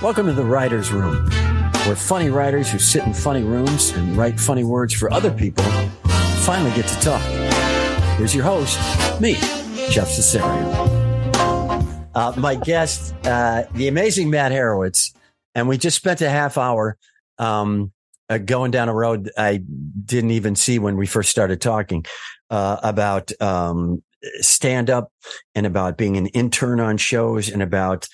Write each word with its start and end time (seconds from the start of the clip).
Welcome 0.00 0.26
to 0.26 0.32
the 0.32 0.44
Writer's 0.44 0.92
Room, 0.92 1.28
where 1.84 1.96
funny 1.96 2.30
writers 2.30 2.70
who 2.70 2.78
sit 2.78 3.02
in 3.02 3.12
funny 3.12 3.42
rooms 3.42 3.90
and 3.90 4.16
write 4.16 4.38
funny 4.38 4.62
words 4.62 4.94
for 4.94 5.12
other 5.12 5.32
people 5.32 5.64
finally 6.44 6.70
get 6.76 6.86
to 6.86 7.00
talk. 7.00 7.20
Here's 8.16 8.32
your 8.32 8.44
host, 8.44 8.78
me, 9.20 9.34
Jeff 9.90 10.06
Cesario. 10.06 10.72
Uh, 12.14 12.32
my 12.36 12.54
guest, 12.54 13.12
uh, 13.26 13.64
the 13.74 13.88
amazing 13.88 14.30
Mat 14.30 14.52
Harawitz, 14.52 15.12
and 15.56 15.66
we 15.66 15.76
just 15.76 15.96
spent 15.96 16.20
a 16.20 16.30
half 16.30 16.56
hour 16.56 16.96
um, 17.38 17.90
uh, 18.28 18.38
going 18.38 18.70
down 18.70 18.88
a 18.88 18.94
road 18.94 19.32
I 19.36 19.56
didn't 19.56 20.30
even 20.30 20.54
see 20.54 20.78
when 20.78 20.96
we 20.96 21.06
first 21.08 21.28
started 21.28 21.60
talking 21.60 22.06
uh, 22.50 22.76
about 22.84 23.32
um, 23.42 24.04
stand 24.36 24.90
up 24.90 25.10
and 25.56 25.66
about 25.66 25.98
being 25.98 26.16
an 26.16 26.26
intern 26.28 26.78
on 26.78 26.98
shows 26.98 27.50
and 27.50 27.64
about 27.64 28.06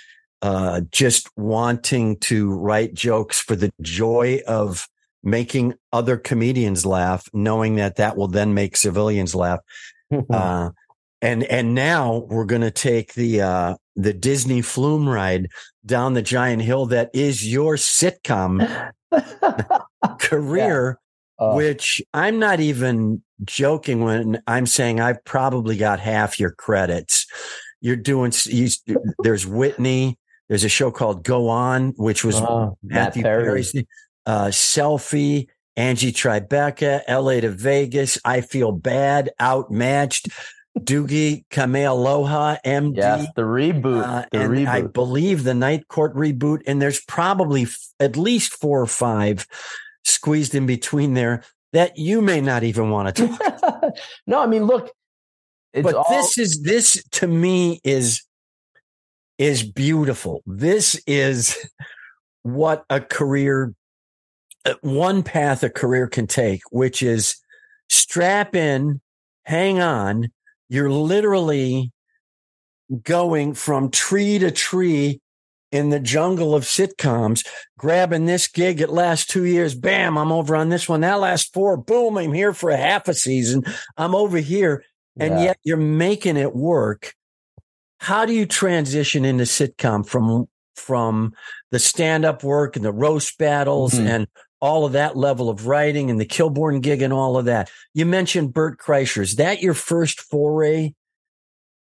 uh, 0.44 0.82
just 0.90 1.30
wanting 1.38 2.18
to 2.18 2.52
write 2.52 2.92
jokes 2.92 3.40
for 3.40 3.56
the 3.56 3.72
joy 3.80 4.40
of 4.46 4.86
making 5.22 5.72
other 5.90 6.18
comedians 6.18 6.84
laugh, 6.84 7.26
knowing 7.32 7.76
that 7.76 7.96
that 7.96 8.14
will 8.14 8.28
then 8.28 8.52
make 8.52 8.76
civilians 8.76 9.34
laugh. 9.34 9.60
uh, 10.30 10.68
and 11.22 11.44
and 11.44 11.74
now 11.74 12.26
we're 12.28 12.44
going 12.44 12.60
to 12.60 12.70
take 12.70 13.14
the 13.14 13.40
uh, 13.40 13.76
the 13.96 14.12
Disney 14.12 14.60
flume 14.60 15.08
ride 15.08 15.48
down 15.86 16.12
the 16.12 16.20
giant 16.20 16.60
hill 16.60 16.84
that 16.86 17.08
is 17.14 17.50
your 17.50 17.76
sitcom 17.76 18.92
career, 20.20 21.00
yeah. 21.40 21.54
which 21.54 22.02
I'm 22.12 22.38
not 22.38 22.60
even 22.60 23.22
joking 23.44 24.02
when 24.02 24.42
I'm 24.46 24.66
saying 24.66 25.00
I've 25.00 25.24
probably 25.24 25.78
got 25.78 26.00
half 26.00 26.38
your 26.38 26.50
credits. 26.50 27.26
You're 27.80 27.96
doing. 27.96 28.30
You, 28.44 28.68
there's 29.20 29.46
Whitney. 29.46 30.18
There's 30.54 30.62
a 30.62 30.68
show 30.68 30.92
called 30.92 31.24
Go 31.24 31.48
On, 31.48 31.94
which 31.96 32.24
was 32.24 32.40
uh, 32.40 32.70
Matthew 32.80 33.24
Perry's 33.24 33.74
uh, 34.24 34.46
selfie. 34.46 35.48
Angie 35.76 36.12
Tribeca, 36.12 37.00
LA 37.08 37.40
to 37.40 37.50
Vegas. 37.50 38.18
I 38.24 38.40
feel 38.40 38.70
bad, 38.70 39.32
outmatched. 39.42 40.28
Doogie 40.78 41.44
Kameāloha, 41.50 42.58
MD. 42.64 42.98
Yes, 42.98 43.26
the 43.34 43.42
reboot. 43.42 44.04
Uh, 44.04 44.26
the 44.30 44.42
and 44.42 44.52
reboot. 44.52 44.68
I 44.68 44.82
believe 44.82 45.42
the 45.42 45.54
Night 45.54 45.88
Court 45.88 46.14
reboot. 46.14 46.60
And 46.68 46.80
there's 46.80 47.00
probably 47.00 47.62
f- 47.62 47.76
at 47.98 48.16
least 48.16 48.52
four 48.52 48.80
or 48.80 48.86
five 48.86 49.48
squeezed 50.04 50.54
in 50.54 50.66
between 50.66 51.14
there 51.14 51.42
that 51.72 51.98
you 51.98 52.22
may 52.22 52.40
not 52.40 52.62
even 52.62 52.90
want 52.90 53.16
to 53.16 53.26
talk. 53.26 53.82
no, 54.28 54.38
I 54.38 54.46
mean, 54.46 54.66
look. 54.66 54.92
but 55.72 55.96
all- 55.96 56.06
this 56.10 56.38
is 56.38 56.62
this 56.62 57.02
to 57.10 57.26
me 57.26 57.80
is 57.82 58.22
is 59.38 59.62
beautiful. 59.62 60.42
This 60.46 61.00
is 61.06 61.56
what 62.42 62.84
a 62.90 63.00
career, 63.00 63.74
uh, 64.64 64.74
one 64.82 65.22
path 65.22 65.62
a 65.62 65.70
career 65.70 66.06
can 66.06 66.26
take, 66.26 66.62
which 66.70 67.02
is 67.02 67.36
strap 67.88 68.54
in, 68.54 69.00
hang 69.44 69.80
on. 69.80 70.28
You're 70.68 70.90
literally 70.90 71.92
going 73.02 73.54
from 73.54 73.90
tree 73.90 74.38
to 74.38 74.50
tree 74.50 75.20
in 75.72 75.90
the 75.90 75.98
jungle 75.98 76.54
of 76.54 76.62
sitcoms, 76.62 77.44
grabbing 77.76 78.26
this 78.26 78.46
gig. 78.46 78.80
It 78.80 78.90
lasts 78.90 79.26
two 79.26 79.44
years. 79.44 79.74
Bam, 79.74 80.16
I'm 80.16 80.30
over 80.30 80.54
on 80.54 80.68
this 80.68 80.88
one. 80.88 81.00
That 81.00 81.18
lasts 81.18 81.50
four. 81.50 81.76
Boom, 81.76 82.16
I'm 82.16 82.32
here 82.32 82.52
for 82.52 82.70
a 82.70 82.76
half 82.76 83.08
a 83.08 83.14
season. 83.14 83.64
I'm 83.96 84.14
over 84.14 84.38
here. 84.38 84.84
And 85.18 85.34
yeah. 85.34 85.44
yet 85.44 85.58
you're 85.64 85.76
making 85.76 86.36
it 86.36 86.54
work 86.54 87.14
how 88.04 88.26
do 88.26 88.34
you 88.34 88.44
transition 88.44 89.24
into 89.24 89.44
sitcom 89.44 90.06
from 90.06 90.46
from 90.76 91.32
the 91.70 91.78
stand 91.78 92.24
up 92.24 92.44
work 92.44 92.76
and 92.76 92.84
the 92.84 92.92
roast 92.92 93.38
battles 93.38 93.94
mm-hmm. 93.94 94.06
and 94.06 94.26
all 94.60 94.84
of 94.84 94.92
that 94.92 95.16
level 95.16 95.48
of 95.48 95.66
writing 95.66 96.10
and 96.10 96.20
the 96.20 96.26
Kilborn 96.26 96.82
gig 96.82 97.00
and 97.00 97.14
all 97.14 97.38
of 97.38 97.46
that? 97.46 97.70
You 97.94 98.04
mentioned 98.04 98.52
Bert 98.52 98.78
Kreischer. 98.78 99.22
Is 99.22 99.36
that 99.36 99.62
your 99.62 99.72
first 99.72 100.20
foray 100.20 100.92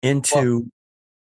into? 0.02 0.36
Well, 0.36 0.62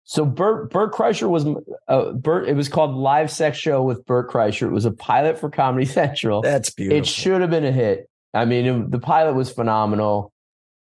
so 0.03 0.25
Bert 0.25 0.71
Bert 0.71 0.93
Kreischer 0.93 1.29
was 1.29 1.45
uh, 1.87 2.13
Bert. 2.13 2.49
It 2.49 2.55
was 2.55 2.67
called 2.67 2.95
Live 2.95 3.29
Sex 3.29 3.59
Show 3.59 3.83
with 3.83 4.03
Bert 4.05 4.31
Kreischer. 4.31 4.65
It 4.67 4.73
was 4.73 4.85
a 4.85 4.91
pilot 4.91 5.37
for 5.37 5.51
Comedy 5.51 5.85
Central. 5.99 6.41
That's 6.41 6.71
beautiful. 6.71 6.97
It 6.97 7.05
should 7.05 7.41
have 7.41 7.51
been 7.51 7.65
a 7.65 7.71
hit. 7.71 8.09
I 8.33 8.45
mean, 8.45 8.65
it, 8.65 8.91
the 8.91 8.99
pilot 8.99 9.35
was 9.35 9.51
phenomenal. 9.51 10.33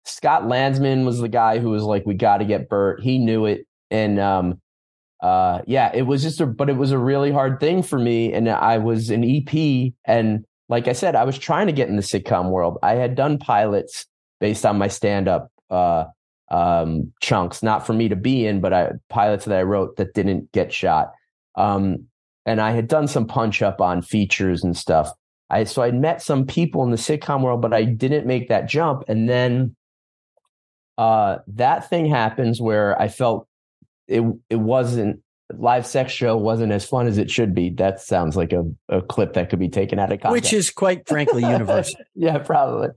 Scott 0.04 0.46
Landsman 0.46 1.04
was 1.04 1.18
the 1.18 1.28
guy 1.28 1.58
who 1.58 1.70
was 1.70 1.82
like, 1.82 2.06
"We 2.06 2.14
got 2.14 2.38
to 2.38 2.44
get 2.44 2.68
Bert." 2.68 3.00
He 3.00 3.18
knew 3.18 3.46
it 3.46 3.66
and 3.90 4.18
um, 4.18 4.60
uh, 5.22 5.62
yeah, 5.66 5.90
it 5.94 6.02
was 6.02 6.22
just 6.22 6.40
a, 6.40 6.46
but 6.46 6.68
it 6.68 6.76
was 6.76 6.92
a 6.92 6.98
really 6.98 7.32
hard 7.32 7.60
thing 7.60 7.82
for 7.82 7.98
me. 7.98 8.32
And 8.32 8.48
I 8.48 8.78
was 8.78 9.10
an 9.10 9.24
EP, 9.24 9.92
and 10.04 10.44
like 10.68 10.88
I 10.88 10.92
said, 10.92 11.16
I 11.16 11.24
was 11.24 11.38
trying 11.38 11.66
to 11.66 11.72
get 11.72 11.88
in 11.88 11.96
the 11.96 12.02
sitcom 12.02 12.50
world. 12.50 12.78
I 12.82 12.94
had 12.94 13.14
done 13.14 13.38
pilots 13.38 14.06
based 14.40 14.66
on 14.66 14.78
my 14.78 14.88
stand 14.88 15.28
up 15.28 15.50
uh, 15.70 16.04
um, 16.50 17.12
chunks, 17.20 17.62
not 17.62 17.86
for 17.86 17.92
me 17.92 18.08
to 18.08 18.16
be 18.16 18.46
in, 18.46 18.60
but 18.60 18.72
I 18.72 18.92
pilots 19.08 19.44
that 19.46 19.58
I 19.58 19.62
wrote 19.62 19.96
that 19.96 20.14
didn't 20.14 20.52
get 20.52 20.72
shot. 20.72 21.12
Um, 21.54 22.06
and 22.46 22.60
I 22.60 22.72
had 22.72 22.88
done 22.88 23.08
some 23.08 23.26
punch 23.26 23.62
up 23.62 23.80
on 23.80 24.02
features 24.02 24.62
and 24.62 24.76
stuff. 24.76 25.10
I 25.50 25.64
so 25.64 25.82
I 25.82 25.90
met 25.90 26.22
some 26.22 26.46
people 26.46 26.82
in 26.82 26.90
the 26.90 26.96
sitcom 26.96 27.42
world, 27.42 27.62
but 27.62 27.72
I 27.72 27.84
didn't 27.84 28.26
make 28.26 28.48
that 28.48 28.68
jump. 28.68 29.04
And 29.08 29.28
then 29.28 29.76
uh, 30.98 31.38
that 31.48 31.88
thing 31.88 32.06
happens 32.06 32.60
where 32.60 33.00
I 33.00 33.08
felt 33.08 33.48
it 34.08 34.22
it 34.50 34.56
wasn't 34.56 35.20
live 35.52 35.86
sex 35.86 36.12
show 36.12 36.36
wasn't 36.36 36.72
as 36.72 36.84
fun 36.84 37.06
as 37.06 37.18
it 37.18 37.30
should 37.30 37.54
be. 37.54 37.70
That 37.70 38.00
sounds 38.00 38.36
like 38.36 38.52
a, 38.52 38.64
a 38.88 39.02
clip 39.02 39.34
that 39.34 39.50
could 39.50 39.58
be 39.58 39.68
taken 39.68 39.98
out 39.98 40.12
of 40.12 40.20
context. 40.20 40.32
Which 40.32 40.52
is 40.52 40.70
quite 40.70 41.06
frankly 41.06 41.42
universal. 41.48 42.00
yeah, 42.14 42.38
probably. 42.38 42.88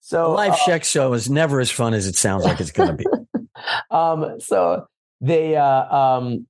So 0.00 0.26
a 0.26 0.34
live 0.34 0.52
uh, 0.52 0.56
sex 0.56 0.88
show 0.88 1.12
is 1.12 1.30
never 1.30 1.60
as 1.60 1.70
fun 1.70 1.94
as 1.94 2.06
it 2.06 2.16
sounds 2.16 2.44
like 2.44 2.60
it's 2.60 2.72
to 2.72 2.92
be. 2.92 3.04
um, 3.90 4.40
so 4.40 4.86
they, 5.20 5.56
uh, 5.56 5.96
um, 5.96 6.46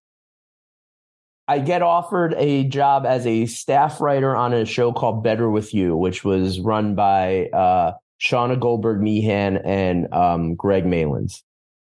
I 1.47 1.59
get 1.59 1.83
offered 1.83 2.35
a 2.39 2.65
job 2.65 3.05
as 3.05 3.27
a 3.27 3.47
staff 3.47 4.01
writer 4.01 4.35
on 4.35 4.55
a 4.55 4.65
show 4.65 4.93
called 4.93 5.23
Better 5.23 5.51
with 5.51 5.75
You, 5.75 5.97
which 5.97 6.25
was 6.25 6.61
run 6.61 6.95
by 6.95 7.47
uh, 7.47 7.93
Shana 8.21 8.59
Goldberg 8.59 9.03
Meehan 9.03 9.59
and 9.59 10.13
um, 10.15 10.55
Greg 10.55 10.87
Malins. 10.87 11.43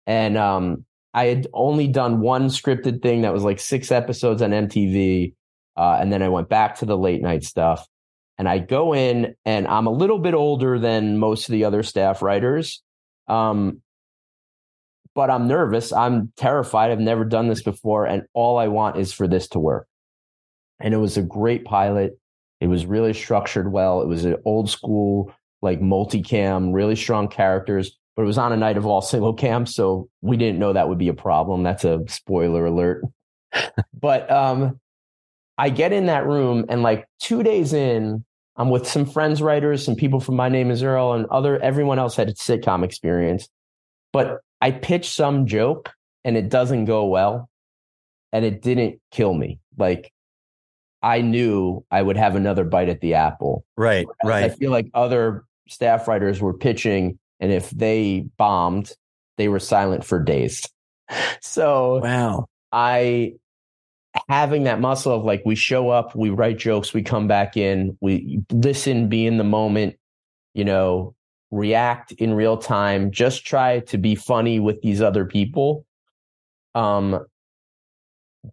And 0.05 0.37
um, 0.37 0.85
I 1.17 1.25
had 1.25 1.47
only 1.51 1.87
done 1.87 2.21
one 2.21 2.49
scripted 2.49 3.01
thing 3.01 3.23
that 3.23 3.33
was 3.33 3.43
like 3.43 3.59
six 3.59 3.91
episodes 3.91 4.43
on 4.43 4.51
MTV. 4.51 5.33
Uh, 5.75 5.97
and 5.99 6.13
then 6.13 6.21
I 6.21 6.29
went 6.29 6.47
back 6.47 6.75
to 6.75 6.85
the 6.85 6.95
late 6.95 7.23
night 7.23 7.43
stuff. 7.43 7.87
And 8.37 8.47
I 8.47 8.59
go 8.59 8.93
in 8.93 9.33
and 9.43 9.67
I'm 9.67 9.87
a 9.87 9.91
little 9.91 10.19
bit 10.19 10.35
older 10.35 10.77
than 10.77 11.17
most 11.17 11.49
of 11.49 11.53
the 11.53 11.63
other 11.65 11.81
staff 11.81 12.21
writers. 12.21 12.83
Um, 13.27 13.81
but 15.15 15.31
I'm 15.31 15.47
nervous. 15.47 15.91
I'm 15.91 16.33
terrified. 16.37 16.91
I've 16.91 16.99
never 16.99 17.25
done 17.25 17.47
this 17.47 17.63
before. 17.63 18.05
And 18.05 18.27
all 18.35 18.59
I 18.59 18.67
want 18.67 18.97
is 18.97 19.11
for 19.11 19.27
this 19.27 19.47
to 19.49 19.59
work. 19.59 19.87
And 20.79 20.93
it 20.93 20.97
was 20.97 21.17
a 21.17 21.23
great 21.23 21.65
pilot. 21.65 22.19
It 22.61 22.67
was 22.67 22.85
really 22.85 23.13
structured 23.13 23.71
well. 23.71 24.03
It 24.03 24.07
was 24.07 24.23
an 24.23 24.35
old 24.45 24.69
school, 24.69 25.33
like 25.63 25.81
multicam, 25.81 26.75
really 26.75 26.95
strong 26.95 27.27
characters 27.27 27.97
but 28.17 28.23
it 28.23 28.25
was 28.25 28.39
on 28.39 28.51
a 28.51 28.57
night 28.57 28.77
of 28.77 28.87
all 28.87 28.99
single 28.99 29.31
cam, 29.31 29.67
so 29.67 30.09
we 30.21 30.37
didn't 30.37 30.57
know 30.57 30.73
that 30.73 30.89
would 30.89 30.97
be 30.97 31.07
a 31.07 31.13
problem. 31.13 31.61
That's 31.61 31.85
a 31.85 32.03
spoiler 32.07 32.65
alert. 32.65 33.03
but 33.93 34.29
um, 34.31 34.79
I 35.55 35.69
get 35.69 35.93
in 35.93 36.07
that 36.07 36.25
room, 36.25 36.65
and 36.67 36.81
like 36.81 37.07
two 37.21 37.43
days 37.43 37.73
in, 37.73 38.25
I'm 38.55 38.71
with 38.71 38.87
some 38.87 39.05
friends, 39.05 39.39
writers, 39.39 39.85
some 39.85 39.95
people 39.95 40.19
from 40.19 40.35
My 40.35 40.49
Name 40.49 40.71
Is 40.71 40.81
Earl, 40.81 41.13
and 41.13 41.27
other 41.27 41.59
everyone 41.59 41.99
else 41.99 42.15
had 42.15 42.27
a 42.27 42.33
sitcom 42.33 42.83
experience. 42.83 43.47
But 44.11 44.39
I 44.61 44.71
pitch 44.71 45.11
some 45.11 45.45
joke, 45.45 45.91
and 46.25 46.35
it 46.35 46.49
doesn't 46.49 46.85
go 46.85 47.05
well, 47.05 47.47
and 48.33 48.43
it 48.43 48.63
didn't 48.63 48.99
kill 49.11 49.35
me. 49.35 49.59
Like 49.77 50.11
I 51.03 51.21
knew 51.21 51.85
I 51.91 52.01
would 52.01 52.17
have 52.17 52.35
another 52.35 52.63
bite 52.63 52.89
at 52.89 52.99
the 52.99 53.13
apple. 53.13 53.63
Right, 53.77 54.07
right. 54.25 54.45
I 54.45 54.49
feel 54.49 54.71
like 54.71 54.87
other 54.95 55.43
staff 55.67 56.07
writers 56.07 56.41
were 56.41 56.55
pitching 56.55 57.19
and 57.39 57.51
if 57.51 57.69
they 57.71 58.25
bombed, 58.37 58.91
they 59.37 59.47
were 59.47 59.59
silent 59.59 60.03
for 60.03 60.19
days. 60.21 60.67
So 61.41 62.01
wow, 62.03 62.47
I 62.73 63.33
having 64.27 64.63
that 64.63 64.79
muscle 64.81 65.13
of 65.13 65.23
like 65.23 65.41
we 65.45 65.55
show 65.55 65.89
up, 65.89 66.15
we 66.15 66.29
write 66.29 66.57
jokes, 66.57 66.93
we 66.93 67.01
come 67.03 67.27
back 67.27 67.55
in, 67.55 67.97
we 68.01 68.41
listen, 68.51 69.07
be 69.07 69.25
in 69.25 69.37
the 69.37 69.43
moment, 69.43 69.95
you 70.53 70.65
know, 70.65 71.15
react 71.51 72.11
in 72.13 72.33
real 72.33 72.57
time, 72.57 73.11
just 73.11 73.45
try 73.45 73.79
to 73.79 73.97
be 73.97 74.15
funny 74.15 74.59
with 74.59 74.81
these 74.81 75.01
other 75.01 75.25
people. 75.25 75.85
Um, 76.75 77.25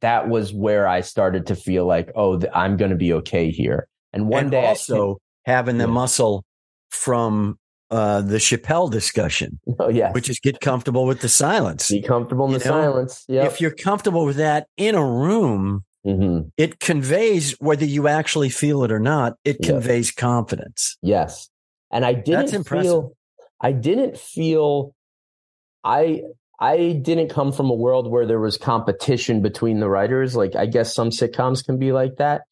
that 0.00 0.28
was 0.28 0.52
where 0.52 0.87
I 0.87 1.00
started 1.00 1.46
to 1.46 1.56
feel 1.56 1.87
like, 1.87 2.10
oh, 2.14 2.40
I'm 2.54 2.76
going 2.76 2.90
to 2.90 2.96
be 2.96 3.12
okay 3.14 3.50
here. 3.50 3.88
And 4.12 4.28
one 4.28 4.42
and 4.42 4.50
day, 4.52 4.66
also 4.66 5.19
having 5.44 5.78
the 5.78 5.87
Yeah. 5.87 5.92
muscle 5.92 6.44
from 6.90 7.58
uh, 7.94 8.20
the 8.20 8.38
Chappelle 8.38 8.91
discussion, 8.91 9.61
oh 9.79 9.88
yeah, 9.88 10.12
which 10.12 10.29
is 10.29 10.41
get 10.41 10.61
comfortable 10.61 11.06
with 11.06 11.20
the 11.20 11.29
silence. 11.29 11.88
be 11.88 12.02
comfortable 12.02 12.46
in 12.46 12.52
You 12.52 12.58
the 12.58 12.64
know, 12.64 12.70
silence. 12.70 13.25
Yeah, 13.29 13.44
If 13.46 13.61
you're 13.61 13.70
comfortable 13.75 14.25
with 14.26 14.37
that 14.37 14.67
in 14.76 14.94
a 14.94 15.05
room, 15.05 15.85
hmm 16.05 16.41
it 16.56 16.81
conveys 16.81 17.52
whether 17.61 17.85
you 17.87 18.08
actually 18.08 18.50
feel 18.50 18.85
it 18.85 18.93
or 18.93 19.00
not. 19.00 19.35
It 19.44 19.56
Yeah. 19.61 19.67
conveys 19.73 20.11
confidence. 20.11 20.99
Yes. 21.02 21.49
And 21.91 22.05
I 22.05 22.12
didn't 22.14 22.52
impressive. 22.52 22.85
feel 22.91 23.17
I 23.61 23.73
didn't 23.73 24.19
feel 24.19 24.94
I 25.85 26.23
I 26.61 26.93
didn't 26.93 27.29
come 27.31 27.52
from 27.52 27.70
a 27.70 27.75
world 27.75 28.11
where 28.11 28.26
there 28.26 28.40
was 28.40 28.56
competition 28.58 29.43
between 29.43 29.81
the 29.81 29.88
writers. 29.88 30.35
Like 30.37 30.55
I 30.56 30.67
guess 30.67 30.94
some 30.94 31.11
sitcoms 31.11 31.64
can 31.64 31.79
be 31.79 31.93
like 31.93 32.17
that. 32.17 32.43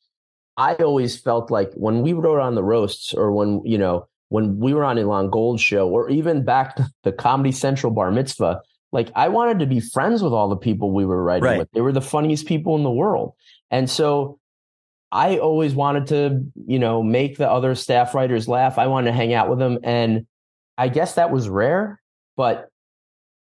I 0.56 0.74
always 0.76 1.18
felt 1.18 1.50
like 1.50 1.70
when 1.74 2.02
we 2.02 2.12
wrote 2.12 2.40
on 2.40 2.54
the 2.54 2.62
roasts 2.64 3.14
or 3.14 3.32
when, 3.32 3.62
you 3.64 3.78
know, 3.78 4.06
when 4.32 4.58
we 4.58 4.72
were 4.72 4.82
on 4.82 4.96
Elon 4.98 5.28
Gold 5.28 5.60
show 5.60 5.86
or 5.90 6.08
even 6.08 6.42
back 6.42 6.76
to 6.76 6.88
the 7.04 7.12
Comedy 7.12 7.52
Central 7.52 7.92
Bar 7.92 8.10
Mitzvah, 8.10 8.62
like 8.90 9.10
I 9.14 9.28
wanted 9.28 9.58
to 9.58 9.66
be 9.66 9.78
friends 9.78 10.22
with 10.22 10.32
all 10.32 10.48
the 10.48 10.56
people 10.56 10.90
we 10.90 11.04
were 11.04 11.22
writing 11.22 11.44
Right. 11.44 11.58
with. 11.58 11.70
They 11.72 11.82
were 11.82 11.92
the 11.92 12.00
funniest 12.00 12.46
people 12.46 12.74
in 12.76 12.82
the 12.82 12.90
world. 12.90 13.34
And 13.70 13.90
so 13.90 14.38
I 15.12 15.36
always 15.36 15.74
wanted 15.74 16.06
to, 16.06 16.46
you 16.66 16.78
know, 16.78 17.02
make 17.02 17.36
the 17.36 17.50
other 17.50 17.74
staff 17.74 18.14
writers 18.14 18.48
laugh. 18.48 18.78
I 18.78 18.86
wanted 18.86 19.10
to 19.10 19.16
hang 19.16 19.34
out 19.34 19.50
with 19.50 19.58
them. 19.58 19.78
And 19.82 20.26
I 20.78 20.88
guess 20.88 21.16
that 21.16 21.30
was 21.30 21.50
rare, 21.50 22.00
but 22.34 22.70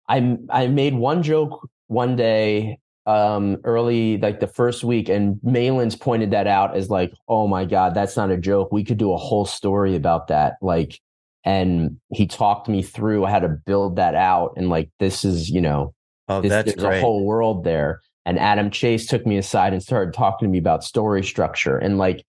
I 0.08 0.38
I 0.48 0.68
made 0.68 0.94
one 0.94 1.22
joke 1.22 1.68
one 1.88 2.16
day 2.16 2.78
um 3.08 3.56
early 3.64 4.18
like 4.18 4.40
the 4.40 4.46
first 4.46 4.84
week 4.84 5.08
and 5.08 5.40
Malins 5.42 5.96
pointed 5.96 6.30
that 6.32 6.46
out 6.46 6.76
as 6.76 6.90
like, 6.90 7.12
"Oh 7.28 7.48
my 7.48 7.64
god, 7.64 7.94
that's 7.94 8.16
not 8.16 8.30
a 8.30 8.36
joke. 8.36 8.70
We 8.72 8.84
could 8.84 8.98
do 8.98 9.12
a 9.12 9.16
whole 9.16 9.46
story 9.46 9.96
about 9.96 10.28
that." 10.28 10.54
Like 10.62 11.00
and 11.44 11.98
he 12.12 12.26
talked 12.26 12.68
me 12.68 12.82
through 12.82 13.24
how 13.26 13.38
to 13.38 13.48
build 13.48 13.96
that 13.96 14.14
out 14.14 14.52
and 14.56 14.68
like 14.68 14.90
this 14.98 15.24
is, 15.24 15.48
you 15.50 15.60
know, 15.60 15.94
Oh, 16.28 16.40
this, 16.42 16.50
that's 16.50 16.74
there's 16.74 16.84
great. 16.84 16.98
a 16.98 17.00
whole 17.00 17.24
world 17.24 17.64
there. 17.64 18.02
And 18.26 18.38
Adam 18.38 18.70
Chase 18.70 19.06
took 19.06 19.24
me 19.26 19.38
aside 19.38 19.72
and 19.72 19.82
started 19.82 20.12
talking 20.12 20.46
to 20.46 20.52
me 20.52 20.58
about 20.58 20.84
story 20.84 21.24
structure 21.24 21.78
and 21.78 21.96
like, 21.96 22.24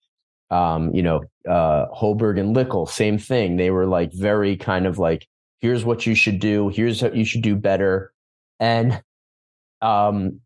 um, 0.52 0.94
you 0.96 1.04
know, 1.04 1.22
uh, 1.50 1.88
Holberg 1.94 2.40
and 2.40 2.56
Lickle, 2.56 2.88
same 2.88 3.18
thing. 3.18 3.58
They 3.58 3.72
were 3.72 3.86
like 3.86 4.12
very 4.14 4.56
kind 4.56 4.88
of 4.88 4.98
like, 4.98 5.28
here's 5.60 5.84
what 5.84 6.06
you 6.06 6.16
should 6.16 6.40
do. 6.40 6.70
Here's 6.70 7.02
what 7.02 7.16
you 7.16 7.26
should 7.26 7.42
do 7.42 7.56
better. 7.58 8.14
And, 8.62 9.02
um, 9.82 10.40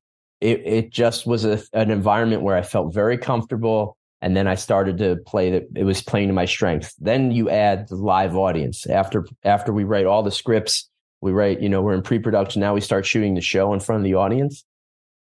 it, 0.43 0.61
it 0.65 0.89
just 0.91 1.25
was 1.25 1.45
a, 1.45 1.61
an 1.71 1.89
environment 1.89 2.41
where 2.41 2.57
I 2.57 2.63
felt 2.63 2.93
very 2.93 3.17
comfortable. 3.17 3.95
And 4.21 4.35
then 4.35 4.45
I 4.45 4.55
started 4.55 4.97
to 4.97 5.17
play 5.25 5.51
that 5.51 5.63
it 5.75 5.85
was 5.85 6.01
playing 6.01 6.27
to 6.27 6.33
my 6.33 6.45
strength. 6.45 6.93
Then 6.99 7.31
you 7.31 7.49
add 7.49 7.87
the 7.87 7.95
live 7.95 8.35
audience 8.35 8.85
after, 8.85 9.25
after 9.43 9.71
we 9.71 9.85
write 9.85 10.05
all 10.05 10.21
the 10.21 10.31
scripts, 10.31 10.89
we 11.21 11.31
write, 11.31 11.61
you 11.61 11.69
know, 11.69 11.81
we're 11.81 11.93
in 11.93 12.01
pre-production. 12.01 12.59
Now 12.59 12.73
we 12.73 12.81
start 12.81 13.05
shooting 13.05 13.35
the 13.35 13.41
show 13.41 13.73
in 13.73 13.79
front 13.79 14.01
of 14.01 14.03
the 14.03 14.15
audience. 14.15 14.65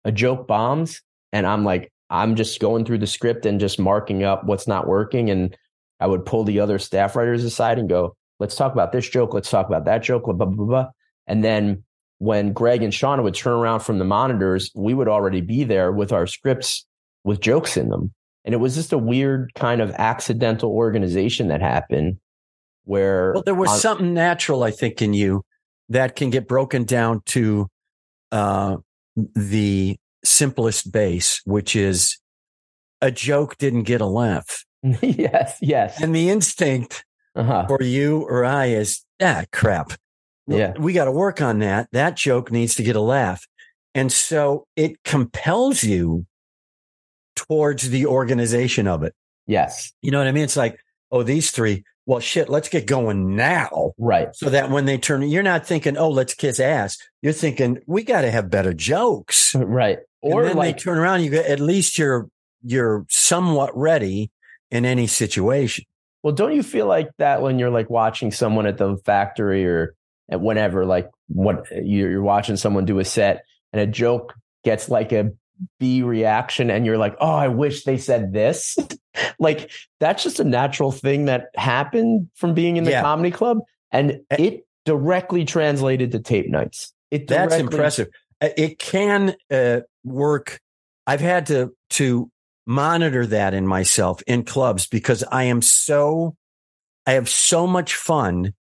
A 0.04 0.12
joke 0.12 0.48
bombs. 0.48 1.02
And 1.32 1.46
I'm 1.46 1.64
like, 1.64 1.92
I'm 2.10 2.36
just 2.36 2.60
going 2.60 2.84
through 2.84 3.00
the 3.00 3.08
script 3.08 3.46
and 3.46 3.60
just 3.60 3.80
marking 3.80 4.24
up 4.24 4.46
what's 4.46 4.68
not 4.68 4.88
working. 4.88 5.30
And 5.30 5.56
I 6.00 6.08
would 6.08 6.26
pull 6.26 6.44
the 6.44 6.60
other 6.60 6.80
staff 6.80 7.16
writers 7.16 7.44
aside 7.44 7.78
and 7.78 7.88
go, 7.88 8.16
let's 8.40 8.56
talk 8.56 8.74
about 8.74 8.92
this 8.92 9.08
joke. 9.08 9.34
Let's 9.34 9.50
talk 9.50 9.68
about 9.68 9.86
that 9.86 10.02
joke, 10.02 10.26
blah, 10.26 10.34
blah, 10.34 10.48
blah, 10.48 10.66
blah. 10.66 10.88
And 11.28 11.44
then 11.44 11.84
when 12.24 12.54
Greg 12.54 12.82
and 12.82 12.94
Shana 12.94 13.22
would 13.22 13.34
turn 13.36 13.52
around 13.54 13.82
from 13.82 14.00
the 14.00 14.06
monitors, 14.06 14.72
we 14.76 14.94
would 14.94 15.10
already 15.10 15.42
be 15.42 15.66
there 15.66 15.92
with 15.92 16.14
our 16.14 16.26
scripts 16.26 16.86
with 17.26 17.42
jokes 17.42 17.76
in 17.76 17.90
them. 17.90 18.14
And 18.46 18.54
it 18.56 18.60
was 18.60 18.76
just 18.76 18.94
a 18.94 18.98
weird 18.98 19.52
kind 19.56 19.82
of 19.82 19.92
accidental 19.92 20.72
organization 20.72 21.50
that 21.50 21.60
happened 21.62 22.18
where 22.86 23.34
Well, 23.34 23.44
there 23.44 23.54
was 23.56 23.70
on- 23.72 23.78
something 23.80 24.14
natural, 24.14 24.64
I 24.64 24.72
think, 24.72 25.02
in 25.02 25.14
you 25.14 25.44
that 25.90 26.16
can 26.16 26.30
get 26.30 26.48
broken 26.48 26.86
down 26.86 27.22
to 27.28 27.68
uh, 28.32 28.78
the 29.36 29.98
simplest 30.24 30.92
base, 30.94 31.42
which 31.44 31.76
is 31.76 32.18
a 33.02 33.12
joke 33.12 33.58
didn't 33.58 33.84
get 33.84 34.00
a 34.00 34.06
laugh. 34.06 34.64
yes, 35.02 35.58
yes. 35.62 36.02
And 36.02 36.16
the 36.16 36.30
instinct 36.30 37.04
Uh-huh. 37.36 37.66
for 37.68 37.84
you 37.84 38.22
or 38.30 38.46
I 38.46 38.68
is, 38.68 39.02
ah, 39.22 39.44
crap. 39.52 39.92
Yeah. 40.48 40.74
We 40.78 40.94
got 40.94 41.06
to 41.06 41.12
work 41.12 41.42
on 41.42 41.60
that. 41.60 41.88
That 41.92 42.18
joke 42.18 42.52
needs 42.52 42.76
to 42.76 42.84
get 42.84 42.96
a 42.96 43.02
laugh. 43.02 43.46
And 43.96 44.12
so 44.12 44.66
it 44.76 45.04
compels 45.04 45.84
you 45.84 46.26
towards 47.36 47.90
the 47.90 48.08
organization 48.08 48.88
of 48.88 49.04
it. 49.04 49.14
Yes. 49.48 49.92
You 50.02 50.12
know 50.12 50.18
what 50.18 50.28
I 50.28 50.32
mean? 50.32 50.44
It's 50.44 50.58
like, 50.58 50.80
oh, 51.12 51.24
these 51.24 51.52
three, 51.52 51.84
well, 52.06 52.20
shit, 52.20 52.50
let's 52.50 52.70
get 52.70 52.88
going 52.88 53.36
now. 53.36 53.94
Right. 53.98 54.30
So 54.34 54.50
that 54.50 54.70
when 54.70 54.86
they 54.86 54.98
turn, 54.98 55.22
you're 55.24 55.44
not 55.44 55.66
thinking, 55.66 55.98
oh, 55.98 56.10
let's 56.10 56.34
kiss 56.34 56.60
ass. 56.60 56.98
You're 57.22 57.34
thinking, 57.34 57.80
we 57.88 58.04
got 58.04 58.22
to 58.22 58.32
have 58.32 58.50
better 58.50 58.74
jokes. 58.74 59.56
Uh, 59.56 59.66
right. 59.66 60.00
Or 60.22 60.42
Or 60.42 60.46
then 60.46 60.58
like 60.58 60.78
they 60.78 60.84
turn 60.84 60.98
around, 60.98 61.24
you 61.24 61.30
get, 61.30 61.46
at 61.46 61.60
least 61.60 61.98
you're, 61.98 62.28
you're 62.64 63.06
somewhat 63.10 63.78
ready 63.78 64.32
in 64.72 64.86
any 64.86 65.08
situation. 65.08 65.86
Well, 66.24 66.34
don't 66.34 66.54
you 66.54 66.64
feel 66.64 66.88
like 66.88 67.10
that 67.18 67.42
when 67.42 67.60
you're 67.60 67.70
like 67.70 67.90
watching 67.90 68.32
someone 68.32 68.66
at 68.66 68.78
the 68.78 68.98
factory 69.06 69.66
or 69.66 69.96
at 70.30 70.42
whenever, 70.42 70.86
like 70.86 71.10
what 71.28 71.66
you're 71.72 72.10
you're 72.12 72.22
watching 72.22 72.56
someone 72.58 72.86
do 72.86 73.00
a 73.00 73.06
set 73.06 73.46
and 73.72 73.82
a 73.82 73.88
joke 73.88 74.34
gets 74.64 74.90
like 74.90 75.12
a 75.12 75.32
B 75.80 76.02
reaction 76.04 76.70
and 76.70 76.86
you're 76.86 76.98
like, 76.98 77.16
oh, 77.20 77.34
I 77.36 77.48
wish 77.48 77.84
they 77.84 77.98
said 77.98 78.34
this. 78.34 78.78
like 79.40 79.72
that's 80.00 80.24
just 80.24 80.40
a 80.40 80.44
natural 80.44 80.92
thing 80.92 81.26
that 81.26 81.48
happened 81.56 82.30
from 82.36 82.54
being 82.54 82.78
in 82.78 82.84
the 82.84 82.92
Yeah. 82.92 83.02
comedy 83.02 83.32
club. 83.32 83.60
And 83.92 84.22
it 84.32 84.66
directly 84.86 85.46
translated 85.46 86.12
to 86.12 86.20
tape 86.20 86.50
nights. 86.50 86.94
It 87.12 87.28
That's 87.28 87.56
impressive. 87.56 88.10
Uh, 88.42 88.50
It 88.58 88.80
can 88.80 89.36
uh, 89.52 89.82
work. 90.04 90.60
I've 91.06 91.22
had 91.22 91.46
to 91.48 91.76
to 91.92 92.32
monitor 92.66 93.26
that 93.28 93.54
in 93.54 93.68
myself 93.68 94.22
in 94.26 94.44
clubs 94.44 94.88
because 94.88 95.24
I 95.32 95.44
am 95.44 95.62
so 95.62 96.36
I 97.06 97.14
have 97.14 97.30
so 97.30 97.68
much 97.68 97.96
fun 97.96 98.54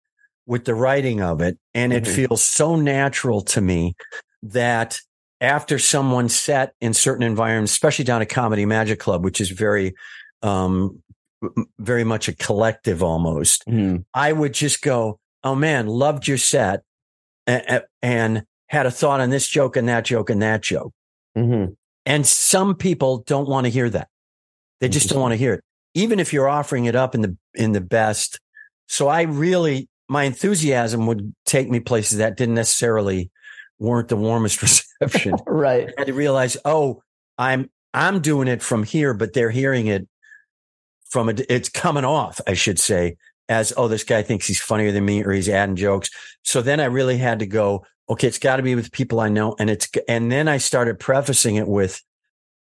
with 0.45 0.65
the 0.65 0.75
writing 0.75 1.21
of 1.21 1.41
it 1.41 1.57
and 1.73 1.93
it 1.93 2.03
Mhm. 2.03 2.15
feels 2.15 2.43
so 2.43 2.75
natural 2.75 3.41
to 3.41 3.61
me 3.61 3.95
that 4.41 4.99
after 5.41 5.79
someone 5.79 6.29
set 6.29 6.73
in 6.81 6.93
certain 6.93 7.23
environments, 7.23 7.71
especially 7.71 8.05
down 8.05 8.21
at 8.21 8.29
Comedy 8.29 8.65
Magic 8.65 8.99
Club, 8.99 9.23
which 9.23 9.39
is 9.41 9.49
very 9.51 9.93
um 10.41 11.01
very 11.79 12.05
much 12.05 12.29
a 12.29 12.35
collective 12.35 13.03
almost. 13.03 13.65
Mhm. 13.67 14.05
I 14.13 14.31
would 14.31 14.53
just 14.53 14.81
go, 14.81 15.19
"Oh 15.43 15.55
man, 15.55 15.87
loved 15.87 16.25
your 16.27 16.37
set," 16.37 16.83
and, 17.45 17.83
and 18.01 18.43
had 18.67 18.85
a 18.85 18.91
thought 18.91 19.19
on 19.19 19.29
this 19.29 19.47
joke 19.49 19.75
and 19.75 19.87
that 19.89 20.05
joke 20.05 20.29
and 20.29 20.41
that 20.41 20.61
joke. 20.61 20.93
Mhm. 21.37 21.75
And 22.05 22.25
some 22.25 22.75
people 22.75 23.19
don't 23.27 23.47
want 23.49 23.65
to 23.65 23.69
hear 23.69 23.89
that; 23.89 24.07
they 24.79 24.87
just 24.87 25.09
don't 25.09 25.19
want 25.21 25.33
to 25.33 25.37
hear 25.37 25.53
it, 25.53 25.63
even 25.93 26.19
if 26.19 26.31
you're 26.31 26.47
offering 26.47 26.85
it 26.85 26.95
up 26.95 27.13
in 27.13 27.21
the 27.21 27.37
in 27.53 27.73
the 27.73 27.81
best. 27.81 28.39
So 28.87 29.07
I 29.09 29.23
really, 29.23 29.89
my 30.09 30.23
enthusiasm 30.23 31.07
would 31.07 31.33
take 31.45 31.69
me 31.69 31.79
places 31.79 32.17
that 32.17 32.37
didn't 32.37 32.55
necessarily 32.55 33.31
weren't 33.79 34.09
the 34.09 34.15
warmest 34.15 34.61
reception. 35.01 35.35
Right. 35.47 35.87
I 35.89 35.93
had 35.97 36.07
to 36.07 36.13
realize, 36.13 36.57
oh, 36.65 37.01
I'm 37.37 37.69
I'm 37.93 38.21
doing 38.21 38.47
it 38.47 38.61
from 38.61 38.83
here, 38.83 39.13
but 39.13 39.33
they're 39.33 39.51
hearing 39.51 39.87
it 39.87 40.07
from 41.09 41.29
a. 41.29 41.35
It's 41.49 41.69
coming 41.69 42.05
off, 42.05 42.41
I 42.47 42.53
should 42.53 42.79
say, 42.79 43.17
as 43.49 43.73
oh, 43.77 43.87
this 43.87 44.03
guy 44.03 44.23
thinks 44.23 44.47
he's 44.47 44.61
funnier 44.61 44.91
than 44.91 45.05
me, 45.05 45.23
or 45.23 45.31
he's 45.31 45.49
adding 45.49 45.75
jokes. 45.75 46.09
So 46.43 46.61
then 46.61 46.79
I 46.79 46.85
really 46.85 47.17
had 47.17 47.39
to 47.39 47.45
go. 47.45 47.85
Okay, 48.09 48.27
it's 48.27 48.39
got 48.39 48.57
to 48.57 48.63
be 48.63 48.75
with 48.75 48.91
people 48.91 49.19
I 49.19 49.29
know, 49.29 49.55
and 49.59 49.69
it's 49.69 49.87
and 50.07 50.31
then 50.31 50.47
I 50.47 50.57
started 50.57 50.99
prefacing 50.99 51.55
it 51.55 51.67
with, 51.67 52.01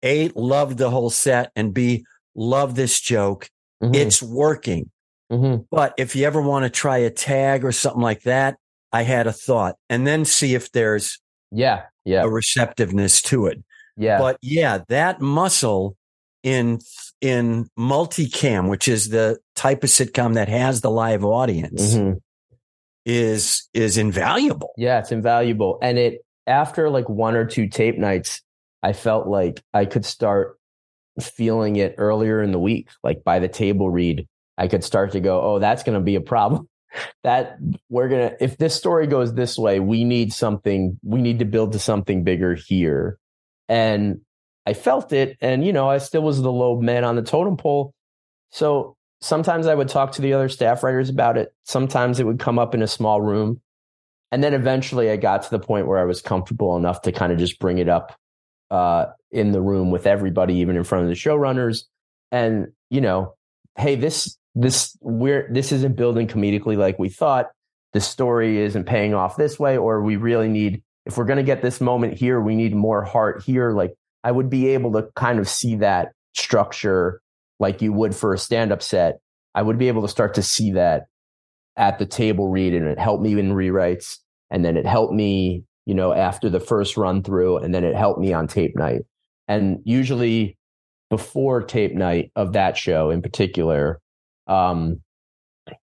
a 0.03 0.29
love 0.35 0.77
the 0.77 0.89
whole 0.89 1.09
set, 1.09 1.51
and 1.55 1.73
b 1.73 2.05
love 2.35 2.75
this 2.75 2.99
joke. 2.99 3.49
Mhm. 3.81 3.95
It's 3.95 4.21
working. 4.21 4.89
Mhm. 5.31 5.65
But 5.71 5.93
if 5.97 6.15
you 6.15 6.25
ever 6.25 6.41
want 6.41 6.63
to 6.63 6.69
try 6.69 6.97
a 6.97 7.09
tag 7.09 7.63
or 7.65 7.71
something 7.71 8.01
like 8.01 8.23
that, 8.23 8.57
I 8.91 9.03
had 9.03 9.25
a 9.27 9.33
thought, 9.33 9.75
and 9.89 10.05
then 10.05 10.25
see 10.25 10.53
if 10.55 10.71
there's 10.71 11.19
Yeah. 11.51 11.83
Yeah. 12.05 12.23
a 12.23 12.29
receptiveness 12.29 13.21
to 13.23 13.47
it. 13.47 13.63
Yeah. 13.97 14.19
But 14.19 14.37
yeah, 14.41 14.79
that 14.89 15.21
muscle 15.21 15.95
in 16.43 16.79
in 17.21 17.69
multicam, 17.79 18.69
which 18.69 18.87
is 18.87 19.09
the 19.09 19.37
type 19.55 19.83
of 19.83 19.89
sitcom 19.89 20.33
that 20.33 20.49
has 20.49 20.81
the 20.81 20.91
live 20.91 21.23
audience, 21.23 21.95
Mhm. 21.95 22.19
is 23.05 23.69
is 23.73 23.97
invaluable. 23.97 24.71
Yeah, 24.77 24.99
it's 24.99 25.11
invaluable. 25.11 25.79
And 25.81 25.97
it 25.97 26.25
after 26.47 26.89
like 26.89 27.07
one 27.07 27.35
or 27.35 27.45
two 27.45 27.67
tape 27.67 27.97
nights, 27.97 28.41
I 28.81 28.91
felt 28.93 29.27
like 29.27 29.61
I 29.73 29.85
could 29.85 30.05
start 30.05 30.57
feeling 31.21 31.77
it 31.77 31.95
earlier 31.97 32.41
in 32.41 32.51
the 32.51 32.59
week. 32.59 32.89
Like 33.03 33.23
by 33.23 33.39
the 33.39 33.47
table 33.47 33.89
read, 33.89 34.27
I 34.57 34.67
could 34.67 34.83
start 34.83 35.13
to 35.13 35.19
go, 35.19 35.41
oh, 35.41 35.59
that's 35.59 35.83
going 35.83 35.97
to 35.97 36.03
be 36.03 36.15
a 36.15 36.21
problem. 36.21 36.67
that 37.23 37.57
we're 37.89 38.09
going 38.09 38.29
to, 38.29 38.43
if 38.43 38.57
this 38.57 38.75
story 38.75 39.07
goes 39.07 39.33
this 39.33 39.57
way, 39.57 39.79
we 39.79 40.03
need 40.03 40.33
something, 40.33 40.99
we 41.03 41.21
need 41.21 41.39
to 41.39 41.45
build 41.45 41.73
to 41.73 41.79
something 41.79 42.23
bigger 42.23 42.55
here. 42.55 43.17
And 43.67 44.21
I 44.65 44.73
felt 44.73 45.11
it. 45.11 45.37
And, 45.41 45.65
you 45.65 45.73
know, 45.73 45.89
I 45.89 45.97
still 45.97 46.21
was 46.21 46.41
the 46.41 46.51
low 46.51 46.79
man 46.79 47.03
on 47.03 47.15
the 47.15 47.21
totem 47.21 47.57
pole. 47.57 47.93
So 48.51 48.95
sometimes 49.21 49.67
I 49.67 49.75
would 49.75 49.89
talk 49.89 50.13
to 50.13 50.21
the 50.21 50.33
other 50.33 50.49
staff 50.49 50.83
writers 50.83 51.09
about 51.09 51.37
it. 51.37 51.53
Sometimes 51.63 52.19
it 52.19 52.25
would 52.25 52.39
come 52.39 52.59
up 52.59 52.75
in 52.75 52.81
a 52.81 52.87
small 52.87 53.21
room. 53.21 53.61
And 54.31 54.43
then 54.43 54.53
eventually 54.53 55.09
I 55.09 55.17
got 55.17 55.43
to 55.43 55.49
the 55.49 55.59
point 55.59 55.87
where 55.87 55.99
I 55.99 56.05
was 56.05 56.21
comfortable 56.21 56.75
enough 56.75 57.01
to 57.03 57.11
kind 57.11 57.31
of 57.31 57.37
just 57.37 57.59
bring 57.59 57.77
it 57.77 57.89
up 57.89 58.17
uh, 58.71 59.05
in 59.31 59.51
the 59.51 59.61
room 59.61 59.91
with 59.91 60.07
everybody, 60.07 60.55
even 60.55 60.75
in 60.75 60.83
front 60.83 61.03
of 61.03 61.09
the 61.09 61.15
showrunners. 61.15 61.83
And, 62.31 62.69
you 62.89 63.01
know, 63.01 63.35
hey, 63.77 63.95
this, 63.95 64.37
this, 64.55 64.95
we're, 65.01 65.47
this 65.51 65.71
isn't 65.71 65.95
building 65.95 66.27
comedically 66.27 66.77
like 66.77 66.99
we 66.99 67.09
thought. 67.09 67.51
The 67.93 68.01
story 68.01 68.59
isn't 68.59 68.85
paying 68.85 69.13
off 69.13 69.37
this 69.37 69.59
way, 69.59 69.77
or 69.77 70.01
we 70.01 70.15
really 70.15 70.47
need, 70.47 70.81
if 71.05 71.17
we're 71.17 71.25
going 71.25 71.37
to 71.37 71.43
get 71.43 71.61
this 71.61 71.79
moment 71.81 72.17
here, 72.17 72.41
we 72.41 72.55
need 72.55 72.75
more 72.75 73.03
heart 73.03 73.43
here. 73.43 73.71
Like 73.71 73.93
I 74.23 74.31
would 74.31 74.49
be 74.49 74.69
able 74.69 74.93
to 74.93 75.09
kind 75.15 75.39
of 75.39 75.47
see 75.47 75.75
that 75.75 76.13
structure 76.33 77.21
like 77.59 77.81
you 77.81 77.93
would 77.93 78.15
for 78.15 78.33
a 78.33 78.37
stand 78.37 78.71
up 78.71 78.81
set. 78.81 79.19
I 79.55 79.61
would 79.61 79.77
be 79.77 79.87
able 79.87 80.01
to 80.01 80.07
start 80.07 80.33
to 80.35 80.41
see 80.41 80.71
that 80.71 81.03
at 81.75 81.99
the 81.99 82.05
table 82.05 82.49
read 82.49 82.73
and 82.73 82.87
it 82.87 82.99
helped 82.99 83.23
me 83.23 83.33
in 83.33 83.53
rewrites. 83.53 84.17
And 84.49 84.63
then 84.63 84.77
it 84.77 84.85
helped 84.85 85.13
me, 85.13 85.63
you 85.85 85.93
know, 85.93 86.13
after 86.13 86.49
the 86.49 86.59
first 86.59 86.97
run 86.97 87.23
through 87.23 87.57
and 87.57 87.73
then 87.73 87.83
it 87.83 87.95
helped 87.95 88.19
me 88.19 88.33
on 88.33 88.47
tape 88.47 88.75
night. 88.75 89.01
And 89.47 89.79
usually 89.83 90.57
before 91.09 91.61
tape 91.61 91.93
night 91.93 92.31
of 92.35 92.53
that 92.53 92.77
show 92.77 93.09
in 93.09 93.21
particular, 93.21 93.99
um, 94.47 95.01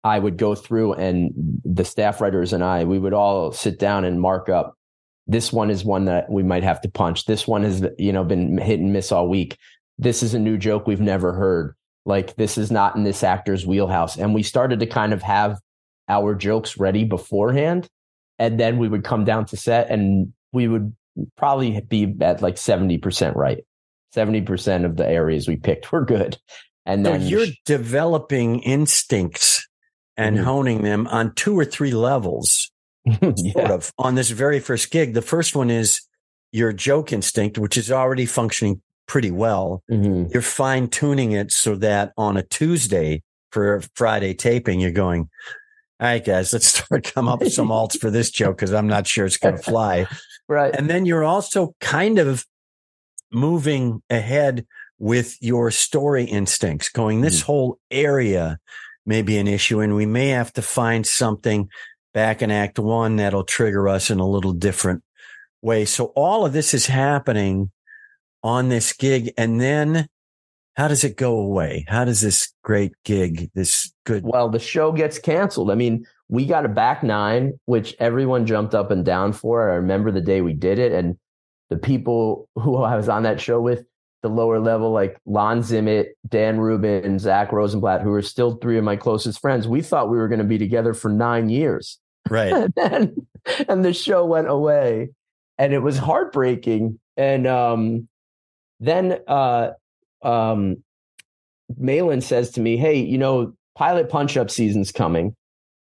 I 0.03 0.19
would 0.19 0.37
go 0.37 0.55
through 0.55 0.95
and 0.95 1.33
the 1.65 1.85
staff 1.85 2.21
writers 2.21 2.53
and 2.53 2.65
I, 2.65 2.85
we 2.85 2.99
would 2.99 3.13
all 3.13 3.53
sit 3.53 3.79
down 3.79 4.05
and 4.05 4.21
mark 4.21 4.49
up. 4.49 4.75
This 5.27 5.53
one 5.53 5.71
is 5.71 5.85
one 5.85 6.07
that 6.07 6.31
we 6.31 6.43
might 6.43 6.63
have 6.63 6.81
to 6.83 6.91
punch. 6.91 7.27
This 7.27 7.47
one 7.47 7.63
has, 7.63 7.87
you 7.99 8.13
know, 8.13 8.25
been 8.25 8.57
hit 8.59 8.81
and 8.81 8.93
miss 8.93 9.13
all 9.13 9.29
week. 9.29 9.57
This 9.99 10.23
is 10.23 10.35
a 10.35 10.39
new 10.39 10.57
joke 10.57 10.87
we've 10.87 11.01
never 11.01 11.33
heard. 11.33 11.75
Like 12.07 12.35
this 12.37 12.57
is 12.57 12.71
not 12.71 12.97
in 12.97 13.05
this 13.05 13.23
actor's 13.23 13.67
wheelhouse. 13.67 14.17
And 14.17 14.35
we 14.35 14.43
started 14.43 14.81
to 14.81 14.87
kind 14.87 15.13
of 15.13 15.23
have 15.23 15.61
our 16.09 16.35
jokes 16.35 16.79
ready 16.79 17.05
beforehand. 17.05 17.87
And 18.39 18.59
then 18.59 18.79
we 18.79 18.89
would 18.89 19.05
come 19.05 19.25
down 19.25 19.45
to 19.47 19.57
set 19.57 19.91
and 19.91 20.33
we 20.53 20.67
would 20.67 20.97
probably 21.37 21.81
be 21.81 22.15
at 22.23 22.41
like 22.41 22.57
70% 22.57 23.37
right. 23.37 23.65
70% 24.17 24.85
of 24.85 24.97
the 24.97 25.09
areas 25.09 25.47
we 25.47 25.57
picked 25.57 25.93
were 25.93 26.05
good. 26.05 26.39
And 26.87 27.05
then 27.05 27.21
so 27.21 27.27
you're 27.27 27.47
developing 27.67 28.61
instincts 28.61 29.67
and 30.17 30.37
mm-hmm. 30.37 30.45
honing 30.45 30.83
them 30.83 31.07
on 31.09 31.35
two 31.35 31.59
or 31.59 31.65
three 31.65 31.93
levels, 31.93 32.71
yeah. 33.05 33.33
sort 33.53 33.71
of 33.71 33.93
on 33.99 34.15
this 34.15 34.31
very 34.31 34.61
first 34.61 34.91
gig. 34.91 35.15
The 35.15 35.23
first 35.23 35.55
one 35.55 35.71
is 35.71 36.01
your 36.53 36.73
joke 36.73 37.13
instinct, 37.13 37.59
which 37.59 37.77
is 37.77 37.91
already 37.91 38.27
functioning 38.27 38.81
pretty 39.07 39.31
well. 39.31 39.83
Mm-hmm. 39.91 40.31
You're 40.33 40.43
fine 40.43 40.89
tuning 40.89 41.33
it 41.33 41.53
so 41.53 41.75
that 41.77 42.13
on 42.17 42.37
a 42.37 42.43
Tuesday 42.43 43.23
for 43.51 43.83
Friday 43.95 44.35
taping, 44.35 44.81
you're 44.81 44.91
going, 44.91 45.29
all 46.01 46.07
right, 46.07 46.25
guys, 46.25 46.53
let's 46.53 46.67
start 46.79 47.13
come 47.15 47.29
up 47.29 47.41
with 47.41 47.53
some 47.53 47.69
alts 47.69 47.99
for 47.99 48.11
this 48.11 48.31
joke 48.31 48.57
because 48.57 48.73
I'm 48.73 48.87
not 48.87 49.07
sure 49.07 49.27
it's 49.27 49.37
going 49.37 49.57
to 49.59 49.63
fly. 49.63 50.07
right. 50.49 50.75
And 50.75 50.89
then 50.89 51.07
you're 51.07 51.25
also 51.25 51.75
kind 51.81 52.19
of 52.19 52.45
moving 53.33 54.03
ahead 54.11 54.67
with 55.01 55.39
your 55.41 55.71
story 55.73 56.25
instincts, 56.25 56.91
going, 56.91 57.23
this 57.23 57.43
mm 57.43 57.47
whole 57.47 57.79
area 57.91 58.59
may 59.07 59.23
be 59.23 59.39
an 59.39 59.49
issue, 59.49 59.81
and 59.81 59.97
we 59.97 60.07
may 60.07 60.29
have 60.29 60.53
to 60.53 60.63
find 60.63 61.07
something 61.07 61.69
back 62.13 62.43
in 62.43 62.51
Act 62.51 62.79
One 62.79 63.17
that'll 63.17 63.45
trigger 63.45 63.89
us 63.89 64.11
in 64.11 64.21
a 64.21 64.29
little 64.29 64.53
different 64.53 65.03
way. 65.63 65.87
So 65.87 66.07
all 66.15 66.45
of 66.45 66.53
this 66.53 66.75
is 66.75 66.87
happening 66.87 67.71
on 68.43 68.69
this 68.69 68.93
gig, 68.93 69.33
and 69.37 69.61
then 69.61 70.07
how 70.77 70.87
does 70.87 71.03
it 71.03 71.17
go 71.17 71.39
away? 71.39 71.85
How 71.89 72.05
does 72.05 72.21
this 72.21 72.53
great 72.63 72.93
gig, 73.05 73.51
this 73.55 73.93
good? 74.05 74.23
Well, 74.25 74.51
the 74.51 74.59
show 74.59 74.93
gets 74.93 75.19
canceled. 75.19 75.71
I 75.71 75.75
mean, 75.75 76.05
we 76.29 76.47
got 76.47 76.65
a 76.65 76.69
back 76.69 77.03
nine, 77.03 77.59
which 77.65 77.97
everyone 77.99 78.47
jumped 78.47 78.75
up 78.75 78.91
and 78.91 79.05
down 79.05 79.33
for. 79.33 79.71
I 79.71 79.77
remember 79.77 80.11
the 80.13 80.21
day 80.21 80.43
we 80.43 80.53
did 80.53 80.79
it, 80.79 80.93
and 80.93 81.19
the 81.71 81.79
people 81.79 82.49
who 82.55 82.77
I 82.83 82.97
was 82.97 83.09
on 83.09 83.23
that 83.23 83.41
show 83.41 83.61
with, 83.61 83.85
the 84.23 84.29
lower 84.29 84.61
level, 84.61 84.91
like 84.91 85.19
Lon 85.27 85.61
Zimmet, 85.61 86.09
Dan 86.29 86.59
Rubin, 86.59 87.19
Zach 87.19 87.53
Rosenblatt, 87.53 88.03
who 88.03 88.13
are 88.13 88.23
still 88.23 88.57
three 88.57 88.79
of 88.79 88.85
my 88.85 88.97
closest 88.97 89.41
friends, 89.41 89.67
we 89.67 89.83
thought 89.83 90.11
we 90.11 90.19
were 90.19 90.29
going 90.29 90.41
to 90.41 90.45
be 90.45 90.59
together 90.59 90.95
for 90.95 91.11
nine 91.11 91.49
years. 91.49 91.99
Right. 92.29 92.53
and, 92.53 92.73
then, 92.77 93.15
and 93.69 93.85
the 93.85 93.93
show 93.93 94.25
went 94.25 94.49
away, 94.49 95.11
and 95.59 95.73
it 95.73 95.81
was 95.81 95.99
heartbreaking. 95.99 96.99
And 97.17 97.47
um, 97.47 98.09
then 98.79 99.19
uh, 99.27 99.71
um, 100.23 100.83
Malin 101.77 102.21
says 102.21 102.51
to 102.53 102.61
me, 102.61 102.77
Hey, 102.77 103.01
you 103.01 103.19
know, 103.19 103.55
pilot 103.75 104.09
punch 104.09 104.37
up 104.37 104.51
season's 104.51 104.93
coming. 104.93 105.35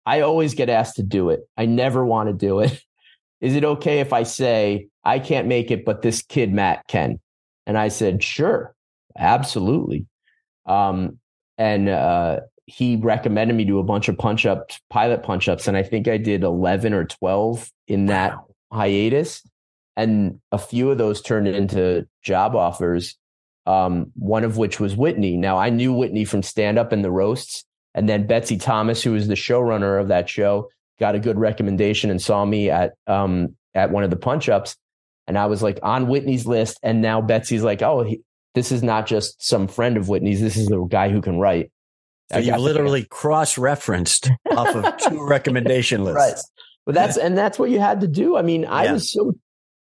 I 0.05 0.21
always 0.21 0.53
get 0.53 0.69
asked 0.69 0.97
to 0.97 1.03
do 1.03 1.29
it. 1.29 1.41
I 1.57 1.65
never 1.65 2.05
want 2.05 2.29
to 2.29 2.33
do 2.33 2.59
it. 2.59 2.81
Is 3.41 3.55
it 3.55 3.65
okay 3.65 3.99
if 3.99 4.13
I 4.13 4.23
say 4.23 4.87
I 5.03 5.19
can't 5.19 5.47
make 5.47 5.69
it, 5.69 5.85
but 5.85 6.01
this 6.01 6.21
kid 6.21 6.53
Mat 6.53 6.83
can? 6.87 7.19
And 7.65 7.77
I 7.77 7.87
said, 7.87 8.23
Sure, 8.23 8.73
absolutely. 9.17 10.05
Um, 10.65 11.19
and 11.57 11.89
uh, 11.89 12.41
he 12.65 12.95
recommended 12.97 13.55
me 13.55 13.65
do 13.65 13.79
a 13.79 13.83
bunch 13.83 14.09
of 14.09 14.17
punch 14.17 14.45
ups, 14.45 14.79
pilot 14.89 15.23
punch 15.23 15.47
ups, 15.47 15.67
and 15.67 15.77
I 15.77 15.83
think 15.83 16.07
I 16.07 16.17
did 16.17 16.43
eleven 16.43 16.93
or 16.93 17.05
twelve 17.05 17.71
in 17.87 18.07
that 18.07 18.35
wow. 18.35 18.47
hiatus, 18.71 19.47
and 19.95 20.39
a 20.51 20.57
few 20.57 20.91
of 20.91 20.97
those 20.97 21.21
turned 21.21 21.47
into 21.47 22.07
job 22.23 22.55
offers 22.55 23.15
um, 23.65 24.11
one 24.15 24.43
of 24.43 24.57
which 24.57 24.79
was 24.79 24.95
Whitney. 24.95 25.37
Now, 25.37 25.57
I 25.57 25.69
knew 25.69 25.93
Whitney 25.93 26.25
from 26.25 26.43
stand 26.43 26.77
up 26.77 26.91
and 26.91 27.03
the 27.03 27.11
roasts. 27.11 27.63
And 27.93 28.09
then 28.09 28.27
Betsy 28.27 28.57
Thomas, 28.57 29.01
who 29.01 29.13
was 29.13 29.27
the 29.27 29.35
showrunner 29.35 29.99
of 29.99 30.09
that 30.09 30.29
show, 30.29 30.69
got 30.99 31.15
a 31.15 31.19
good 31.19 31.37
recommendation 31.37 32.09
and 32.09 32.21
saw 32.21 32.45
me 32.45 32.69
at 32.69 32.93
um, 33.07 33.55
at 33.73 33.91
one 33.91 34.03
of 34.03 34.09
the 34.09 34.15
punch 34.17 34.49
ups. 34.49 34.75
And 35.27 35.37
I 35.37 35.47
was 35.47 35.63
like 35.63 35.79
on 35.83 36.07
Whitney's 36.07 36.45
list. 36.45 36.79
And 36.83 37.01
now 37.01 37.21
Betsy's 37.21 37.63
like, 37.63 37.81
oh, 37.81 38.03
he, 38.03 38.21
this 38.53 38.71
is 38.71 38.83
not 38.83 39.07
just 39.07 39.45
some 39.45 39.67
friend 39.67 39.97
of 39.97 40.07
Whitney's. 40.07 40.41
This 40.41 40.57
is 40.57 40.67
the 40.67 40.83
guy 40.85 41.09
who 41.09 41.21
can 41.21 41.39
write. 41.39 41.71
So 42.31 42.39
you 42.39 42.55
literally 42.57 43.05
cross 43.05 43.57
referenced 43.57 44.31
off 44.49 44.75
of 44.75 44.97
two 45.09 45.25
recommendation 45.27 46.03
lists. 46.03 46.17
Right. 46.17 46.35
But 46.85 46.95
that's, 46.95 47.17
and 47.17 47.37
that's 47.37 47.59
what 47.59 47.69
you 47.69 47.79
had 47.79 48.01
to 48.01 48.07
do. 48.07 48.35
I 48.35 48.41
mean, 48.41 48.65
I 48.65 48.85
yeah. 48.85 48.93
was 48.93 49.11
so 49.11 49.35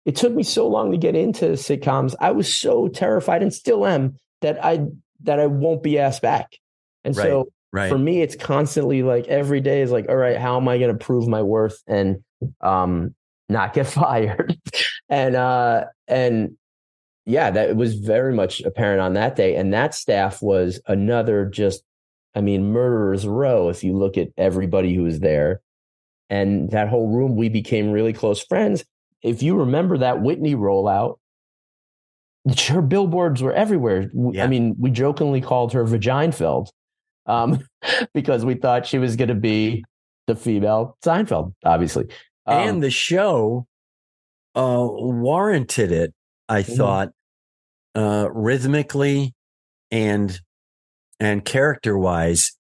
it 0.08 0.16
took 0.16 0.34
me 0.34 0.42
so 0.42 0.70
long 0.70 0.92
to 0.92 0.98
get 0.98 1.18
into 1.18 1.48
sitcoms. 1.48 2.16
I 2.22 2.32
was 2.32 2.52
so 2.52 2.88
terrified 2.88 3.44
and 3.44 3.54
still 3.54 3.86
am 3.86 4.18
that 4.40 4.64
I 4.64 4.86
that 5.24 5.38
I 5.38 5.48
won't 5.48 5.84
be 5.84 6.00
asked 6.00 6.22
back. 6.22 6.58
And 7.04 7.16
right, 7.16 7.26
so 7.26 7.50
right. 7.74 7.90
for 7.90 7.98
me, 7.98 8.22
it's 8.22 8.38
constantly 8.38 9.04
like 9.04 9.28
every 9.28 9.60
day 9.60 9.82
is 9.82 9.92
like, 9.92 10.08
all 10.08 10.16
right, 10.16 10.38
how 10.38 10.56
am 10.56 10.70
I 10.70 10.78
going 10.78 10.98
to 10.98 11.06
prove 11.06 11.28
my 11.28 11.44
worth 11.44 11.84
and 11.88 12.24
um 12.62 13.16
not 13.50 13.74
get 13.74 13.88
fired? 13.88 14.58
and 15.10 15.36
uh 15.36 15.86
and 16.08 16.58
yeah, 17.26 17.52
that 17.52 17.76
was 17.76 17.96
very 17.96 18.34
much 18.34 18.62
apparent 18.62 19.02
on 19.02 19.14
that 19.14 19.36
day. 19.36 19.56
And 19.56 19.74
that 19.74 19.94
staff 19.94 20.42
was 20.42 20.80
another 20.88 21.46
just, 21.46 21.84
I 22.36 22.40
mean, 22.40 22.72
murderer's 22.72 23.28
row. 23.28 23.68
If 23.68 23.84
you 23.84 23.98
look 23.98 24.18
at 24.18 24.30
everybody 24.38 24.96
who 24.96 25.04
was 25.04 25.20
there, 25.20 25.60
and 26.30 26.72
that 26.72 26.88
whole 26.88 27.10
room, 27.10 27.36
we 27.36 27.50
became 27.50 27.92
really 27.92 28.14
close 28.14 28.42
friends 28.42 28.86
if 29.22 29.42
you 29.42 29.58
remember 29.58 29.98
that 30.00 30.22
Whitney 30.22 30.56
rollout, 30.56 31.18
her 32.70 32.82
billboards 32.82 33.42
were 33.42 33.54
everywhere. 33.54 34.10
Yeah. 34.14 34.44
I 34.44 34.48
mean, 34.48 34.76
we 34.80 34.92
jokingly 34.92 35.42
called 35.42 35.74
her 35.74 35.84
Vaginefeld 35.84 36.70
um, 37.26 37.66
because 38.14 38.46
we 38.46 38.56
thought 38.56 38.86
she 38.86 39.00
was 39.00 39.16
going 39.16 39.30
to 39.30 39.36
be 39.36 39.84
the 40.28 40.36
female 40.36 40.98
Seinfeld, 41.04 41.54
obviously. 41.64 42.06
Um, 42.48 42.68
and 42.68 42.84
the 42.84 42.90
show 42.90 43.68
uh, 44.56 44.88
warranted 44.90 45.92
it, 45.92 46.14
I 46.48 46.64
mm-hmm. 46.64 46.74
thought, 46.74 47.10
uh, 47.96 48.30
rhythmically 48.32 49.34
and 49.92 50.40
and 51.20 51.44
character 51.44 51.98
wise. 51.98 52.56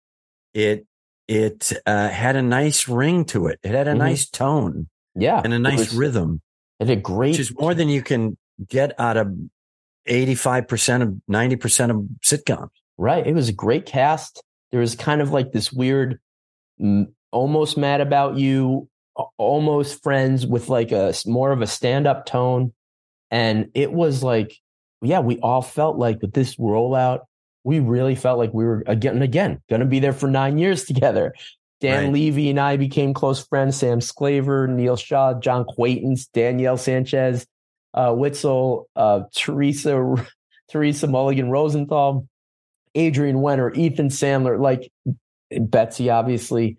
It 0.53 0.85
it 1.27 1.73
uh, 1.85 2.09
had 2.09 2.35
a 2.35 2.41
nice 2.41 2.87
ring 2.87 3.25
to 3.25 3.47
it. 3.47 3.59
It 3.63 3.71
had 3.71 3.87
a 3.87 3.91
mm-hmm. 3.91 3.99
nice 3.99 4.29
tone, 4.29 4.89
yeah, 5.15 5.41
and 5.43 5.53
a 5.53 5.59
nice 5.59 5.79
was, 5.79 5.95
rhythm. 5.95 6.41
It 6.79 6.85
did 6.85 7.03
great. 7.03 7.31
Which 7.31 7.39
is 7.39 7.57
more 7.57 7.73
than 7.73 7.89
you 7.89 8.01
can 8.01 8.37
get 8.67 8.99
out 8.99 9.17
of 9.17 9.33
85% 10.07 11.01
of 11.01 11.21
90% 11.29 11.89
of 11.89 12.07
sitcoms. 12.25 12.69
Right. 12.97 13.25
It 13.25 13.33
was 13.33 13.49
a 13.49 13.53
great 13.53 13.85
cast. 13.85 14.41
There 14.71 14.79
was 14.79 14.95
kind 14.95 15.21
of 15.21 15.31
like 15.31 15.51
this 15.51 15.71
weird, 15.71 16.19
almost 17.31 17.77
mad 17.77 18.01
about 18.01 18.37
you, 18.37 18.89
almost 19.37 20.03
friends 20.03 20.45
with 20.45 20.69
like 20.69 20.91
a 20.91 21.13
more 21.25 21.51
of 21.51 21.61
a 21.61 21.67
stand 21.67 22.07
up 22.07 22.25
tone. 22.25 22.73
And 23.31 23.69
it 23.73 23.91
was 23.91 24.23
like, 24.23 24.55
yeah, 25.01 25.19
we 25.19 25.39
all 25.39 25.61
felt 25.61 25.97
like 25.97 26.21
with 26.21 26.33
this 26.33 26.55
rollout, 26.55 27.21
we 27.63 27.79
really 27.79 28.15
felt 28.15 28.37
like 28.37 28.53
we 28.53 28.65
were 28.65 28.83
again 28.87 29.21
again 29.21 29.61
going 29.69 29.81
to 29.81 29.85
be 29.85 29.99
there 29.99 30.13
for 30.13 30.27
nine 30.29 30.57
years 30.57 30.85
together. 30.85 31.33
Dan 31.79 32.05
right. 32.05 32.13
Levy 32.13 32.49
and 32.49 32.59
I 32.59 32.77
became 32.77 33.13
close 33.13 33.45
friends. 33.45 33.77
Sam 33.77 33.99
Sklaver, 33.99 34.67
Neil 34.67 34.95
Shaw, 34.95 35.35
John 35.39 35.63
Quaintance, 35.65 36.25
Danielle 36.27 36.77
Sanchez, 36.77 37.45
uh, 37.93 38.13
Witzel, 38.15 38.85
uh, 38.95 39.21
Teresa, 39.35 40.15
Teresa 40.71 41.07
Mulligan 41.07 41.49
Rosenthal, 41.49 42.27
Adrian 42.95 43.37
Wenner, 43.37 43.75
Ethan 43.75 44.09
Sandler, 44.09 44.59
like 44.59 44.91
Betsy, 45.51 46.09
obviously. 46.09 46.77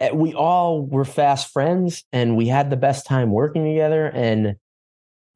Eh, 0.00 0.10
we 0.12 0.34
all 0.34 0.84
were 0.84 1.04
fast 1.04 1.52
friends 1.52 2.04
and 2.12 2.36
we 2.36 2.46
had 2.46 2.70
the 2.70 2.76
best 2.76 3.06
time 3.06 3.30
working 3.30 3.64
together. 3.64 4.06
And 4.06 4.56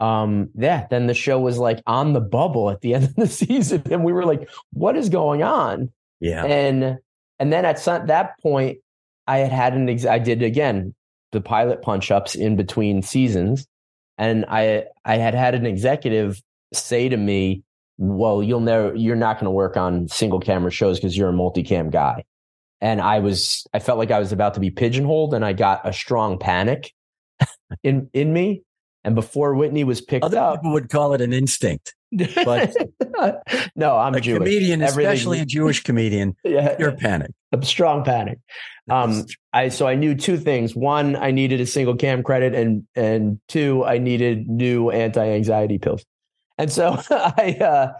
um, 0.01 0.51
yeah, 0.55 0.87
then 0.91 1.07
the 1.07 1.15
show 1.15 1.39
was 1.39 1.59
like 1.59 1.83
on 1.87 2.13
the 2.13 2.21
bubble 2.21 2.71
at 2.71 2.81
the 2.81 2.95
end 2.95 3.05
of 3.05 3.15
the 3.17 3.27
season. 3.27 3.83
And 3.91 4.05
we 4.05 4.13
were 4.13 4.25
like, 4.25 4.49
what 4.73 4.97
is 4.97 5.09
going 5.09 5.43
on? 5.43 5.91
Yeah. 6.21 6.45
And, 6.45 6.99
and 7.39 7.53
then 7.53 7.65
at 7.65 7.79
some, 7.79 8.07
that 8.07 8.39
point, 8.41 8.79
I 9.27 9.39
had 9.39 9.53
had 9.53 9.75
an, 9.75 9.89
ex- 9.89 10.07
I 10.07 10.19
did 10.19 10.43
again, 10.43 10.95
the 11.33 11.41
pilot 11.41 11.83
punch 11.83 12.11
ups 12.11 12.35
in 12.35 12.57
between 12.57 13.03
seasons. 13.03 13.67
And 14.19 14.45
I, 14.49 14.85
I 15.05 15.17
had 15.17 15.35
had 15.35 15.55
an 15.55 15.65
executive 15.65 16.43
say 16.73 17.09
to 17.09 17.17
me, 17.17 17.63
well, 17.97 18.43
you'll 18.43 18.61
never, 18.61 18.95
you're 18.95 19.17
not 19.17 19.37
going 19.37 19.45
to 19.45 19.51
work 19.51 19.77
on 19.77 20.09
single 20.09 20.41
camera 20.41 20.71
shows 20.71 20.99
because 20.99 21.17
you're 21.17 21.29
a 21.29 21.33
multicam 21.33 21.91
guy. 21.91 22.25
And 22.81 23.01
I 23.01 23.19
was, 23.19 23.67
I 23.75 23.79
felt 23.79 23.99
like 23.99 24.11
I 24.11 24.19
was 24.19 24.33
about 24.33 24.55
to 24.55 24.61
be 24.61 24.71
pigeonholed 24.71 25.35
and 25.35 25.45
I 25.45 25.53
got 25.53 25.87
a 25.87 25.93
strong 25.93 26.39
panic 26.39 26.93
in, 27.83 28.09
in 28.13 28.33
me. 28.33 28.63
And 29.05 29.15
before 29.15 29.55
Whitney 29.55 29.85
was 29.85 30.01
picked 30.01 30.25
Other 30.25 30.39
up, 30.39 30.61
people 30.61 30.73
would 30.73 30.91
call 30.91 31.15
it 31.15 31.21
an 31.21 31.33
instinct. 31.33 31.95
But 32.13 32.77
no, 33.77 33.97
I'm 33.97 34.15
a 34.15 34.21
Jewish. 34.21 34.39
comedian, 34.39 34.83
Everything. 34.83 35.13
especially 35.13 35.41
a 35.41 35.47
Jewish 35.47 35.83
comedian. 35.83 36.37
yeah, 36.45 36.77
you're 36.79 36.93
panic. 36.93 37.31
A 37.53 37.65
strong 37.65 38.05
panic. 38.05 38.39
Um, 38.89 39.27
I 39.53 39.69
so 39.69 39.87
I 39.87 39.95
knew 39.95 40.15
two 40.17 40.37
things. 40.37 40.75
One, 40.75 41.15
I 41.17 41.31
needed 41.31 41.61
a 41.61 41.67
single 41.67 41.95
cam 41.95 42.23
credit, 42.23 42.55
and 42.55 42.85
and 42.97 43.41
two, 43.49 43.85
I 43.85 43.99
needed 43.99 44.49
new 44.49 44.91
anti 44.91 45.25
anxiety 45.25 45.79
pills. 45.79 46.05
And 46.59 46.71
so 46.71 47.01
I 47.09 47.57
uh, 47.61 47.93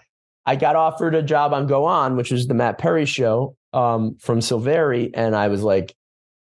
I 0.45 0.57
got 0.57 0.75
offered 0.75 1.15
a 1.15 1.23
job 1.23 1.53
on 1.53 1.69
Go 1.69 1.85
On, 1.85 2.17
which 2.17 2.33
was 2.33 2.49
the 2.49 2.55
Matt 2.55 2.79
Perry 2.79 3.07
show 3.07 3.55
um, 3.73 4.17
from 4.19 4.41
Silveri, 4.41 5.11
and 5.15 5.35
I 5.35 5.49
was 5.49 5.63
like, 5.63 5.95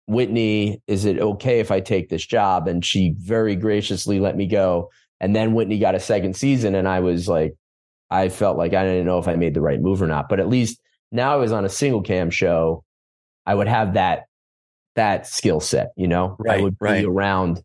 Whitney, 0.08 0.82
is 0.88 1.06
it 1.06 1.20
okay 1.20 1.60
if 1.60 1.72
I 1.72 1.82
take 1.82 2.10
this 2.10 2.26
job? 2.26 2.68
And 2.68 2.84
she 2.84 3.14
very 3.20 3.56
graciously 3.56 4.20
let 4.20 4.36
me 4.36 4.48
go. 4.48 4.90
And 5.20 5.36
then 5.36 5.54
Whitney 5.54 5.78
got 5.78 5.96
a 5.96 6.00
second 6.00 6.36
season, 6.36 6.76
and 6.76 6.88
I 6.88 7.02
was 7.02 7.28
like, 7.28 7.54
I 8.10 8.30
felt 8.30 8.58
like 8.58 8.74
I 8.74 8.84
didn't 8.84 9.06
know 9.06 9.20
if 9.20 9.28
I 9.28 9.36
made 9.36 9.54
the 9.54 9.62
right 9.62 9.80
move 9.80 10.02
or 10.02 10.08
not. 10.08 10.30
But 10.30 10.40
at 10.40 10.50
least 10.50 10.82
now 11.12 11.34
I 11.34 11.36
was 11.36 11.52
on 11.52 11.66
a 11.66 11.70
single 11.70 12.02
cam 12.02 12.30
show, 12.30 12.84
I 13.46 13.54
would 13.54 13.68
have 13.68 13.94
that 13.94 14.24
that 14.96 15.28
skill 15.28 15.60
set. 15.60 15.90
You 15.96 16.08
know, 16.08 16.36
right, 16.40 16.60
I 16.60 16.64
would 16.64 16.76
right. 16.80 17.02
be 17.02 17.06
around. 17.06 17.62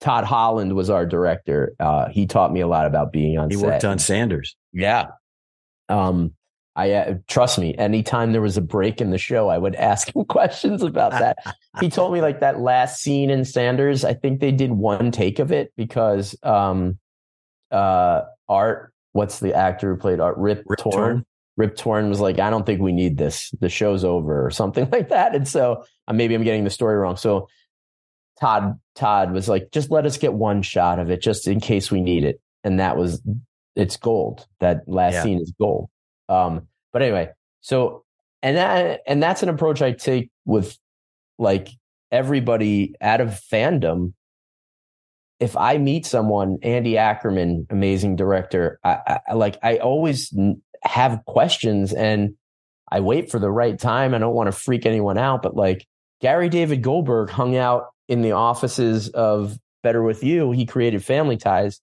Todd 0.00 0.24
Holland 0.24 0.74
was 0.74 0.90
our 0.90 1.06
director. 1.06 1.74
Uh, 1.80 2.08
he 2.08 2.26
taught 2.26 2.52
me 2.52 2.60
a 2.60 2.66
lot 2.66 2.86
about 2.86 3.12
being 3.12 3.38
on. 3.38 3.50
He 3.50 3.56
set. 3.56 3.66
worked 3.66 3.84
on 3.84 3.98
Sanders. 3.98 4.56
Yeah. 4.72 5.06
Um, 5.88 6.34
I 6.76 6.90
uh, 6.92 7.14
trust 7.28 7.58
me. 7.58 7.74
Anytime 7.76 8.32
there 8.32 8.40
was 8.40 8.56
a 8.56 8.62
break 8.62 9.00
in 9.00 9.10
the 9.10 9.18
show, 9.18 9.48
I 9.48 9.58
would 9.58 9.74
ask 9.76 10.14
him 10.14 10.24
questions 10.24 10.82
about 10.82 11.10
that. 11.12 11.38
he 11.80 11.88
told 11.88 12.12
me 12.12 12.20
like 12.20 12.40
that 12.40 12.60
last 12.60 13.00
scene 13.00 13.30
in 13.30 13.44
Sanders. 13.44 14.04
I 14.04 14.14
think 14.14 14.40
they 14.40 14.52
did 14.52 14.72
one 14.72 15.10
take 15.10 15.38
of 15.38 15.52
it 15.52 15.72
because 15.76 16.36
um, 16.42 16.98
uh, 17.70 18.22
Art, 18.48 18.92
what's 19.12 19.40
the 19.40 19.54
actor 19.54 19.94
who 19.94 20.00
played 20.00 20.20
Art? 20.20 20.36
Rip, 20.36 20.64
Rip 20.66 20.78
Torn. 20.78 20.92
Torn. 20.92 21.26
Rip 21.56 21.76
Torn 21.76 22.08
was 22.08 22.20
like, 22.20 22.40
I 22.40 22.50
don't 22.50 22.66
think 22.66 22.80
we 22.80 22.92
need 22.92 23.16
this. 23.16 23.54
The 23.60 23.68
show's 23.68 24.04
over 24.04 24.44
or 24.44 24.50
something 24.50 24.88
like 24.92 25.10
that. 25.10 25.34
And 25.34 25.46
so 25.46 25.84
uh, 26.08 26.12
maybe 26.12 26.34
I'm 26.34 26.44
getting 26.44 26.64
the 26.64 26.70
story 26.70 26.96
wrong. 26.96 27.16
So 27.16 27.48
Todd 28.40 28.78
Todd 28.96 29.32
was 29.32 29.48
like, 29.48 29.70
just 29.70 29.90
let 29.90 30.06
us 30.06 30.18
get 30.18 30.34
one 30.34 30.62
shot 30.62 30.98
of 30.98 31.10
it, 31.10 31.22
just 31.22 31.46
in 31.46 31.60
case 31.60 31.90
we 31.90 32.00
need 32.00 32.24
it. 32.24 32.40
And 32.64 32.80
that 32.80 32.96
was 32.96 33.22
it's 33.76 33.96
gold. 33.96 34.46
That 34.60 34.88
last 34.88 35.14
yeah. 35.14 35.22
scene 35.22 35.40
is 35.40 35.52
gold. 35.58 35.90
Um, 36.28 36.68
but 36.94 37.02
anyway, 37.02 37.28
so 37.60 38.04
and 38.40 38.56
that 38.56 39.00
and 39.06 39.20
that's 39.20 39.42
an 39.42 39.48
approach 39.50 39.82
I 39.82 39.92
take 39.92 40.30
with 40.46 40.78
like 41.38 41.68
everybody 42.12 42.94
out 43.00 43.20
of 43.20 43.30
fandom. 43.52 44.14
If 45.40 45.56
I 45.56 45.76
meet 45.78 46.06
someone, 46.06 46.58
Andy 46.62 46.96
Ackerman, 46.96 47.66
amazing 47.68 48.14
director, 48.14 48.78
I, 48.84 49.20
I 49.26 49.34
like 49.34 49.58
I 49.62 49.78
always 49.78 50.32
have 50.84 51.24
questions 51.26 51.92
and 51.92 52.36
I 52.92 53.00
wait 53.00 53.28
for 53.28 53.40
the 53.40 53.50
right 53.50 53.76
time. 53.76 54.14
I 54.14 54.18
don't 54.18 54.34
want 54.34 54.46
to 54.46 54.52
freak 54.52 54.86
anyone 54.86 55.18
out, 55.18 55.42
but 55.42 55.56
like 55.56 55.84
Gary 56.20 56.48
David 56.48 56.80
Goldberg 56.80 57.28
hung 57.28 57.56
out 57.56 57.86
in 58.06 58.22
the 58.22 58.32
offices 58.32 59.08
of 59.08 59.58
Better 59.82 60.02
With 60.02 60.22
You. 60.22 60.52
He 60.52 60.64
created 60.64 61.04
Family 61.04 61.38
Ties. 61.38 61.80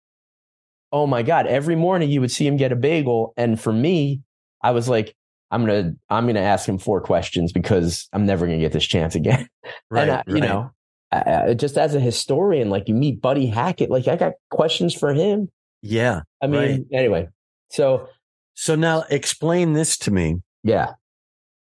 Oh 0.93 1.05
my 1.05 1.21
God. 1.21 1.47
Every 1.47 1.75
morning 1.75 2.09
you 2.09 2.21
would 2.21 2.31
see 2.31 2.47
him 2.47 2.55
get 2.55 2.71
a 2.71 2.77
bagel. 2.77 3.33
And 3.35 3.59
for 3.59 3.73
me, 3.73 4.21
I 4.63 4.71
was 4.71 4.87
like, 4.87 5.15
I'm 5.49 5.65
gonna 5.65 5.93
I'm 6.09 6.27
gonna 6.27 6.39
ask 6.39 6.67
him 6.67 6.77
four 6.77 7.01
questions 7.01 7.51
because 7.51 8.07
I'm 8.13 8.25
never 8.25 8.45
gonna 8.45 8.59
get 8.59 8.71
this 8.71 8.85
chance 8.85 9.15
again. 9.15 9.47
Right, 9.89 10.03
and 10.03 10.11
I, 10.11 10.15
right. 10.15 10.27
you 10.27 10.39
know, 10.39 10.71
I, 11.11 11.53
just 11.53 11.77
as 11.77 11.93
a 11.93 11.99
historian, 11.99 12.69
like 12.69 12.87
you 12.87 12.95
meet 12.95 13.21
Buddy 13.21 13.45
Hackett, 13.45 13.89
like 13.89 14.07
I 14.07 14.15
got 14.15 14.33
questions 14.49 14.93
for 14.93 15.13
him. 15.13 15.49
Yeah, 15.81 16.21
I 16.41 16.47
mean, 16.47 16.59
right. 16.59 16.81
anyway. 16.91 17.27
So, 17.69 18.07
so 18.53 18.75
now 18.75 19.03
explain 19.09 19.73
this 19.73 19.97
to 19.99 20.11
me. 20.11 20.37
Yeah, 20.63 20.93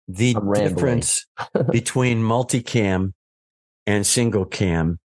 the 0.08 0.34
difference 0.54 1.26
between 1.70 2.22
multicam 2.22 3.12
and 3.86 4.06
single 4.06 4.44
cam 4.44 4.98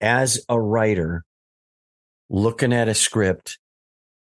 as 0.00 0.44
a 0.48 0.60
writer 0.60 1.24
looking 2.28 2.72
at 2.72 2.88
a 2.88 2.94
script 2.94 3.58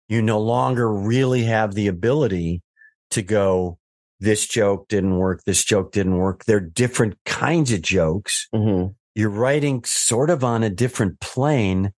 you 0.07 0.21
no 0.21 0.39
longer 0.39 0.91
really 0.91 1.43
have 1.43 1.75
the 1.75 1.87
ability 1.87 2.61
to 3.11 3.21
go, 3.21 3.77
this 4.19 4.47
joke 4.47 4.87
didn't 4.87 5.17
work. 5.17 5.43
This 5.45 5.63
joke 5.63 5.91
didn't 5.91 6.17
work. 6.17 6.45
They're 6.45 6.59
different 6.59 7.17
kinds 7.25 7.71
of 7.71 7.81
jokes. 7.81 8.47
Mm-hmm. 8.53 8.91
You're 9.15 9.29
writing 9.29 9.83
sort 9.85 10.29
of 10.29 10.43
on 10.43 10.63
a 10.63 10.69
different 10.69 11.19
plane. 11.19 11.93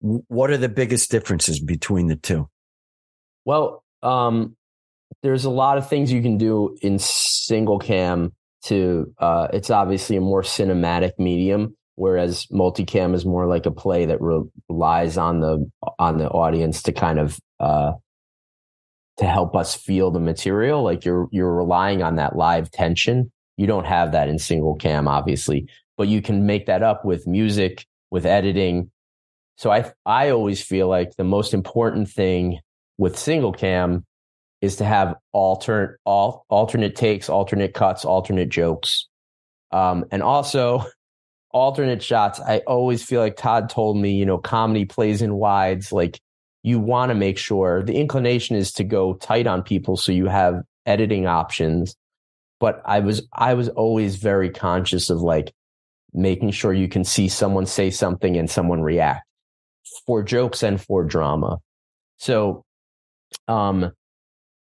What 0.00 0.50
are 0.50 0.56
the 0.56 0.68
biggest 0.68 1.10
differences 1.10 1.60
between 1.60 2.08
the 2.08 2.16
two? 2.16 2.48
Well, 3.44 3.84
um, 4.02 4.56
there's 5.22 5.44
a 5.44 5.50
lot 5.50 5.78
of 5.78 5.88
things 5.88 6.12
you 6.12 6.22
can 6.22 6.38
do 6.38 6.76
in 6.82 6.98
single 6.98 7.78
cam 7.78 8.32
to, 8.64 9.12
uh, 9.18 9.48
it's 9.52 9.70
obviously 9.70 10.16
a 10.16 10.20
more 10.20 10.42
cinematic 10.42 11.12
medium 11.18 11.76
whereas 11.96 12.46
multicam 12.46 13.14
is 13.14 13.24
more 13.24 13.46
like 13.46 13.66
a 13.66 13.70
play 13.70 14.06
that 14.06 14.18
relies 14.20 15.16
on 15.16 15.40
the 15.40 15.70
on 15.98 16.18
the 16.18 16.28
audience 16.28 16.82
to 16.82 16.92
kind 16.92 17.18
of 17.18 17.38
uh 17.60 17.92
to 19.18 19.26
help 19.26 19.54
us 19.54 19.74
feel 19.74 20.10
the 20.10 20.20
material 20.20 20.82
like 20.82 21.04
you're 21.04 21.28
you're 21.30 21.54
relying 21.54 22.02
on 22.02 22.16
that 22.16 22.36
live 22.36 22.70
tension. 22.70 23.30
You 23.56 23.66
don't 23.66 23.86
have 23.86 24.12
that 24.12 24.28
in 24.28 24.38
single 24.38 24.74
cam 24.74 25.06
obviously 25.06 25.68
but 25.96 26.08
you 26.08 26.22
can 26.22 26.46
make 26.46 26.66
that 26.66 26.82
up 26.82 27.04
with 27.04 27.26
music 27.26 27.86
with 28.10 28.26
editing. 28.26 28.90
So 29.56 29.70
i 29.70 29.90
i 30.04 30.30
always 30.30 30.62
feel 30.62 30.88
like 30.88 31.16
the 31.16 31.24
most 31.24 31.54
important 31.54 32.08
thing 32.10 32.58
with 32.98 33.18
single 33.18 33.52
cam 33.52 34.04
is 34.60 34.76
to 34.76 34.84
have 34.84 35.14
alternate 35.32 35.98
all 36.04 36.44
alternate 36.48 36.96
takes 36.96 37.28
alternate 37.28 37.74
cuts 37.74 38.04
alternate 38.04 38.48
jokes. 38.48 39.08
Um, 39.70 40.04
and 40.10 40.22
also 40.22 40.84
alternate 41.50 42.02
shots, 42.02 42.40
I 42.40 42.58
always 42.66 43.02
feel 43.02 43.20
like 43.20 43.36
Todd 43.36 43.70
told 43.70 43.96
me, 43.96 44.12
you 44.12 44.26
know, 44.26 44.38
comedy 44.38 44.84
plays 44.84 45.22
in 45.22 45.34
wides. 45.34 45.92
Like 45.92 46.20
you 46.62 46.78
want 46.78 47.10
to 47.10 47.14
make 47.14 47.38
sure 47.38 47.82
the 47.82 47.96
inclination 47.96 48.56
is 48.56 48.72
to 48.72 48.84
go 48.84 49.14
tight 49.14 49.46
on 49.46 49.62
people 49.62 49.96
so 49.96 50.12
you 50.12 50.26
have 50.26 50.62
editing 50.86 51.26
options. 51.26 51.96
But 52.60 52.80
I 52.84 53.00
was 53.00 53.26
I 53.32 53.54
was 53.54 53.68
always 53.70 54.16
very 54.16 54.50
conscious 54.50 55.10
of 55.10 55.20
like 55.20 55.52
making 56.12 56.52
sure 56.52 56.72
you 56.72 56.88
can 56.88 57.04
see 57.04 57.28
someone 57.28 57.66
say 57.66 57.90
something 57.90 58.36
and 58.36 58.48
someone 58.48 58.82
react 58.82 59.26
for 60.06 60.22
jokes 60.22 60.62
and 60.62 60.80
for 60.80 61.04
drama. 61.04 61.58
So 62.18 62.64
um 63.48 63.90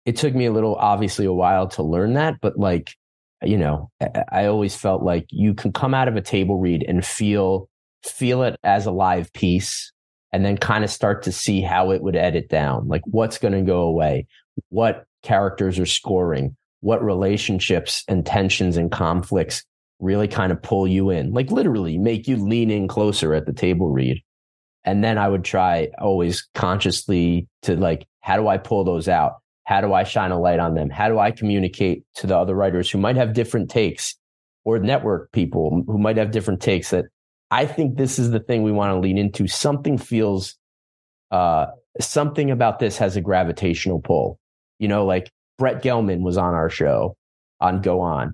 it 0.06 0.17
took 0.17 0.36
me 0.36 0.46
a 0.46 0.52
little 0.52 0.76
obviously 0.76 1.26
a 1.26 1.34
while 1.34 1.67
to 1.69 1.84
learn 1.84 2.13
that, 2.13 2.36
but 2.41 2.58
like 2.58 2.93
you 3.41 3.58
know, 3.58 3.89
I 4.32 4.46
always 4.46 4.74
felt 4.74 5.04
like 5.04 5.26
you 5.30 5.54
can 5.54 5.74
come 5.74 5.93
out 5.93 6.08
of 6.08 6.15
a 6.15 6.22
table 6.22 6.60
read 6.60 6.86
and 6.88 7.06
feel 7.06 7.67
feel 8.06 8.43
it 8.43 8.56
as 8.63 8.86
a 8.86 8.91
live 8.91 9.32
piece 9.34 9.92
and 10.34 10.43
then 10.43 10.58
kind 10.58 10.84
of 10.84 10.89
start 10.89 11.24
to 11.24 11.32
see 11.32 11.62
how 11.62 11.91
it 11.91 12.02
would 12.02 12.15
edit 12.15 12.50
down. 12.50 12.88
Like 12.89 13.04
what's 13.06 13.38
going 13.38 13.54
to 13.54 13.62
go 13.62 13.82
away, 13.82 14.28
what 14.69 15.06
characters 15.22 15.80
are 15.80 15.86
scoring, 15.86 16.58
what 16.82 17.02
relationships 17.04 18.04
and 18.08 18.26
tensions 18.26 18.76
and 18.76 18.91
conflicts 18.91 19.63
really 20.00 20.28
kind 20.28 20.52
of 20.52 20.62
pull 20.62 20.88
you 20.88 21.12
in, 21.12 21.32
like 21.32 21.52
literally 21.52 21.98
make 21.98 22.28
you 22.28 22.36
lean 22.36 22.72
in 22.72 22.89
closer 22.89 23.34
at 23.34 23.46
the 23.46 23.54
table 23.54 23.89
read. 23.89 24.22
and 24.86 25.04
then 25.04 25.17
I 25.17 25.30
would 25.30 25.43
try 25.43 25.89
always 26.00 26.48
consciously 26.54 27.48
to 27.63 27.76
like, 27.76 28.06
how 28.22 28.36
do 28.36 28.48
I 28.48 28.58
pull 28.58 28.84
those 28.84 29.08
out? 29.08 29.36
How 29.65 29.82
do 29.82 29.93
I 29.93 30.04
shine 30.04 30.32
a 30.32 30.39
light 30.39 30.60
on 30.60 30.74
them? 30.74 30.89
How 30.89 31.08
do 31.08 31.19
I 31.19 31.32
communicate 31.32 32.04
to 32.15 32.28
the 32.28 32.38
other 32.38 32.54
writers 32.56 32.89
who 32.89 32.98
might 32.98 33.15
have 33.15 33.34
different 33.34 33.69
takes 33.69 34.15
or 34.65 34.80
network 34.80 35.32
people 35.32 35.84
who 35.88 35.98
might 35.98 36.17
have 36.17 36.32
different 36.32 36.62
takes 36.62 36.89
that 36.89 37.06
I 37.54 37.68
think 37.68 37.98
this 37.98 38.18
is 38.18 38.32
the 38.32 38.39
thing 38.39 38.63
we 38.63 38.72
want 38.72 38.94
to 38.94 39.00
lean 39.00 39.20
into. 39.20 39.48
Something 39.48 40.00
feels, 40.00 40.56
uh, 41.30 41.68
something 42.02 42.50
about 42.50 42.80
this 42.80 42.98
has 42.98 43.16
a 43.16 43.22
gravitational 43.22 44.02
pull. 44.02 44.39
You 44.80 44.88
know, 44.88 45.06
like 45.06 45.30
Brett 45.60 45.84
Gelman 45.84 46.22
was 46.22 46.36
on 46.36 46.56
our 46.56 46.72
show 46.72 47.16
on 47.62 47.82
Go 47.82 48.02
On. 48.02 48.34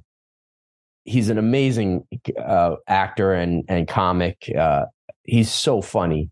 He's 1.03 1.27
an 1.27 1.37
amazing 1.37 2.07
uh, 2.41 2.75
actor 2.87 3.33
and 3.33 3.65
and 3.67 3.89
comic. 3.89 4.49
Uh, 4.57 4.85
he's 5.25 5.51
so 5.51 5.81
funny. 5.81 6.29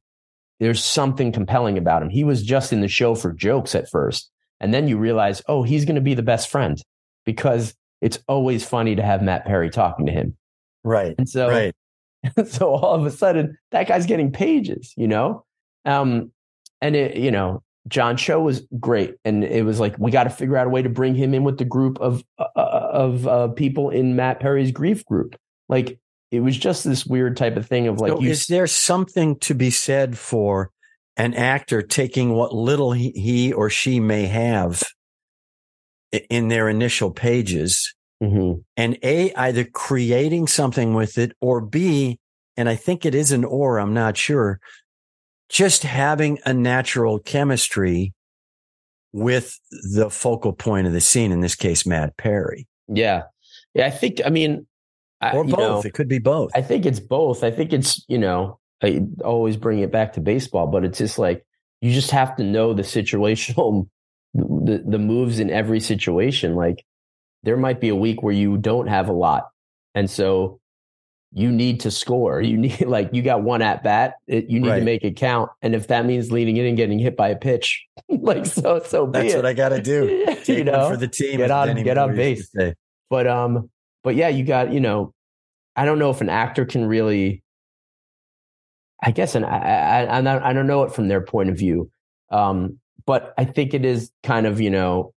There's 0.62 0.82
something 0.82 1.34
compelling 1.34 1.78
about 1.78 2.02
him. 2.02 2.10
He 2.10 2.24
was 2.24 2.42
just 2.42 2.72
in 2.72 2.80
the 2.80 2.88
show 2.88 3.16
for 3.16 3.34
jokes 3.34 3.76
at 3.76 3.90
first, 3.90 4.32
and 4.62 4.74
then 4.74 4.88
you 4.88 4.98
realize, 4.98 5.42
oh, 5.50 5.64
he's 5.64 5.84
going 5.84 5.96
to 5.96 6.02
be 6.02 6.14
the 6.14 6.24
best 6.24 6.50
friend 6.50 6.82
because 7.26 7.76
it's 8.02 8.20
always 8.30 8.66
funny 8.66 8.96
to 8.96 9.04
have 9.04 9.22
Matt 9.22 9.46
Perry 9.46 9.70
talking 9.70 10.06
to 10.06 10.12
him. 10.14 10.38
Right. 10.86 11.16
And 11.18 11.28
so, 11.28 11.50
right. 11.50 11.76
so 12.48 12.70
all 12.70 12.96
of 12.96 13.06
a 13.06 13.12
sudden, 13.12 13.58
that 13.72 13.88
guy's 13.88 14.06
getting 14.06 14.32
pages, 14.32 14.94
you 14.98 15.08
know? 15.08 15.46
Um, 15.86 16.32
and 16.82 16.96
it, 16.96 17.18
you 17.18 17.32
know, 17.32 17.64
John 17.88 18.18
Cho 18.18 18.42
was 18.42 18.64
great, 18.80 19.16
and 19.24 19.44
it 19.44 19.64
was 19.64 19.80
like 19.80 19.98
we 19.98 20.12
got 20.12 20.26
to 20.26 20.30
figure 20.30 20.58
out 20.58 20.68
a 20.68 20.70
way 20.70 20.82
to 20.82 20.90
bring 20.90 21.16
him 21.16 21.34
in 21.34 21.44
with 21.44 21.58
the 21.58 21.66
group 21.66 22.00
of 22.00 22.24
uh, 22.38 22.48
uh, 22.56 22.90
of 22.92 23.28
uh, 23.28 23.48
people 23.50 23.90
in 23.90 24.16
Matt 24.16 24.40
Perry's 24.40 24.72
grief 24.72 25.06
group. 25.06 25.36
Like 25.70 26.00
it 26.32 26.42
was 26.42 26.58
just 26.58 26.84
this 26.84 27.06
weird 27.06 27.38
type 27.38 27.56
of 27.56 27.66
thing 27.66 27.88
of 27.88 28.00
like, 28.00 28.12
so 28.12 28.22
you, 28.22 28.30
is 28.30 28.48
there 28.48 28.68
something 28.68 29.38
to 29.40 29.54
be 29.54 29.70
said 29.70 30.18
for 30.18 30.72
an 31.16 31.34
actor 31.34 31.82
taking 31.82 32.34
what 32.34 32.54
little 32.54 32.92
he, 32.92 33.12
he 33.12 33.54
or 33.54 33.70
she 33.70 34.00
may 34.00 34.26
have 34.26 34.84
in 36.30 36.48
their 36.50 36.70
initial 36.70 37.12
pages 37.12 37.96
mm-hmm. 38.22 38.60
and 38.76 38.98
a 39.04 39.34
either 39.36 39.64
creating 39.64 40.48
something 40.48 40.94
with 40.94 41.18
it 41.18 41.32
or 41.42 41.62
b 41.62 42.20
and 42.56 42.68
i 42.68 42.76
think 42.76 43.06
it 43.06 43.14
is 43.14 43.32
an 43.32 43.44
or 43.44 43.80
i'm 43.80 43.94
not 43.94 44.18
sure 44.18 44.60
just 45.50 45.84
having 45.84 46.40
a 46.46 46.54
natural 46.54 47.20
chemistry 47.20 48.14
with 49.14 49.60
the 49.94 50.10
focal 50.10 50.54
point 50.54 50.88
of 50.88 50.94
the 50.94 51.02
scene, 51.02 51.32
in 51.32 51.42
this 51.42 51.56
case, 51.56 51.86
Matt 51.86 52.18
Perry. 52.18 52.68
Yeah. 52.88 53.24
Yeah. 53.74 53.88
I 53.88 53.90
think, 53.90 54.22
I 54.26 54.30
mean, 54.30 54.68
or 55.34 55.44
both. 55.44 55.58
Know, 55.58 55.82
it 55.84 55.94
could 55.94 56.08
be 56.08 56.20
both. 56.20 56.52
I 56.54 56.62
think 56.62 56.86
it's 56.86 57.00
both. 57.00 57.44
I 57.44 57.52
think 57.52 57.74
it's, 57.74 58.04
you 58.08 58.18
know, 58.18 58.60
I 58.84 59.02
always 59.24 59.58
bring 59.58 59.80
it 59.80 59.92
back 59.92 60.14
to 60.14 60.22
baseball, 60.22 60.68
but 60.68 60.84
it's 60.84 61.00
just 61.00 61.18
like, 61.18 61.46
you 61.82 61.92
just 61.92 62.12
have 62.12 62.36
to 62.38 62.44
know 62.44 62.74
the 62.74 62.84
situational, 62.84 63.88
the, 64.34 64.84
the 64.86 65.00
moves 65.00 65.40
in 65.40 65.50
every 65.50 65.80
situation. 65.80 66.56
Like 66.56 66.86
there 67.48 67.56
might 67.56 67.80
be 67.80 67.88
a 67.88 67.96
week 67.96 68.22
where 68.22 68.34
you 68.34 68.58
don't 68.58 68.88
have 68.88 69.08
a 69.08 69.14
lot. 69.14 69.48
And 69.96 70.10
so 70.10 70.60
you 71.32 71.50
need 71.50 71.80
to 71.80 71.92
score. 71.92 72.42
You 72.48 72.58
need 72.58 72.82
like 72.86 73.10
you 73.14 73.22
got 73.22 73.42
one 73.42 73.62
at 73.62 73.84
bat. 73.84 74.16
It, 74.28 74.50
you 74.50 74.60
need 74.60 74.70
right. 74.70 74.80
to 74.80 74.86
make 74.86 75.06
it 75.06 75.16
count. 75.16 75.50
And 75.62 75.74
if 75.74 75.88
that 75.88 76.06
means 76.06 76.30
leading 76.30 76.58
in 76.58 76.66
and 76.66 76.76
getting 76.76 77.00
hit 77.00 77.16
by 77.16 77.30
a 77.30 77.38
pitch, 77.38 77.86
like 78.10 78.46
so 78.46 78.82
so 78.86 79.06
That's 79.08 79.34
what 79.34 79.46
I 79.46 79.54
got 79.54 79.70
to 79.70 79.82
do. 79.82 80.26
Take 80.44 80.48
you 80.50 80.64
know, 80.66 80.90
for 80.90 80.98
the 80.98 81.08
team. 81.08 81.38
Get 81.38 81.50
on 81.50 81.74
get 81.84 81.98
on 81.98 82.18
base. 82.18 82.54
But 83.10 83.28
um, 83.28 83.70
but 84.04 84.16
yeah, 84.16 84.28
you 84.28 84.44
got 84.44 84.74
you 84.74 84.82
know, 84.82 85.14
I 85.74 85.86
don't 85.86 86.00
know 86.00 86.10
if 86.10 86.20
an 86.20 86.30
actor 86.30 86.66
can 86.66 86.86
really. 86.86 87.44
I 89.02 89.12
guess, 89.12 89.36
and 89.36 89.46
I, 89.46 90.06
I 90.06 90.50
I 90.50 90.54
don't 90.54 90.68
know 90.68 90.84
it 90.84 90.92
from 90.92 91.08
their 91.08 91.22
point 91.22 91.50
of 91.50 91.58
view, 91.58 91.92
um, 92.30 92.80
but 93.06 93.34
I 93.38 93.46
think 93.46 93.74
it 93.74 93.86
is 93.86 94.12
kind 94.24 94.48
of 94.48 94.60
you 94.60 94.70
know 94.70 95.14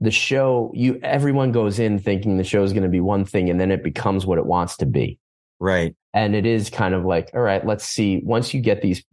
the 0.00 0.10
show 0.10 0.70
you 0.74 0.98
everyone 1.02 1.50
goes 1.52 1.78
in 1.78 1.98
thinking 1.98 2.36
the 2.36 2.44
show 2.44 2.62
is 2.62 2.72
going 2.72 2.84
to 2.84 2.88
be 2.88 3.00
one 3.00 3.24
thing 3.24 3.50
and 3.50 3.60
then 3.60 3.70
it 3.70 3.82
becomes 3.82 4.24
what 4.24 4.38
it 4.38 4.46
wants 4.46 4.76
to 4.76 4.86
be 4.86 5.18
Right. 5.60 5.94
And 6.14 6.34
it 6.34 6.46
is 6.46 6.70
kind 6.70 6.94
of 6.94 7.04
like, 7.04 7.30
all 7.34 7.40
right, 7.40 7.64
let's 7.66 7.84
see. 7.84 8.20
Once 8.24 8.54
you 8.54 8.60
get 8.60 8.82
these, 8.82 9.04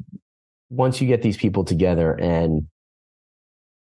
once 0.70 1.02
you 1.02 1.08
get 1.08 1.22
these 1.22 1.38
people 1.38 1.64
together 1.64 2.14
and 2.14 2.68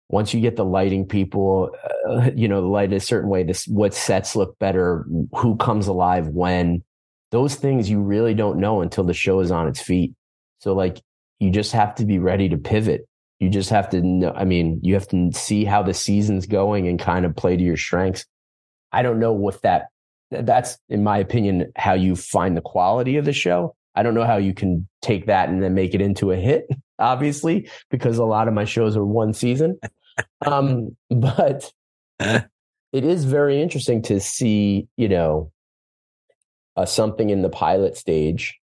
once 0.08 0.32
you 0.32 0.40
get 0.40 0.56
the 0.56 0.64
lighting 0.64 1.06
people, 1.06 1.70
uh, 2.08 2.30
you 2.34 2.48
know, 2.48 2.60
the 2.60 2.68
light 2.68 2.92
a 2.92 3.00
certain 3.00 3.28
way, 3.28 3.42
this, 3.42 3.66
what 3.66 3.94
sets 3.94 4.36
look 4.36 4.58
better, 4.58 5.04
who 5.36 5.56
comes 5.56 5.86
alive 5.86 6.28
when, 6.28 6.82
those 7.30 7.56
things 7.56 7.90
you 7.90 8.00
really 8.00 8.32
don't 8.32 8.60
know 8.60 8.80
until 8.80 9.02
the 9.02 9.14
show 9.14 9.40
is 9.40 9.50
on 9.50 9.66
its 9.66 9.80
feet. 9.80 10.12
So 10.60 10.72
like, 10.72 11.02
you 11.40 11.50
just 11.50 11.72
have 11.72 11.96
to 11.96 12.04
be 12.04 12.20
ready 12.20 12.48
to 12.48 12.56
pivot. 12.56 13.08
You 13.40 13.50
just 13.50 13.70
have 13.70 13.90
to 13.90 14.00
know, 14.00 14.32
I 14.34 14.44
mean, 14.44 14.80
you 14.82 14.94
have 14.94 15.08
to 15.08 15.32
see 15.32 15.64
how 15.64 15.82
the 15.82 15.94
season's 15.94 16.46
going 16.46 16.88
and 16.88 16.98
kind 16.98 17.26
of 17.26 17.36
play 17.36 17.56
to 17.56 17.62
your 17.62 17.76
strengths. 17.76 18.24
I 18.92 19.02
don't 19.02 19.18
know 19.18 19.32
what 19.32 19.60
that 19.62 19.88
that's 20.42 20.78
in 20.88 21.02
my 21.02 21.18
opinion 21.18 21.72
how 21.76 21.94
you 21.94 22.16
find 22.16 22.56
the 22.56 22.60
quality 22.60 23.16
of 23.16 23.24
the 23.24 23.32
show 23.32 23.74
i 23.94 24.02
don't 24.02 24.14
know 24.14 24.24
how 24.24 24.36
you 24.36 24.54
can 24.54 24.86
take 25.02 25.26
that 25.26 25.48
and 25.48 25.62
then 25.62 25.74
make 25.74 25.94
it 25.94 26.00
into 26.00 26.32
a 26.32 26.36
hit 26.36 26.66
obviously 26.98 27.68
because 27.90 28.18
a 28.18 28.24
lot 28.24 28.48
of 28.48 28.54
my 28.54 28.64
shows 28.64 28.96
are 28.96 29.04
one 29.04 29.32
season 29.32 29.78
um, 30.46 30.96
but 31.10 31.72
it 32.20 32.44
is 32.92 33.24
very 33.24 33.60
interesting 33.60 34.02
to 34.02 34.20
see 34.20 34.88
you 34.96 35.08
know 35.08 35.50
uh, 36.76 36.84
something 36.84 37.30
in 37.30 37.42
the 37.42 37.48
pilot 37.48 37.96
stage 37.96 38.58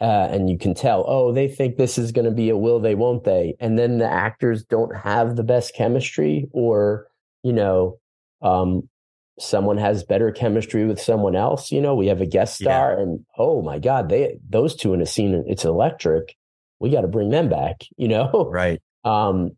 uh, 0.00 0.28
and 0.30 0.50
you 0.50 0.58
can 0.58 0.74
tell 0.74 1.04
oh 1.06 1.32
they 1.32 1.48
think 1.48 1.76
this 1.76 1.98
is 1.98 2.12
going 2.12 2.24
to 2.24 2.30
be 2.30 2.50
a 2.50 2.56
will 2.56 2.80
they 2.80 2.94
won't 2.94 3.24
they 3.24 3.54
and 3.60 3.78
then 3.78 3.98
the 3.98 4.10
actors 4.10 4.64
don't 4.64 4.94
have 4.94 5.36
the 5.36 5.44
best 5.44 5.74
chemistry 5.74 6.48
or 6.52 7.06
you 7.42 7.52
know 7.52 7.98
um, 8.42 8.88
someone 9.38 9.78
has 9.78 10.04
better 10.04 10.30
chemistry 10.30 10.86
with 10.86 11.00
someone 11.00 11.34
else. 11.34 11.72
You 11.72 11.80
know, 11.80 11.94
we 11.94 12.06
have 12.06 12.20
a 12.20 12.26
guest 12.26 12.56
star, 12.56 12.94
yeah. 12.94 13.02
and 13.02 13.24
oh 13.38 13.62
my 13.62 13.78
god, 13.78 14.08
they 14.08 14.38
those 14.48 14.76
two 14.76 14.94
in 14.94 15.00
a 15.00 15.06
scene, 15.06 15.44
it's 15.46 15.64
electric. 15.64 16.36
We 16.80 16.90
got 16.90 17.02
to 17.02 17.08
bring 17.08 17.30
them 17.30 17.48
back. 17.48 17.82
You 17.96 18.08
know, 18.08 18.50
right? 18.52 18.80
Um, 19.04 19.52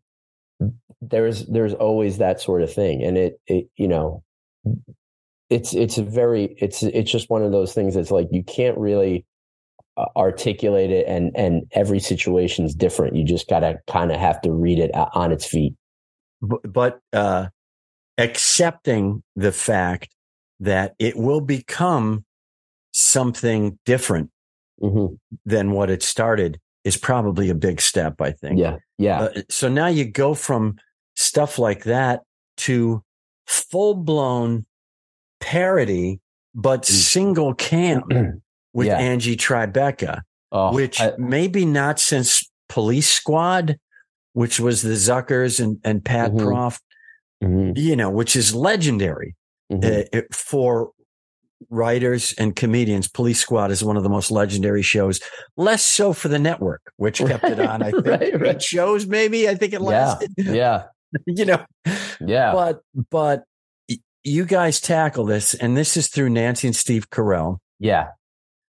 there's 1.01 1.45
there's 1.45 1.73
always 1.73 2.17
that 2.17 2.41
sort 2.41 2.61
of 2.61 2.73
thing, 2.73 3.03
and 3.03 3.17
it 3.17 3.39
it 3.45 3.67
you 3.75 3.87
know, 3.87 4.23
it's 5.49 5.73
it's 5.73 5.97
a 5.97 6.03
very 6.03 6.55
it's 6.59 6.83
it's 6.83 7.11
just 7.11 7.29
one 7.29 7.43
of 7.43 7.51
those 7.51 7.73
things 7.73 7.95
that's 7.95 8.11
like 8.11 8.27
you 8.31 8.43
can't 8.43 8.77
really 8.77 9.25
articulate 10.15 10.91
it, 10.91 11.07
and 11.07 11.31
and 11.35 11.63
every 11.71 11.99
situation 11.99 12.65
is 12.65 12.75
different. 12.75 13.15
You 13.15 13.23
just 13.23 13.47
gotta 13.47 13.79
kind 13.87 14.11
of 14.11 14.19
have 14.19 14.41
to 14.41 14.51
read 14.51 14.79
it 14.79 14.91
on 14.93 15.31
its 15.31 15.45
feet. 15.45 15.73
But, 16.41 16.71
but 16.71 16.99
uh 17.13 17.47
accepting 18.17 19.23
the 19.35 19.51
fact 19.51 20.09
that 20.59 20.95
it 20.99 21.15
will 21.15 21.41
become 21.41 22.25
something 22.91 23.77
different 23.85 24.31
mm-hmm. 24.81 25.13
than 25.45 25.71
what 25.71 25.89
it 25.89 26.01
started 26.01 26.59
is 26.83 26.97
probably 26.97 27.49
a 27.49 27.55
big 27.55 27.81
step, 27.81 28.21
I 28.21 28.31
think. 28.31 28.59
Yeah. 28.59 28.77
Yeah. 28.97 29.21
Uh, 29.21 29.41
so 29.49 29.69
now 29.69 29.87
you 29.87 30.05
go 30.05 30.33
from 30.33 30.77
stuff 31.15 31.59
like 31.59 31.83
that 31.83 32.21
to 32.57 33.03
full 33.45 33.93
blown 33.93 34.65
parody, 35.39 36.19
but 36.55 36.83
mm. 36.83 36.85
single 36.85 37.53
cam 37.53 38.03
with 38.77 38.87
yeah. 38.87 38.97
Angie 38.99 39.35
Tribeca, 39.35 40.21
oh, 40.51 40.71
which 40.71 41.01
I, 41.01 41.13
maybe 41.17 41.65
not 41.65 41.99
since 41.99 42.47
Police 42.69 43.11
Squad, 43.11 43.79
which 44.33 44.59
was 44.59 44.83
the 44.83 44.93
Zuckers 44.93 45.59
and, 45.59 45.79
and 45.83 46.05
Pat 46.05 46.29
mm-hmm. 46.29 46.45
Proft, 46.47 46.79
mm-hmm. 47.43 47.71
you 47.75 47.95
know, 47.95 48.11
which 48.11 48.35
is 48.35 48.53
legendary 48.53 49.35
mm-hmm. 49.73 50.15
uh, 50.15 50.21
for 50.31 50.91
writers 51.71 52.35
and 52.37 52.55
comedians. 52.55 53.07
Police 53.07 53.39
Squad 53.39 53.71
is 53.71 53.83
one 53.83 53.97
of 53.97 54.03
the 54.03 54.09
most 54.09 54.29
legendary 54.29 54.83
shows. 54.83 55.19
Less 55.57 55.83
so 55.83 56.13
for 56.13 56.27
the 56.27 56.37
network, 56.37 56.83
which 56.97 57.17
kept 57.17 57.45
it 57.45 57.59
on. 57.59 57.81
I 57.81 57.89
think 57.91 58.05
right, 58.05 58.39
right. 58.39 58.61
shows 58.61 59.07
maybe. 59.07 59.49
I 59.49 59.55
think 59.55 59.73
it 59.73 59.81
lasted. 59.81 60.33
Yeah. 60.37 60.53
yeah. 60.53 60.83
you 61.25 61.45
know. 61.45 61.65
Yeah. 62.21 62.53
But 62.53 62.81
but 63.09 63.43
you 64.23 64.45
guys 64.45 64.79
tackle 64.79 65.25
this, 65.25 65.55
and 65.55 65.75
this 65.75 65.97
is 65.97 66.09
through 66.09 66.29
Nancy 66.29 66.67
and 66.67 66.75
Steve 66.75 67.09
Carell. 67.09 67.57
Yeah. 67.79 68.09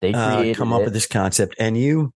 They 0.00 0.12
uh, 0.14 0.54
come 0.54 0.72
up 0.72 0.80
it. 0.80 0.84
with 0.84 0.94
this 0.94 1.06
concept, 1.06 1.54
and 1.58 1.76
you 1.76 2.12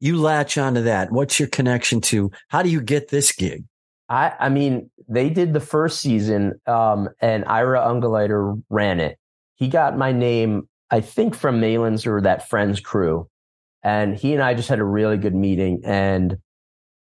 you 0.00 0.16
latch 0.18 0.58
onto 0.58 0.82
that. 0.82 1.10
What's 1.10 1.38
your 1.40 1.48
connection 1.48 2.00
to? 2.02 2.30
How 2.48 2.62
do 2.62 2.68
you 2.68 2.80
get 2.80 3.08
this 3.08 3.32
gig? 3.32 3.64
I, 4.08 4.32
I 4.38 4.48
mean, 4.48 4.90
they 5.08 5.28
did 5.28 5.52
the 5.52 5.60
first 5.60 6.00
season, 6.00 6.60
um, 6.66 7.08
and 7.20 7.44
Ira 7.44 7.80
Ungerleider 7.80 8.62
ran 8.70 9.00
it. 9.00 9.18
He 9.56 9.68
got 9.68 9.98
my 9.98 10.12
name, 10.12 10.68
I 10.90 11.00
think, 11.00 11.34
from 11.34 11.60
Malins 11.60 12.06
or 12.06 12.20
that 12.22 12.48
Friends 12.48 12.80
crew, 12.80 13.28
and 13.82 14.16
he 14.16 14.34
and 14.34 14.42
I 14.42 14.54
just 14.54 14.68
had 14.68 14.78
a 14.78 14.84
really 14.84 15.16
good 15.16 15.34
meeting. 15.34 15.82
And 15.84 16.38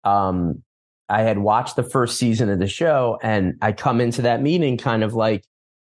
um, 0.04 0.64
I 1.10 1.22
had 1.22 1.40
watched 1.40 1.76
the 1.76 1.84
first 1.84 2.18
season 2.18 2.50
of 2.50 2.60
the 2.60 2.68
show, 2.68 3.18
and 3.24 3.56
I 3.62 3.72
come 3.72 4.02
into 4.02 4.24
that 4.24 4.42
meeting 4.42 4.78
kind 4.78 5.04
of 5.04 5.14
like 5.14 5.44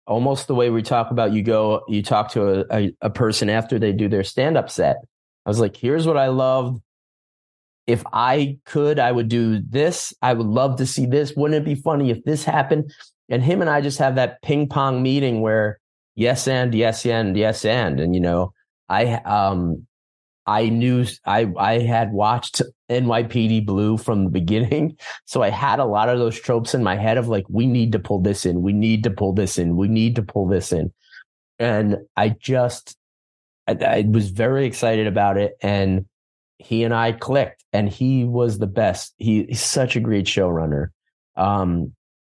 almost 0.07 0.47
the 0.47 0.55
way 0.55 0.71
we 0.71 0.83
talk 0.83 1.11
about 1.11 1.33
you 1.33 1.43
go, 1.43 1.83
you 1.89 2.03
talk 2.03 2.31
to 2.33 2.61
a, 2.61 2.65
a, 2.71 2.95
a 3.03 3.11
person 3.11 3.49
after 3.49 3.79
they 3.79 3.93
do 3.93 4.09
their 4.09 4.25
stand 4.25 4.57
up 4.57 4.71
set. 4.71 4.97
I 5.47 5.51
was 5.51 5.61
like, 5.61 5.77
here's 5.77 6.07
what 6.07 6.17
I 6.17 6.29
loved 6.29 6.81
if 7.87 8.03
I 8.13 8.59
could, 8.65 8.99
I 8.99 9.13
would 9.13 9.29
do 9.29 9.61
this. 9.61 10.15
I 10.23 10.33
would 10.33 10.47
love 10.47 10.77
to 10.77 10.87
see 10.87 11.07
this. 11.07 11.35
Wouldn't 11.37 11.61
it 11.61 11.65
be 11.65 11.75
funny 11.75 12.11
if 12.11 12.25
this 12.25 12.45
happened? 12.45 12.93
And 13.29 13.43
him 13.43 13.61
and 13.61 13.71
I 13.71 13.81
just 13.81 13.99
have 13.99 14.15
that 14.15 14.41
ping 14.43 14.69
pong 14.69 15.03
meeting 15.03 15.41
where 15.41 15.81
yes 16.15 16.49
and 16.49 16.75
yes 16.75 17.05
and 17.05 17.37
yes 17.37 17.65
and 17.65 18.01
and 18.01 18.15
you 18.15 18.21
know 18.21 18.53
I 18.89 19.15
um 19.25 19.87
I 20.47 20.69
knew 20.69 21.07
I 21.27 21.51
I 21.59 21.79
had 21.79 22.13
watched 22.13 22.63
NYPD 22.91 23.65
Blue 23.65 23.97
from 23.97 24.25
the 24.25 24.31
beginning, 24.31 24.97
so 25.25 25.43
I 25.43 25.51
had 25.51 25.79
a 25.79 25.85
lot 25.85 26.09
of 26.09 26.19
those 26.19 26.39
tropes 26.39 26.75
in 26.75 26.83
my 26.83 26.97
head 26.97 27.17
of 27.17 27.29
like 27.29 27.45
we 27.49 27.67
need 27.67 27.93
to 27.93 27.99
pull 27.99 28.21
this 28.21 28.45
in, 28.45 28.63
we 28.63 28.73
need 28.73 29.05
to 29.05 29.11
pull 29.11 29.33
this 29.33 29.59
in, 29.59 29.77
we 29.77 29.89
need 29.89 30.17
to 30.17 30.23
pull 30.23 30.47
this 30.47 30.73
in, 30.73 30.93
and 31.59 31.99
I 32.17 32.31
just 32.31 32.97
I, 33.67 33.73
I 33.73 34.05
was 34.09 34.31
very 34.31 34.67
excited 34.67 35.07
about 35.07 35.39
it, 35.39 35.55
and 35.63 36.07
he 36.59 36.85
and 36.85 36.95
I 36.95 37.13
clicked, 37.13 37.65
and 37.73 37.89
he 37.89 38.25
was 38.25 38.59
the 38.59 38.67
best. 38.67 39.15
He, 39.17 39.45
he's 39.45 39.63
such 39.63 39.97
a 39.97 40.01
great 40.01 40.27
showrunner. 40.27 40.89
Um, 41.37 41.95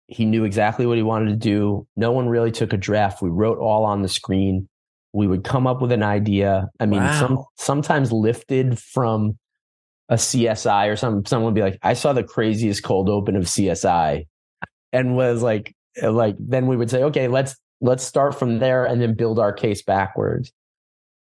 he 0.07 0.25
knew 0.25 0.43
exactly 0.43 0.85
what 0.85 0.97
he 0.97 1.03
wanted 1.03 1.29
to 1.29 1.35
do. 1.35 1.87
No 1.95 2.11
one 2.11 2.29
really 2.29 2.51
took 2.51 2.73
a 2.73 2.77
draft. 2.77 3.21
We 3.21 3.29
wrote 3.29 3.57
all 3.57 3.85
on 3.85 4.03
the 4.03 4.07
screen 4.07 4.69
we 5.15 5.27
would 5.27 5.45
come 5.45 5.65
up 5.65 5.81
with 5.81 5.93
an 5.93 6.03
idea. 6.03 6.67
I 6.79 6.85
mean, 6.85 7.01
wow. 7.01 7.19
some 7.19 7.43
sometimes 7.55 8.11
lifted 8.11 8.77
from 8.77 9.37
a 10.09 10.15
CSI 10.15 10.91
or 10.91 10.97
some 10.97 11.25
someone 11.25 11.53
would 11.53 11.55
be 11.55 11.61
like, 11.61 11.79
I 11.81 11.93
saw 11.93 12.11
the 12.11 12.23
craziest 12.23 12.83
cold 12.83 13.09
open 13.09 13.37
of 13.37 13.45
CSI 13.45 14.27
and 14.91 15.15
was 15.15 15.41
like 15.41 15.73
like 16.03 16.35
then 16.37 16.67
we 16.67 16.75
would 16.75 16.91
say, 16.91 17.03
okay, 17.03 17.29
let's 17.29 17.55
let's 17.79 18.03
start 18.03 18.37
from 18.37 18.59
there 18.59 18.83
and 18.83 19.01
then 19.01 19.13
build 19.13 19.39
our 19.39 19.53
case 19.53 19.81
backwards. 19.81 20.51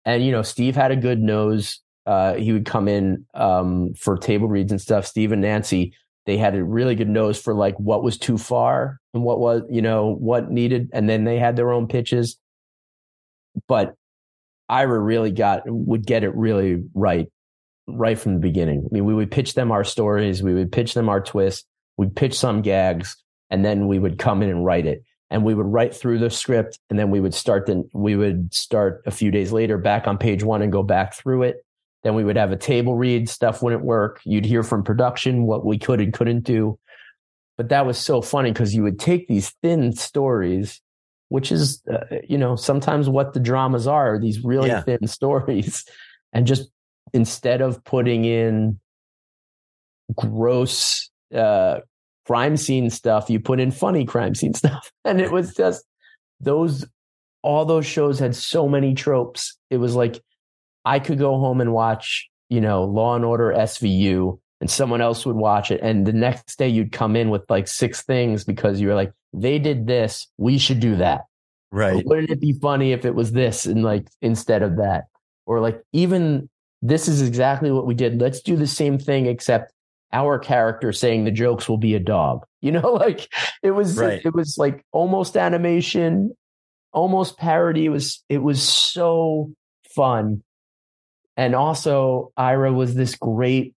And 0.05 0.25
you 0.25 0.33
know, 0.33 0.43
Steve 0.43 0.75
had 0.75 0.91
a 0.91 0.97
good 0.97 1.21
nose. 1.21 1.81
Uh, 2.05 2.35
he 2.35 2.53
would 2.53 2.67
come 2.67 2.89
in 2.89 3.25
um, 3.33 3.95
for 3.95 4.19
table 4.19 4.49
reads 4.49 4.73
and 4.73 4.81
stuff. 4.81 5.07
Steve 5.07 5.31
and 5.31 5.41
Nancy, 5.41 5.95
they 6.27 6.37
had 6.37 6.57
a 6.57 6.65
really 6.65 6.97
good 6.97 7.09
nose 7.09 7.41
for 7.41 7.55
like 7.55 7.79
what 7.79 8.03
was 8.03 8.19
too 8.19 8.39
far 8.39 8.99
and 9.15 9.23
what 9.23 9.39
was, 9.39 9.63
you 9.71 9.81
know, 9.81 10.17
what 10.17 10.51
needed. 10.51 10.91
And 10.93 11.09
then 11.09 11.25
they 11.25 11.39
had 11.39 11.55
their 11.55 11.73
own 11.73 11.87
pitches 11.87 12.37
but 13.69 13.95
Ira 14.69 14.99
really 14.99 15.31
got 15.31 15.63
would 15.67 16.07
get 16.07 16.25
it 16.25 16.35
really 16.35 16.83
right 16.95 17.29
right 17.87 18.19
from 18.19 18.35
the 18.35 18.41
beginning. 18.41 18.87
I 18.87 18.89
mean, 18.95 19.05
we 19.05 19.15
would 19.15 19.31
pitch 19.31 19.55
them 19.55 19.71
our 19.71 19.85
stories, 19.85 20.43
we 20.43 20.55
would 20.55 20.73
pitch 20.73 20.95
them 20.95 21.09
our 21.09 21.21
twists, 21.21 21.67
we'd 21.97 22.17
pitch 22.17 22.39
some 22.39 22.63
gags, 22.63 23.17
and 23.51 23.65
then 23.65 23.87
we 23.87 23.99
would 23.99 24.19
come 24.19 24.43
in 24.43 24.49
and 24.49 24.65
write 24.65 24.87
it. 24.87 25.03
And 25.31 25.45
we 25.45 25.55
would 25.55 25.67
write 25.67 25.95
through 25.95 26.19
the 26.19 26.31
script, 26.31 26.79
and 26.91 26.99
then 26.99 27.11
we 27.11 27.19
would 27.19 27.35
start. 27.35 27.67
Then 27.67 27.89
we 27.93 28.15
would 28.15 28.55
start 28.55 29.03
a 29.07 29.11
few 29.11 29.31
days 29.31 29.53
later 29.53 29.79
back 29.79 30.07
on 30.07 30.17
page 30.17 30.45
one 30.45 30.63
and 30.63 30.71
go 30.71 30.83
back 30.83 31.15
through 31.15 31.43
it. 31.43 31.65
Then 32.05 32.15
we 32.15 32.25
would 32.25 32.37
have 32.37 32.53
a 32.53 32.57
table 32.57 32.95
read. 32.95 33.29
Stuff 33.29 33.63
wouldn't 33.63 33.85
work. 33.85 34.21
You'd 34.25 34.45
hear 34.45 34.63
from 34.63 34.85
production 34.85 35.45
what 35.45 35.65
we 35.65 35.79
could 35.79 36.01
and 36.01 36.13
couldn't 36.13 36.45
do. 36.45 36.79
But 37.57 37.71
that 37.71 37.87
was 37.87 37.99
so 37.99 38.21
funny 38.21 38.53
because 38.53 38.75
you 38.75 38.83
would 38.83 39.01
take 39.01 39.27
these 39.27 39.51
thin 39.63 39.93
stories 39.93 40.81
which 41.35 41.51
is 41.51 41.83
uh, 41.93 42.05
you 42.29 42.39
know 42.39 42.55
sometimes 42.55 43.09
what 43.09 43.33
the 43.33 43.41
dramas 43.41 43.89
are 43.89 44.21
these 44.21 44.45
really 44.45 44.69
yeah. 44.69 44.83
thin 44.83 45.05
stories. 45.09 45.85
And 46.33 46.47
just 46.47 46.71
instead 47.13 47.61
of 47.61 47.83
putting 47.83 48.25
in 48.25 48.79
gross 50.15 51.11
uh, 51.35 51.81
crime 52.25 52.57
scene 52.57 52.89
stuff 52.89 53.29
you 53.29 53.41
put 53.41 53.59
in 53.59 53.73
funny 53.73 54.05
crime 54.05 54.37
scene 54.37 54.55
stuff. 54.63 54.93
And 55.05 55.21
it 55.21 55.33
was 55.33 55.55
just 55.55 55.85
those 56.39 56.87
all 57.43 57.65
those 57.65 57.85
shows 57.85 58.21
had 58.21 58.37
so 58.37 58.69
many 58.69 58.95
tropes. 58.95 59.59
It 59.71 59.79
was 59.79 59.97
like 59.97 60.23
i 60.85 61.01
could 61.01 61.19
go 61.19 61.39
home 61.39 61.61
and 61.61 61.73
watch 61.73 62.29
you 62.51 62.61
know 62.61 62.85
law 62.85 63.17
and 63.17 63.25
order 63.25 63.55
svu 63.57 64.39
and 64.61 64.71
someone 64.71 65.01
else 65.01 65.27
would 65.27 65.37
watch 65.37 65.73
it. 65.73 65.81
And 65.83 66.07
the 66.07 66.13
next 66.13 66.59
day 66.59 66.69
you'd 66.69 66.93
come 66.93 67.17
in 67.17 67.29
with 67.31 67.43
like 67.49 67.67
six 67.67 68.03
things 68.03 68.45
because 68.45 68.81
you 68.81 68.87
were 68.87 68.95
like 68.95 69.13
they 69.35 69.59
did 69.59 69.87
this 69.87 70.29
we 70.39 70.59
should 70.59 70.81
do 70.81 70.97
that. 70.97 71.23
Right. 71.71 71.97
or 71.97 72.03
wouldn't 72.07 72.31
it 72.31 72.41
be 72.41 72.53
funny 72.53 72.93
if 72.93 73.05
it 73.05 73.17
was 73.17 73.33
this 73.33 73.67
and 73.67 73.83
like 73.83 74.07
instead 74.23 74.63
of 74.63 74.77
that? 74.77 75.05
Or 75.47 75.61
like 75.61 75.83
even 75.93 76.49
this 76.83 77.09
is 77.09 77.21
exactly 77.21 77.71
what 77.71 77.87
we 77.87 77.95
did. 77.95 78.21
Let's 78.21 78.41
do 78.41 78.57
the 78.57 78.67
same 78.67 78.99
thing 78.99 79.27
except 79.27 79.73
our 80.13 80.39
character 80.39 80.93
saying 80.93 81.25
the 81.25 81.33
jokes 81.33 81.69
will 81.69 81.79
be 81.79 81.95
a 81.95 82.01
dog. 82.01 82.45
You 82.65 82.73
know 82.73 82.95
like 82.95 83.31
it 83.63 83.73
was 83.73 83.99
right. 83.99 84.15
it, 84.15 84.25
it 84.25 84.35
was 84.35 84.57
like 84.57 84.87
almost 84.91 85.37
animation 85.37 86.35
almost 86.95 87.37
parody. 87.37 87.85
It 87.85 87.91
was 87.91 88.25
it 88.31 88.39
was 88.39 88.63
so 88.63 89.53
fun. 89.95 90.43
And 91.37 91.55
also 91.55 92.33
ira 92.37 92.73
was 92.73 92.95
this 92.95 93.17
great 93.17 93.75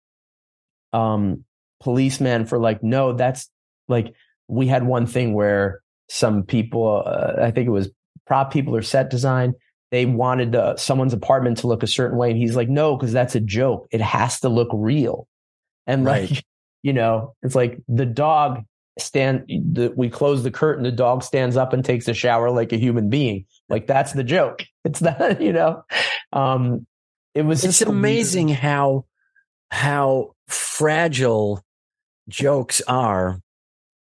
um 0.93 1.45
policeman 1.81 2.47
for 2.47 2.59
like 2.59 2.83
no 2.83 3.15
that's 3.15 3.51
like 3.89 4.15
we 4.49 4.67
had 4.67 4.87
one 4.87 5.07
thing 5.07 5.35
where 5.35 5.81
some 6.09 6.43
people 6.43 7.03
uh, 7.05 7.35
i 7.43 7.51
think 7.51 7.67
it 7.67 7.71
was 7.71 7.91
prop 8.27 8.53
people 8.53 8.75
or 8.75 8.83
set 8.83 9.11
design 9.11 9.55
they 9.93 10.05
wanted 10.05 10.57
uh, 10.57 10.77
someone's 10.77 11.13
apartment 11.13 11.59
to 11.59 11.69
look 11.69 11.83
a 11.83 11.87
certain 11.87 12.19
way 12.19 12.31
and 12.31 12.39
he's 12.39 12.57
like 12.57 12.69
no 12.69 12.97
because 12.97 13.13
that's 13.13 13.35
a 13.35 13.41
joke 13.41 13.87
it 13.91 14.01
has 14.01 14.41
to 14.41 14.49
look 14.49 14.69
real 14.73 15.27
and 15.87 16.05
right. 16.05 16.31
like 16.31 16.45
you 16.83 16.93
know 16.93 17.35
it's 17.43 17.55
like 17.55 17.81
the 17.89 18.07
dog 18.07 18.63
stand 18.99 19.45
the, 19.49 19.93
we 19.97 20.09
close 20.09 20.43
the 20.43 20.51
curtain 20.51 20.83
the 20.83 20.93
dog 20.93 21.23
stands 21.23 21.57
up 21.57 21.73
and 21.73 21.85
takes 21.85 22.09
a 22.09 22.15
shower 22.15 22.51
like 22.51 22.73
a 22.73 22.79
human 22.79 23.11
being 23.11 23.45
like 23.69 23.87
that's 23.87 24.13
the 24.13 24.25
joke 24.25 24.65
it's 24.85 25.03
not 25.03 25.41
you 25.41 25.53
know 25.53 25.83
um 26.33 26.87
it 27.35 27.43
was 27.43 27.65
it's 27.65 27.83
amazing 27.83 28.47
weird. 28.47 28.59
how 28.59 29.05
how 29.71 30.35
fragile 30.49 31.63
jokes 32.29 32.81
are 32.89 33.41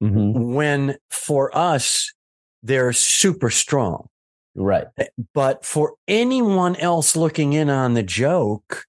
mm-hmm. 0.03 0.53
when 0.53 0.97
for 1.09 1.55
us 1.55 2.13
they're 2.61 2.93
super 2.93 3.49
strong. 3.49 4.07
Right. 4.55 4.85
Eh, 4.97 5.05
but 5.33 5.65
for 5.65 5.95
anyone 6.07 6.75
else 6.75 7.15
looking 7.15 7.53
in 7.53 7.69
on 7.69 7.93
the 7.93 8.03
joke, 8.03 8.85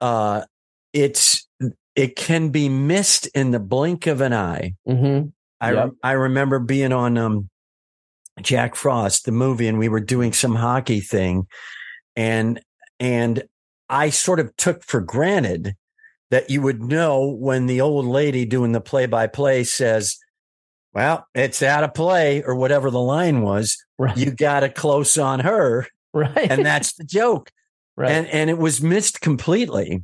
uh, 0.00 0.42
it's 0.92 1.46
it 1.94 2.16
can 2.16 2.48
be 2.48 2.68
missed 2.68 3.26
in 3.28 3.50
the 3.50 3.60
blink 3.60 4.06
of 4.06 4.20
an 4.20 4.32
eye. 4.32 4.74
Mm-hmm. 4.88 5.28
I 5.60 5.72
yep. 5.72 5.90
I 6.02 6.12
remember 6.12 6.58
being 6.58 6.92
on 6.92 7.16
um, 7.16 7.48
Jack 8.40 8.74
Frost, 8.74 9.24
the 9.24 9.32
movie, 9.32 9.68
and 9.68 9.78
we 9.78 9.88
were 9.88 10.00
doing 10.00 10.32
some 10.32 10.56
hockey 10.56 11.00
thing, 11.00 11.46
and 12.16 12.60
and 12.98 13.44
I 13.88 14.10
sort 14.10 14.40
of 14.40 14.56
took 14.56 14.82
for 14.84 15.00
granted 15.00 15.76
that 16.32 16.48
you 16.48 16.62
would 16.62 16.82
know 16.82 17.26
when 17.26 17.66
the 17.66 17.82
old 17.82 18.06
lady 18.06 18.46
doing 18.46 18.72
the 18.72 18.80
play 18.80 19.04
by 19.04 19.26
play 19.26 19.62
says, 19.64 20.16
well, 20.94 21.26
it's 21.34 21.62
out 21.62 21.84
of 21.84 21.92
play 21.92 22.42
or 22.42 22.54
whatever 22.54 22.90
the 22.90 22.98
line 22.98 23.42
was. 23.42 23.84
Right. 23.98 24.16
You 24.16 24.30
got 24.30 24.64
a 24.64 24.70
close 24.70 25.18
on 25.18 25.40
her. 25.40 25.86
Right. 26.14 26.50
And 26.50 26.64
that's 26.64 26.94
the 26.94 27.04
joke. 27.04 27.50
Right. 27.94 28.10
And 28.10 28.26
and 28.28 28.48
it 28.48 28.56
was 28.56 28.80
missed 28.80 29.20
completely. 29.20 30.02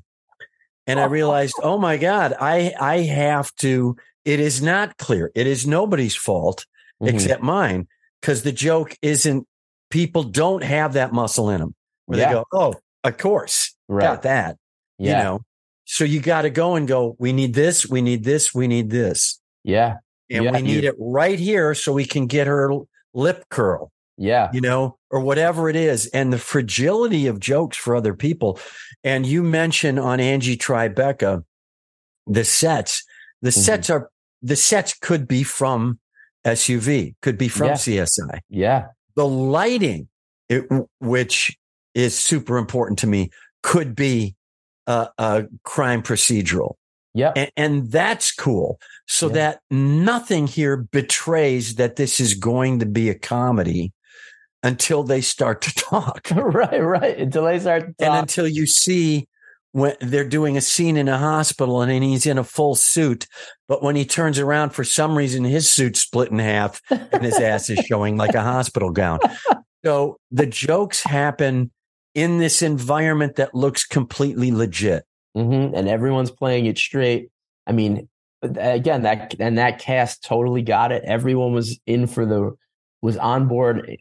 And 0.86 1.00
I 1.00 1.06
realized, 1.06 1.54
oh 1.62 1.78
my 1.78 1.96
God, 1.96 2.34
I 2.38 2.74
I 2.78 2.98
have 2.98 3.50
to, 3.60 3.96
it 4.26 4.40
is 4.40 4.60
not 4.60 4.98
clear. 4.98 5.32
It 5.34 5.46
is 5.46 5.66
nobody's 5.66 6.14
fault 6.14 6.66
mm-hmm. 7.00 7.14
except 7.14 7.42
mine. 7.42 7.88
Because 8.20 8.42
the 8.42 8.52
joke 8.52 8.94
isn't 9.00 9.46
people 9.88 10.22
don't 10.22 10.62
have 10.62 10.92
that 10.92 11.14
muscle 11.14 11.48
in 11.48 11.60
them 11.60 11.74
where 12.04 12.18
yeah. 12.18 12.28
they 12.28 12.34
go, 12.34 12.44
Oh, 12.52 12.74
of 13.04 13.16
course. 13.16 13.74
Right. 13.88 14.02
Got 14.02 14.22
that. 14.24 14.58
Yeah. 14.98 15.16
You 15.16 15.24
know, 15.24 15.40
so 15.90 16.04
you 16.04 16.20
got 16.20 16.42
to 16.42 16.50
go 16.50 16.74
and 16.74 16.86
go, 16.86 17.16
we 17.18 17.32
need 17.32 17.54
this, 17.54 17.88
we 17.88 18.02
need 18.02 18.22
this, 18.22 18.54
we 18.54 18.68
need 18.68 18.90
this. 18.90 19.40
Yeah. 19.64 19.96
And 20.30 20.44
yeah, 20.44 20.52
we 20.52 20.60
need 20.60 20.84
you, 20.84 20.90
it 20.90 20.94
right 20.98 21.38
here 21.38 21.72
so 21.72 21.94
we 21.94 22.04
can 22.04 22.26
get 22.26 22.46
her 22.46 22.70
lip 23.14 23.46
curl. 23.48 23.90
Yeah. 24.18 24.50
You 24.52 24.60
know, 24.60 24.98
or 25.10 25.20
whatever 25.20 25.70
it 25.70 25.76
is. 25.76 26.04
And 26.08 26.30
the 26.30 26.38
fragility 26.38 27.26
of 27.26 27.40
jokes 27.40 27.78
for 27.78 27.96
other 27.96 28.12
people. 28.12 28.60
And 29.02 29.24
you 29.24 29.42
mentioned 29.42 29.98
on 29.98 30.20
Angie 30.20 30.58
Tribeca, 30.58 31.42
the 32.26 32.44
sets, 32.44 33.02
the 33.40 33.48
mm-hmm. 33.48 33.60
sets 33.60 33.88
are, 33.88 34.10
the 34.42 34.56
sets 34.56 34.92
could 34.92 35.26
be 35.26 35.42
from 35.42 36.00
SVU, 36.44 37.14
could 37.22 37.38
be 37.38 37.48
from 37.48 37.68
yeah. 37.68 37.74
CSI. 37.74 38.40
Yeah. 38.50 38.88
The 39.16 39.26
lighting, 39.26 40.08
it, 40.50 40.68
which 41.00 41.56
is 41.94 42.18
super 42.18 42.58
important 42.58 42.98
to 42.98 43.06
me, 43.06 43.30
could 43.62 43.96
be 43.96 44.34
a, 44.88 45.08
a 45.18 45.44
crime 45.62 46.02
procedural. 46.02 46.74
Yeah. 47.14 47.32
And, 47.36 47.50
and, 47.56 47.90
that's 47.90 48.32
cool. 48.32 48.80
So 49.06 49.26
yeah. 49.28 49.32
that 49.34 49.60
nothing 49.70 50.46
here 50.46 50.76
betrays 50.76 51.76
that 51.76 51.96
this 51.96 52.20
is 52.20 52.34
going 52.34 52.80
to 52.80 52.86
be 52.86 53.08
a 53.08 53.14
comedy 53.14 53.92
until 54.62 55.02
they 55.02 55.20
start 55.20 55.62
to 55.62 55.74
talk. 55.74 56.28
right, 56.34 56.82
right. 56.82 57.18
Until 57.18 57.44
they 57.44 57.58
start 57.58 57.94
And 57.98 58.14
until 58.14 58.46
you 58.46 58.66
see 58.66 59.26
when 59.72 59.94
they're 60.00 60.28
doing 60.28 60.56
a 60.56 60.60
scene 60.60 60.96
in 60.96 61.08
a 61.08 61.18
hospital 61.18 61.82
and 61.82 62.04
he's 62.04 62.26
in 62.26 62.38
a 62.38 62.44
full 62.44 62.74
suit, 62.74 63.26
but 63.68 63.82
when 63.82 63.96
he 63.96 64.04
turns 64.04 64.38
around 64.38 64.70
for 64.70 64.84
some 64.84 65.16
reason 65.16 65.44
his 65.44 65.70
suit's 65.70 66.00
split 66.00 66.30
in 66.30 66.38
half 66.38 66.80
and 66.90 67.22
his 67.22 67.38
ass 67.38 67.68
is 67.68 67.78
showing 67.80 68.16
like 68.16 68.34
a 68.34 68.42
hospital 68.42 68.90
gown. 68.90 69.20
So 69.84 70.18
the 70.32 70.44
jokes 70.44 71.04
happen 71.04 71.70
in 72.18 72.38
this 72.38 72.62
environment 72.62 73.36
that 73.36 73.54
looks 73.54 73.84
completely 73.86 74.50
legit. 74.50 75.04
hmm 75.34 75.72
and 75.74 75.88
everyone's 75.88 76.30
playing 76.30 76.66
it 76.66 76.78
straight. 76.78 77.30
I 77.66 77.72
mean, 77.72 78.08
again, 78.42 79.02
that 79.02 79.34
and 79.38 79.58
that 79.58 79.78
cast 79.78 80.24
totally 80.24 80.62
got 80.62 80.90
it. 80.92 81.02
Everyone 81.04 81.52
was 81.52 81.78
in 81.86 82.06
for 82.06 82.26
the 82.26 82.52
was 83.02 83.16
on 83.16 83.46
board 83.46 83.96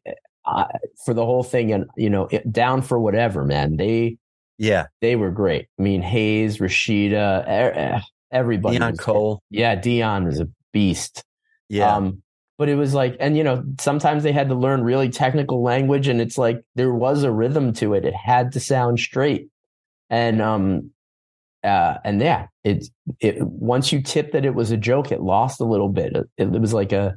uh, 0.45 0.65
for 1.05 1.13
the 1.13 1.25
whole 1.25 1.43
thing, 1.43 1.71
and 1.73 1.85
you 1.95 2.09
know, 2.09 2.27
it, 2.31 2.51
down 2.51 2.81
for 2.81 2.99
whatever. 2.99 3.43
Man, 3.43 3.77
they 3.77 4.17
Yeah. 4.57 4.87
they 5.01 5.15
were 5.15 5.31
great. 5.31 5.67
I 5.77 5.81
mean, 5.83 6.01
Hayes, 6.01 6.57
Rashida, 6.57 7.45
er, 7.47 8.01
everybody. 8.31 8.79
Deon 8.79 8.97
Cole. 8.97 9.41
Yeah, 9.49 9.75
Deon 9.75 10.27
is 10.27 10.39
a 10.39 10.47
beast. 10.73 11.23
Yeah. 11.69 11.93
Um, 11.95 12.21
but 12.57 12.69
it 12.69 12.75
was 12.75 12.93
like, 12.93 13.15
and 13.19 13.37
you 13.37 13.43
know, 13.43 13.63
sometimes 13.79 14.23
they 14.23 14.31
had 14.31 14.49
to 14.49 14.55
learn 14.55 14.83
really 14.83 15.09
technical 15.09 15.61
language, 15.61 16.07
and 16.07 16.19
it's 16.21 16.37
like 16.37 16.63
there 16.75 16.93
was 16.93 17.23
a 17.23 17.31
rhythm 17.31 17.73
to 17.73 17.93
it. 17.93 18.05
It 18.05 18.13
had 18.15 18.51
to 18.53 18.59
sound 18.59 18.99
straight, 18.99 19.49
and 20.09 20.41
um, 20.41 20.91
uh, 21.63 21.95
and 22.03 22.21
yeah, 22.21 22.47
it 22.63 22.87
it 23.19 23.41
once 23.41 23.91
you 23.91 24.01
tipped 24.01 24.33
that 24.33 24.45
it 24.45 24.55
was 24.55 24.71
a 24.71 24.77
joke, 24.77 25.11
it 25.11 25.21
lost 25.21 25.59
a 25.61 25.65
little 25.65 25.89
bit. 25.89 26.15
It, 26.15 26.27
it 26.37 26.61
was 26.61 26.73
like 26.73 26.91
a, 26.91 27.07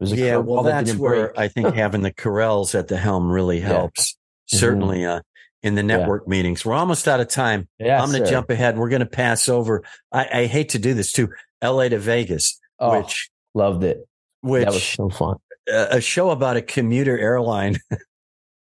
it 0.00 0.02
was 0.02 0.12
a 0.12 0.16
yeah. 0.16 0.36
Well, 0.36 0.62
that 0.64 0.84
that's 0.86 0.98
where. 0.98 1.38
I 1.38 1.48
think 1.48 1.74
having 1.74 2.02
the 2.02 2.12
Corrals 2.12 2.74
at 2.74 2.88
the 2.88 2.96
helm 2.96 3.30
really 3.30 3.60
Yeah. 3.60 3.68
helps. 3.68 4.12
Mhm. 4.52 4.58
Certainly, 4.58 5.04
uh, 5.06 5.20
in 5.62 5.76
the 5.76 5.82
network 5.82 6.26
meetings. 6.26 6.64
We're 6.66 6.74
almost 6.74 7.06
out 7.06 7.20
of 7.20 7.28
time. 7.28 7.68
yeah, 7.78 8.02
I'm 8.02 8.10
going 8.10 8.24
to 8.24 8.28
jump 8.28 8.50
ahead. 8.50 8.76
We're 8.76 8.88
going 8.88 9.00
to 9.00 9.06
pass 9.06 9.48
over. 9.48 9.84
I, 10.10 10.40
I 10.40 10.46
hate 10.46 10.70
to 10.70 10.78
do 10.80 10.92
this 10.92 11.12
too. 11.12 11.28
L.A. 11.62 11.88
to 11.88 11.98
Vegas, 11.98 12.58
Oh, 12.80 12.98
which 12.98 13.30
loved 13.54 13.84
it. 13.84 13.98
Which 14.42 14.64
that 14.64 14.72
was 14.72 14.82
so 14.82 15.08
fun. 15.08 15.36
a 15.68 16.00
show 16.00 16.30
about 16.30 16.56
a 16.56 16.62
commuter 16.62 17.18
airline. 17.18 17.78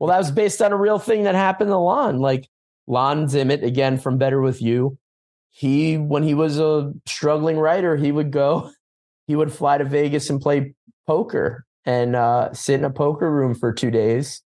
Well, 0.00 0.08
that 0.08 0.18
was 0.18 0.30
based 0.30 0.62
on 0.62 0.72
a 0.72 0.78
real 0.78 0.98
thing 0.98 1.24
that 1.24 1.34
happened 1.34 1.68
to 1.70 1.76
Lon. 1.76 2.20
Like 2.20 2.48
Lon 2.86 3.26
Zimmet, 3.26 3.62
again 3.62 3.98
from 3.98 4.16
Better 4.16 4.40
With 4.40 4.62
You. 4.62 4.98
He, 5.50 5.98
when 5.98 6.22
he 6.22 6.32
was 6.32 6.58
a 6.58 6.92
struggling 7.06 7.58
writer, 7.58 7.96
he 7.96 8.10
would 8.10 8.30
go, 8.30 8.70
he 9.26 9.36
would 9.36 9.52
fly 9.52 9.78
to 9.78 9.84
Vegas 9.84 10.30
and 10.30 10.40
play 10.40 10.74
poker 11.06 11.66
and 11.84 12.16
uh, 12.16 12.52
sit 12.54 12.80
in 12.80 12.84
a 12.84 12.90
poker 12.90 13.30
room 13.30 13.54
for 13.54 13.72
two 13.72 13.90
days 13.90 14.42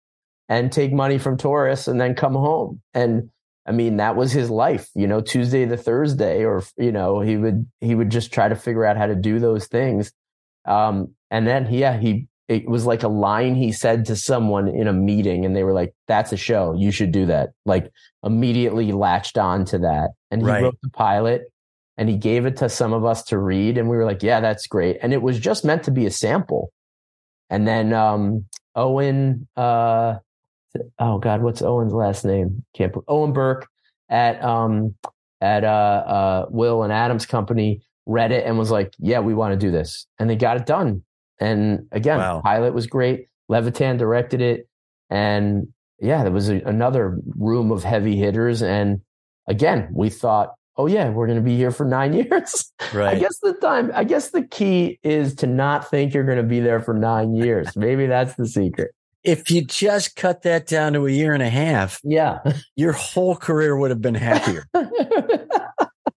and 0.48 0.72
take 0.72 0.92
money 0.92 1.18
from 1.18 1.36
tourists 1.36 1.86
and 1.86 2.00
then 2.00 2.14
come 2.14 2.34
home. 2.34 2.80
And 2.94 3.30
I 3.66 3.72
mean, 3.72 3.98
that 3.98 4.16
was 4.16 4.32
his 4.32 4.50
life, 4.50 4.88
you 4.94 5.06
know, 5.06 5.20
Tuesday 5.20 5.66
to 5.66 5.76
Thursday, 5.76 6.44
or, 6.44 6.62
you 6.76 6.92
know, 6.92 7.20
he 7.20 7.36
would, 7.36 7.66
he 7.80 7.94
would 7.94 8.10
just 8.10 8.32
try 8.32 8.48
to 8.48 8.56
figure 8.56 8.84
out 8.84 8.96
how 8.96 9.06
to 9.06 9.14
do 9.14 9.38
those 9.38 9.66
things. 9.66 10.12
Um, 10.64 11.14
and 11.32 11.46
then, 11.46 11.66
yeah, 11.72 11.98
he, 11.98 12.28
it 12.46 12.68
was 12.68 12.84
like 12.84 13.02
a 13.02 13.08
line 13.08 13.54
he 13.54 13.72
said 13.72 14.04
to 14.04 14.14
someone 14.14 14.68
in 14.68 14.86
a 14.86 14.92
meeting 14.92 15.46
and 15.46 15.56
they 15.56 15.64
were 15.64 15.72
like, 15.72 15.94
that's 16.06 16.30
a 16.30 16.36
show. 16.36 16.74
You 16.76 16.90
should 16.90 17.10
do 17.10 17.24
that. 17.26 17.50
Like 17.64 17.90
immediately 18.22 18.92
latched 18.92 19.38
on 19.38 19.64
to 19.66 19.78
that. 19.78 20.10
And 20.30 20.42
he 20.42 20.46
Right. 20.46 20.62
wrote 20.62 20.76
the 20.82 20.90
pilot 20.90 21.50
and 21.96 22.10
he 22.10 22.18
gave 22.18 22.44
it 22.44 22.58
to 22.58 22.68
some 22.68 22.92
of 22.92 23.06
us 23.06 23.22
to 23.24 23.38
read. 23.38 23.78
And 23.78 23.88
we 23.88 23.96
were 23.96 24.04
like, 24.04 24.22
yeah, 24.22 24.40
that's 24.40 24.66
great. 24.66 24.98
And 25.02 25.14
it 25.14 25.22
was 25.22 25.38
just 25.38 25.64
meant 25.64 25.84
to 25.84 25.90
be 25.90 26.04
a 26.04 26.10
sample. 26.10 26.70
And 27.48 27.66
then, 27.66 27.94
um, 27.94 28.44
Owen, 28.74 29.48
uh, 29.56 30.16
oh 30.98 31.18
God, 31.18 31.42
what's 31.42 31.62
Owen's 31.62 31.94
last 31.94 32.26
name? 32.26 32.62
Can't 32.74 32.94
Owen 33.08 33.32
Burke 33.32 33.68
at, 34.10 34.42
um, 34.44 34.94
at, 35.40 35.64
uh, 35.64 35.66
uh, 36.06 36.46
Will 36.50 36.82
and 36.82 36.92
Adam's 36.92 37.24
company 37.24 37.80
read 38.04 38.32
it 38.32 38.44
and 38.44 38.58
was 38.58 38.70
like, 38.70 38.92
yeah, 38.98 39.20
we 39.20 39.32
want 39.32 39.52
to 39.52 39.66
do 39.66 39.70
this. 39.70 40.06
And 40.18 40.28
they 40.28 40.36
got 40.36 40.58
it 40.58 40.66
done. 40.66 41.02
And 41.42 41.86
again, 41.92 42.18
Wow. 42.18 42.40
pilot 42.42 42.72
was 42.74 42.86
great. 42.86 43.28
Levitan 43.48 43.96
directed 43.96 44.40
it. 44.40 44.68
And 45.10 45.68
yeah, 46.00 46.22
there 46.22 46.32
was 46.32 46.48
a, 46.48 46.60
another 46.62 47.18
room 47.36 47.70
of 47.72 47.82
heavy 47.84 48.16
hitters. 48.16 48.62
And 48.62 49.00
again, 49.48 49.88
we 49.92 50.08
thought, 50.08 50.50
oh 50.76 50.86
yeah, 50.86 51.10
we're 51.10 51.26
going 51.26 51.38
to 51.38 51.44
be 51.44 51.56
here 51.56 51.70
for 51.70 51.84
nine 51.84 52.12
years. 52.22 52.72
I 52.94 53.16
guess 53.16 53.38
the 53.42 53.54
time, 53.54 53.90
I 53.94 54.04
guess 54.04 54.30
the 54.30 54.42
key 54.46 54.98
is 55.02 55.34
to 55.36 55.46
not 55.46 55.90
think 55.90 56.14
you're 56.14 56.24
going 56.24 56.38
to 56.38 56.42
be 56.44 56.60
there 56.60 56.80
for 56.80 56.94
nine 56.94 57.34
years. 57.34 57.76
Maybe 57.76 58.06
that's 58.06 58.34
the 58.34 58.46
secret. 58.46 58.92
if 59.24 59.50
you 59.50 59.64
just 59.64 60.16
cut 60.16 60.42
that 60.42 60.66
down 60.66 60.92
to 60.94 61.06
a 61.06 61.10
year 61.10 61.32
and 61.34 61.42
a 61.42 61.50
half, 61.50 62.00
Yeah. 62.04 62.38
your 62.76 62.92
whole 62.92 63.36
career 63.36 63.76
would 63.76 63.90
have 63.90 64.00
been 64.00 64.14
happier. 64.16 64.64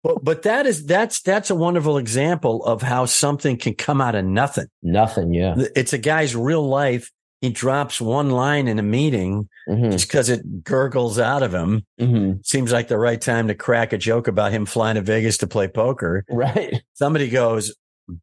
but 0.05 0.23
but 0.23 0.41
that 0.43 0.65
is 0.67 0.85
that's 0.85 1.21
that's 1.21 1.49
a 1.49 1.55
wonderful 1.55 1.97
example 1.97 2.63
of 2.65 2.81
how 2.81 3.05
something 3.05 3.57
can 3.57 3.73
come 3.73 3.99
out 4.01 4.15
of 4.15 4.23
nothing. 4.25 4.67
Nothing. 4.83 5.33
Yeah. 5.33 5.55
It's 5.75 5.93
a 5.93 5.97
guy's 5.97 6.35
real 6.35 6.65
life. 6.67 7.11
He 7.41 7.49
drops 7.49 7.99
one 7.99 8.29
line 8.31 8.67
in 8.67 8.79
a 8.79 8.83
meeting 8.83 9.49
hmm 9.67 9.89
just 9.91 10.07
because 10.07 10.29
it 10.29 10.63
gurgles 10.63 11.17
out 11.19 11.41
of 11.43 11.53
him. 11.53 11.85
hmm 11.99 12.33
Seems 12.43 12.71
like 12.71 12.87
the 12.87 12.97
right 12.99 13.19
time 13.19 13.47
to 13.47 13.55
crack 13.55 13.93
a 13.93 13.97
joke 13.97 14.27
about 14.27 14.51
him 14.51 14.65
flying 14.65 14.95
to 14.95 15.01
Vegas 15.01 15.37
to 15.39 15.47
play 15.47 15.67
poker. 15.67 16.23
Right. 16.29 16.81
Somebody 16.93 17.29
goes, 17.29 17.75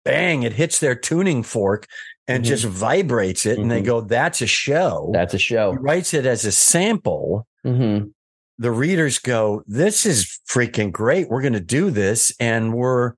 bang, 0.05 0.45
it 0.45 0.53
hits 0.53 0.79
their 0.79 0.95
tuning 0.95 1.43
fork 1.43 1.87
and 2.29 2.45
Mhm. 2.45 2.47
just 2.47 2.65
vibrates 2.65 3.45
it. 3.47 3.59
And 3.59 3.71
they 3.71 3.83
Mhm. 3.83 3.87
go, 3.87 4.01
that's 4.03 4.41
a 4.41 4.47
show. 4.47 5.11
That's 5.13 5.35
a 5.35 5.37
he 5.37 5.43
show. 5.43 5.73
writes 5.75 6.15
it 6.15 6.27
as 6.27 6.45
a 6.45 6.53
sample. 6.53 7.47
hmm 7.65 7.99
The 8.63 8.71
readers 8.71 9.19
go, 9.19 9.63
this 9.67 10.07
is 10.07 10.39
freaking 10.49 10.93
great. 10.93 11.29
We're 11.29 11.41
going 11.43 11.53
to 11.55 11.61
do 11.61 11.91
this. 11.91 12.33
And 12.39 12.73
we're, 12.73 13.15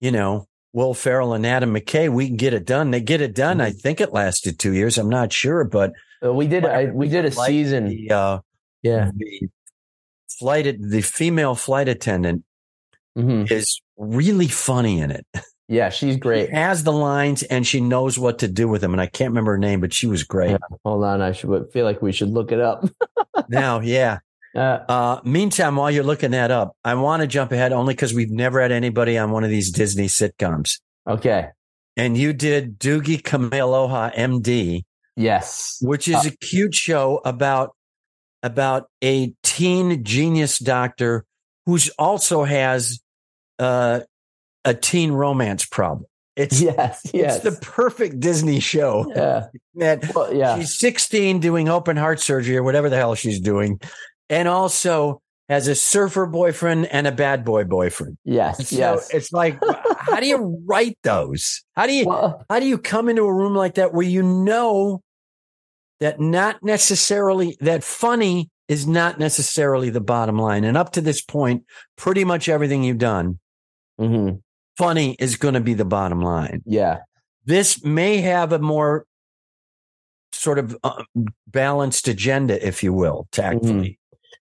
you 0.00 0.10
know, 0.10 0.46
Will 0.74 0.92
Ferrell 0.92 1.32
and 1.34 1.46
Adam 1.46 1.72
McKay, 1.74 2.08
we 2.10 2.26
can 2.26 2.36
get 2.36 2.52
it 2.52 2.66
done. 2.66 2.90
They 2.90 3.00
get 3.00 3.20
it 3.20 3.34
done. 3.34 3.60
I 3.60 3.70
think 3.70 4.00
it 4.00 4.12
lasted 4.12 4.58
two 4.58 4.72
years. 4.74 4.98
I'm 4.98 5.08
not 5.08 5.32
sure, 5.32 5.64
but 5.64 5.92
we 6.22 6.46
did. 6.46 6.66
I, 6.66 6.86
we 6.86 7.08
did 7.08 7.24
a 7.24 7.34
Like 7.34 7.48
season. 7.48 7.86
the, 7.86 8.10
uh, 8.10 8.38
Yeah. 8.82 9.10
the 9.16 9.48
flight, 10.38 10.76
the 10.80 11.00
female 11.00 11.54
flight 11.54 11.88
attendant 11.88 12.44
hmm 13.16 13.44
is 13.48 13.80
really 13.96 14.48
funny 14.48 15.00
in 15.00 15.10
it. 15.12 15.24
Yeah. 15.68 15.88
She's 15.88 16.16
great. 16.16 16.48
She 16.48 16.54
has 16.56 16.82
the 16.84 16.92
lines 16.92 17.42
and 17.44 17.66
she 17.66 17.80
knows 17.80 18.18
what 18.18 18.40
to 18.40 18.48
do 18.48 18.66
with 18.68 18.80
them. 18.82 18.92
And 18.92 19.00
I 19.00 19.06
can't 19.06 19.30
remember 19.30 19.52
her 19.52 19.58
name, 19.58 19.80
but 19.80 19.94
she 19.94 20.06
was 20.08 20.24
great. 20.24 20.58
Hold 20.84 21.04
on. 21.04 21.22
I 21.22 21.32
should 21.32 21.72
feel 21.72 21.84
like 21.86 22.02
we 22.02 22.12
should 22.12 22.28
look 22.30 22.52
it 22.52 22.60
up. 22.60 22.84
now, 23.48 23.80
yeah. 23.80 24.18
Uh, 24.54 24.78
Uh, 24.88 25.20
meantime, 25.24 25.76
while 25.76 25.90
you're 25.90 26.04
looking 26.04 26.30
that 26.32 26.50
up, 26.50 26.76
I 26.84 26.94
want 26.94 27.20
to 27.22 27.26
jump 27.26 27.52
ahead 27.52 27.72
only 27.72 27.94
because 27.94 28.14
we've 28.14 28.30
never 28.30 28.60
had 28.60 28.72
anybody 28.72 29.18
on 29.18 29.30
one 29.30 29.44
of 29.44 29.50
these 29.50 29.70
Disney 29.70 30.06
sitcoms. 30.06 30.80
okay. 31.08 31.48
And 31.96 32.18
you 32.18 32.32
did 32.32 32.78
Doogie 32.80 33.22
Kamealoha 33.22 34.12
MD, 34.16 34.82
Yes. 35.16 35.78
which 35.80 36.08
is 36.08 36.26
a 36.26 36.32
cute 36.38 36.74
show 36.74 37.20
about 37.24 37.70
about 38.42 38.88
a 39.02 39.32
teen 39.44 40.02
genius 40.04 40.58
doctor 40.58 41.24
who's 41.66 41.88
also 41.90 42.42
has 42.44 42.98
uh, 43.60 44.00
a 44.64 44.74
teen 44.74 45.12
romance 45.12 45.64
problem. 45.64 46.06
It's 46.36 46.60
Yes. 46.60 47.00
Yes. 47.14 47.36
it's 47.36 47.44
the 47.44 47.64
perfect 47.64 48.18
Disney 48.18 48.58
show. 48.58 49.06
yeah. 49.14 49.46
That 49.76 50.12
Well, 50.16 50.34
yeah. 50.34 50.58
she's 50.58 50.76
16 50.76 51.38
doing 51.38 51.68
open 51.68 51.96
heart 51.96 52.18
surgery 52.18 52.56
or 52.56 52.64
whatever 52.64 52.90
the 52.90 52.96
hell 52.96 53.14
she's 53.14 53.38
doing, 53.40 53.80
and 54.28 54.48
also 54.48 55.20
has 55.48 55.68
a 55.68 55.74
surfer 55.74 56.26
boyfriend 56.26 56.86
and 56.86 57.06
a 57.06 57.12
bad 57.12 57.44
boy 57.44 57.64
boyfriend. 57.64 58.16
Yes. 58.24 58.68
So 58.68 58.76
yes. 58.76 59.10
it's 59.12 59.32
like, 59.32 59.58
how 59.98 60.20
do 60.20 60.26
you 60.26 60.62
write 60.66 60.96
those? 61.02 61.62
How 61.76 61.86
do 61.86 61.92
you 61.92 62.06
Well, 62.06 62.44
how 62.48 62.60
do 62.60 62.66
you 62.66 62.78
come 62.78 63.08
into 63.08 63.22
a 63.22 63.34
room 63.34 63.54
like 63.54 63.74
that 63.74 63.92
where 63.92 64.06
you 64.06 64.22
know 64.22 65.02
that 66.00 66.18
not 66.18 66.62
necessarily 66.62 67.56
that 67.60 67.84
funny 67.84 68.50
is 68.68 68.86
not 68.86 69.18
necessarily 69.18 69.90
the 69.90 70.00
bottom 70.00 70.38
line, 70.38 70.64
and 70.64 70.76
up 70.76 70.92
to 70.92 71.02
this 71.02 71.20
point, 71.20 71.64
pretty 71.96 72.24
much 72.24 72.48
everything 72.48 72.82
you've 72.82 72.98
done, 72.98 73.38
mhm. 74.00 74.40
funny 74.78 75.16
is 75.18 75.36
going 75.36 75.54
to 75.54 75.60
be 75.60 75.74
the 75.74 75.84
bottom 75.84 76.22
line. 76.22 76.62
Yeah. 76.64 77.00
This 77.44 77.84
may 77.84 78.18
have 78.22 78.52
a 78.52 78.58
more 78.58 79.04
sort 80.32 80.58
of 80.58 80.76
uh, 80.82 81.02
balanced 81.46 82.08
agenda, 82.08 82.66
if 82.66 82.82
you 82.82 82.94
will, 82.94 83.28
tactfully. 83.32 83.98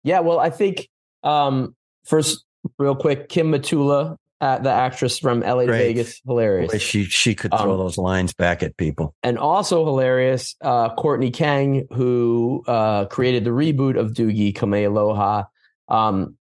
Yeah, 0.10 0.22
well, 0.22 0.40
I 0.40 0.50
think 0.50 0.90
um, 1.24 1.76
first, 2.04 2.44
real 2.80 2.96
quick, 2.96 3.30
Kim 3.30 3.52
Matula, 3.52 4.16
uh, 4.42 4.58
the 4.58 4.72
actress 4.72 5.20
from 5.20 5.42
LA 5.42 5.66
to. 5.66 5.72
Vegas, 5.72 6.20
hilarious, 6.26 6.72
Boy, 6.72 6.78
she 6.80 7.04
she 7.04 7.36
could 7.36 7.52
throw 7.52 7.74
Um, 7.74 7.78
those 7.78 7.98
lines 7.98 8.34
back 8.34 8.64
at 8.64 8.76
people. 8.78 9.14
and 9.22 9.38
also 9.38 9.86
hilarious. 9.86 10.56
Uh, 10.62 10.96
Courtney 10.96 11.30
Kang, 11.30 11.86
who 11.94 12.64
uh, 12.68 13.06
created 13.06 13.44
the 13.44 13.52
reboot 13.52 14.00
of 14.00 14.14
Doogie 14.14 14.54
Kamealoha. 14.56 15.46
Um, 15.90 16.38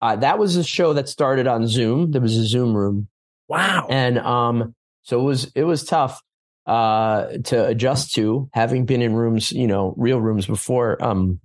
uh, 0.00 0.16
that 0.16 0.38
was 0.38 0.56
a 0.56 0.64
show 0.64 0.94
that 0.94 1.08
started 1.08 1.46
on 1.46 1.66
Zoom. 1.66 2.12
There 2.12 2.22
was 2.22 2.36
a 2.38 2.46
Zoom 2.46 2.72
room, 2.74 3.08
Wow. 3.48 3.86
and 3.90 4.18
um, 4.18 4.74
so 5.02 5.20
it 5.20 5.24
was 5.24 5.52
it 5.54 5.64
was 5.64 5.84
tough 5.84 6.22
uh, 6.66 7.26
to 7.44 7.66
adjust 7.66 8.14
to, 8.14 8.48
having 8.54 8.86
been 8.86 9.02
in 9.02 9.12
rooms, 9.14 9.52
you 9.52 9.66
know, 9.66 9.92
real 9.98 10.20
rooms 10.20 10.46
before. 10.46 10.96
Um, 11.04 11.40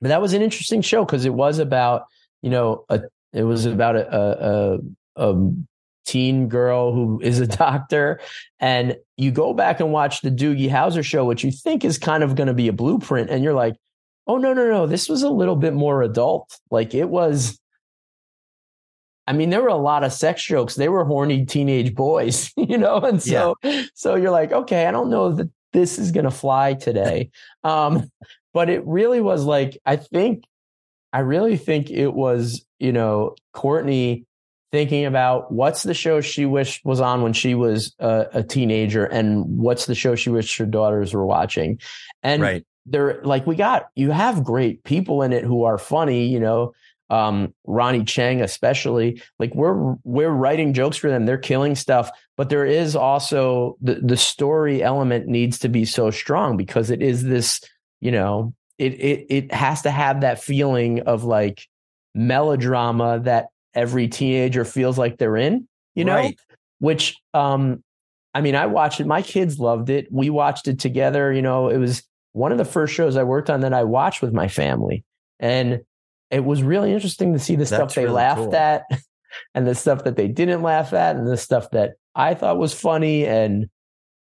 but 0.00 0.08
that 0.08 0.20
was 0.20 0.32
an 0.32 0.42
interesting 0.42 0.82
show 0.82 1.04
because 1.04 1.24
it 1.24 1.34
was 1.34 1.58
about 1.58 2.06
you 2.42 2.50
know 2.50 2.84
a 2.88 3.02
it 3.32 3.44
was 3.44 3.64
about 3.64 3.96
a, 3.96 4.78
a, 5.16 5.32
a, 5.32 5.50
teen 6.06 6.48
girl 6.48 6.92
who 6.92 7.20
is 7.22 7.38
a 7.38 7.46
doctor 7.58 8.20
and 8.58 8.96
you 9.16 9.30
go 9.30 9.52
back 9.52 9.78
and 9.78 9.92
watch 9.92 10.22
the 10.22 10.30
Doogie 10.30 10.70
Howser 10.70 11.04
show 11.04 11.24
which 11.24 11.44
you 11.44 11.52
think 11.52 11.84
is 11.84 11.98
kind 11.98 12.22
of 12.24 12.34
going 12.34 12.48
to 12.48 12.54
be 12.54 12.68
a 12.68 12.72
blueprint 12.72 13.30
and 13.30 13.44
you're 13.44 13.54
like 13.54 13.76
oh 14.26 14.38
no 14.38 14.52
no 14.52 14.68
no 14.68 14.86
this 14.86 15.08
was 15.08 15.22
a 15.22 15.30
little 15.30 15.56
bit 15.56 15.74
more 15.74 16.02
adult 16.02 16.58
like 16.70 16.94
it 16.94 17.08
was 17.08 17.60
I 19.30 19.32
mean, 19.32 19.50
there 19.50 19.62
were 19.62 19.68
a 19.68 19.76
lot 19.76 20.02
of 20.02 20.12
sex 20.12 20.42
jokes. 20.42 20.74
They 20.74 20.88
were 20.88 21.04
horny 21.04 21.46
teenage 21.46 21.94
boys, 21.94 22.52
you 22.56 22.76
know, 22.76 22.96
and 22.96 23.22
so 23.22 23.54
yeah. 23.62 23.84
so 23.94 24.16
you're 24.16 24.32
like, 24.32 24.50
okay, 24.50 24.86
I 24.86 24.90
don't 24.90 25.08
know 25.08 25.30
that 25.32 25.48
this 25.72 25.98
is 25.98 26.12
gonna 26.12 26.30
fly 26.30 26.74
today. 26.74 27.30
um, 27.64 28.10
but 28.52 28.68
it 28.68 28.86
really 28.86 29.20
was 29.20 29.44
like, 29.44 29.78
I 29.86 29.96
think, 29.96 30.44
I 31.12 31.20
really 31.20 31.56
think 31.56 31.90
it 31.90 32.12
was, 32.12 32.64
you 32.78 32.92
know, 32.92 33.36
Courtney 33.52 34.26
thinking 34.72 35.04
about 35.04 35.52
what's 35.52 35.82
the 35.82 35.94
show 35.94 36.20
she 36.20 36.46
wished 36.46 36.84
was 36.84 37.00
on 37.00 37.22
when 37.22 37.32
she 37.32 37.54
was 37.54 37.94
a, 37.98 38.26
a 38.34 38.42
teenager 38.42 39.04
and 39.04 39.44
what's 39.58 39.86
the 39.86 39.94
show 39.94 40.14
she 40.14 40.30
wished 40.30 40.56
her 40.58 40.66
daughters 40.66 41.12
were 41.12 41.26
watching. 41.26 41.80
And 42.22 42.42
right. 42.42 42.64
they're 42.86 43.20
like, 43.24 43.46
we 43.46 43.56
got, 43.56 43.88
you 43.96 44.10
have 44.10 44.44
great 44.44 44.84
people 44.84 45.22
in 45.22 45.32
it 45.32 45.44
who 45.44 45.64
are 45.64 45.78
funny, 45.78 46.26
you 46.26 46.38
know, 46.38 46.72
um, 47.10 47.52
Ronny 47.66 48.00
Chieng, 48.00 48.42
especially 48.42 49.22
like 49.38 49.54
we're, 49.54 49.94
we're 50.04 50.30
writing 50.30 50.72
jokes 50.72 50.96
for 50.96 51.10
them. 51.10 51.26
They're 51.26 51.38
killing 51.38 51.74
stuff, 51.74 52.10
but 52.36 52.48
there 52.48 52.64
is 52.64 52.94
also 52.96 53.76
the, 53.80 53.96
the 53.96 54.16
story 54.16 54.82
element 54.82 55.26
needs 55.26 55.58
to 55.60 55.68
be 55.68 55.84
so 55.84 56.10
strong 56.10 56.56
because 56.56 56.90
it 56.90 57.02
is 57.02 57.24
this, 57.24 57.60
you 58.00 58.12
know, 58.12 58.54
it, 58.78 58.94
it, 58.94 59.26
it 59.28 59.52
has 59.52 59.82
to 59.82 59.90
have 59.90 60.22
that 60.22 60.42
feeling 60.42 61.00
of 61.00 61.24
like 61.24 61.66
melodrama 62.14 63.20
that 63.20 63.48
every 63.74 64.08
teenager 64.08 64.64
feels 64.64 64.96
like 64.96 65.18
they're 65.18 65.36
in, 65.36 65.68
you 65.94 66.04
know, 66.04 66.14
right. 66.14 66.38
which, 66.78 67.20
um, 67.34 67.82
I 68.32 68.40
mean, 68.40 68.54
I 68.54 68.66
watched 68.66 69.00
it. 69.00 69.06
My 69.06 69.22
kids 69.22 69.58
loved 69.58 69.90
it. 69.90 70.06
We 70.10 70.30
watched 70.30 70.68
it 70.68 70.78
together. 70.78 71.32
You 71.32 71.42
know, 71.42 71.68
it 71.68 71.78
was 71.78 72.04
one 72.32 72.52
of 72.52 72.58
the 72.58 72.64
first 72.64 72.94
shows 72.94 73.16
I 73.16 73.24
worked 73.24 73.50
on 73.50 73.60
that 73.62 73.74
I 73.74 73.84
watched 73.84 74.22
with 74.22 74.32
my 74.32 74.48
family. 74.48 75.04
And 75.40 75.80
it 76.30 76.44
was 76.44 76.62
really 76.62 76.92
interesting 76.92 77.32
to 77.32 77.38
see 77.38 77.54
the 77.54 77.64
That's 77.64 77.70
stuff 77.70 77.94
they 77.94 78.04
really 78.04 78.14
laughed 78.14 78.40
cool. 78.40 78.54
at 78.54 78.84
and 79.54 79.66
the 79.66 79.74
stuff 79.74 80.04
that 80.04 80.16
they 80.16 80.28
didn't 80.28 80.62
laugh 80.62 80.92
at 80.92 81.16
and 81.16 81.26
the 81.26 81.36
stuff 81.36 81.70
that 81.70 81.94
I 82.14 82.34
thought 82.34 82.58
was 82.58 82.74
funny. 82.74 83.26
And 83.26 83.68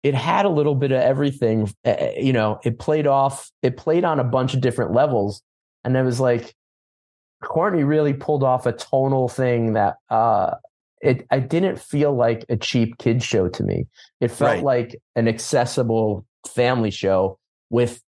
it 0.02 0.14
had 0.14 0.44
a 0.44 0.50
little 0.50 0.74
bit 0.74 0.92
of 0.92 1.00
everything. 1.00 1.72
You 2.16 2.32
know, 2.32 2.60
it 2.64 2.78
played 2.78 3.06
off, 3.06 3.50
it 3.62 3.76
played 3.76 4.04
on 4.04 4.20
a 4.20 4.24
bunch 4.24 4.54
of 4.54 4.60
different 4.60 4.92
levels. 4.92 5.42
And 5.84 5.96
it 5.96 6.02
was 6.02 6.20
like, 6.20 6.54
Courtney 7.42 7.84
really 7.84 8.12
pulled 8.12 8.42
off 8.42 8.66
a 8.66 8.72
tonal 8.72 9.28
thing 9.28 9.74
that 9.74 9.96
uh, 10.10 10.54
it 11.00 11.26
I 11.30 11.38
didn't 11.38 11.78
feel 11.78 12.14
like 12.14 12.44
a 12.48 12.56
cheap 12.56 12.98
kid 12.98 13.22
show 13.22 13.48
to 13.48 13.62
me. 13.62 13.86
It 14.20 14.28
felt 14.28 14.56
right. 14.56 14.64
like 14.64 15.02
an 15.14 15.28
accessible 15.28 16.26
family 16.48 16.90
show 16.90 17.38
with, 17.70 18.02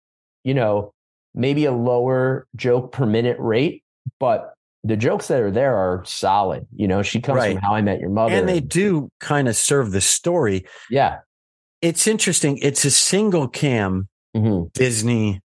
you 0.45 0.55
know, 0.55 0.93
maybe 1.35 1.65
a 1.65 1.73
lower 1.73 2.47
joke 2.57 2.93
per 2.93 3.07
minute 3.07 3.37
rate, 3.39 3.83
but 4.19 4.55
the 4.83 4.97
jokes 4.97 5.29
that 5.29 5.41
are 5.41 5.51
there 5.51 5.75
are 5.77 6.05
solid. 6.05 6.67
You 6.75 6.87
know, 6.89 7.03
she 7.03 7.21
comes 7.21 7.39
right. 7.39 7.55
from 7.55 7.63
How 7.63 7.75
I 7.75 7.83
Met 7.83 8.01
Your 8.01 8.11
Mother, 8.11 8.35
and 8.35 8.49
they 8.49 8.61
do 8.61 9.11
kind 9.21 9.49
of 9.49 9.57
serve 9.57 9.93
the 9.93 10.01
story. 10.01 10.67
Yeah, 10.91 11.19
it's 11.81 12.07
interesting. 12.07 12.59
It's 12.59 12.85
a 12.85 12.91
single 12.91 13.49
cam 13.49 14.09
mm-hmm. 14.37 14.69
Disney 14.75 15.41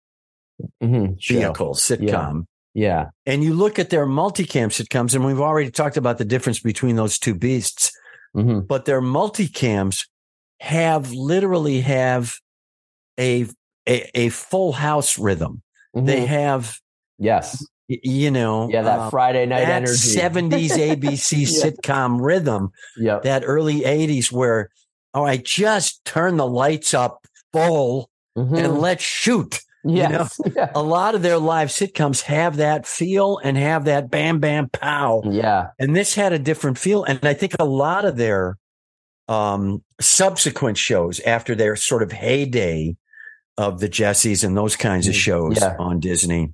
mm-hmm. 0.82 1.14
vehicle 1.28 1.76
sitcom. 1.76 2.46
Yeah. 2.74 3.06
And 3.26 3.44
you 3.44 3.54
look 3.54 3.80
at 3.80 3.90
their 3.90 4.06
multicam 4.06 4.68
sitcoms, 4.68 5.16
and 5.16 5.26
we've 5.26 5.40
already 5.40 5.72
talked 5.72 5.96
about 5.96 6.18
the 6.18 6.26
difference 6.26 6.60
between 6.60 6.98
those 6.98 7.18
two 7.18 7.34
beasts, 7.34 7.92
mm-hmm. 8.36 8.62
but 8.62 8.86
their 8.86 9.02
multicams 9.02 10.08
have 10.60 11.12
literally 11.12 11.82
have 11.82 12.36
a 13.20 13.48
a, 13.88 14.10
a 14.14 14.30
full 14.30 14.74
house 14.74 15.18
rhythm. 15.18 15.62
Mm-hmm. 15.96 16.06
They 16.06 16.26
have 16.26 16.78
yes, 17.18 17.66
you 17.88 18.32
know, 18.32 18.70
yeah, 18.70 18.82
that 18.82 19.00
um, 19.00 19.12
Friday 19.12 19.46
night 19.46 19.66
that 19.66 19.84
energy, 19.84 19.94
seventies 19.94 20.72
ABC 20.78 21.40
yeah. 21.40 21.70
sitcom 21.70 22.20
rhythm, 22.22 22.72
yeah, 22.98 23.20
that 23.24 23.44
early 23.46 23.86
eighties 23.86 24.32
where 24.32 24.70
oh, 25.16 25.24
I 25.24 25.38
just 25.38 26.04
turn 26.06 26.38
the 26.38 26.48
lights 26.48 26.94
up 26.94 27.26
full 27.54 28.10
mm-hmm. 28.38 28.56
and 28.56 28.80
let's 28.80 29.04
shoot. 29.04 29.60
Yes. 29.84 30.38
You 30.44 30.50
know, 30.50 30.54
yeah. 30.62 30.72
a 30.76 30.84
lot 30.84 31.16
of 31.16 31.22
their 31.22 31.38
live 31.38 31.70
sitcoms 31.70 32.22
have 32.24 32.58
that 32.58 32.86
feel 32.86 33.40
and 33.44 33.56
have 33.56 33.86
that 33.86 34.10
bam, 34.12 34.40
bam, 34.40 34.70
pow. 34.70 35.22
Yeah. 35.26 35.68
And 35.80 35.96
this 35.96 36.16
had 36.16 36.34
a 36.34 36.40
different 36.40 36.78
feel. 36.78 37.04
And 37.04 37.20
I 37.24 37.34
think 37.34 37.56
a 37.60 37.66
lot 37.66 38.04
of 38.04 38.18
their 38.18 38.58
um, 39.28 39.84
subsequent 40.02 40.78
shows 40.78 41.20
after 41.22 41.56
their 41.56 41.76
sort 41.76 42.04
of 42.04 42.12
heyday 42.12 42.96
of 43.58 43.80
the 43.80 43.90
Jessies 43.90 44.44
and 44.44 44.56
those 44.56 44.76
kinds 44.76 45.08
of 45.08 45.14
mm, 45.14 45.18
shows 45.18 45.58
yeah. 45.62 45.76
on 45.80 46.00
Disney. 46.00 46.54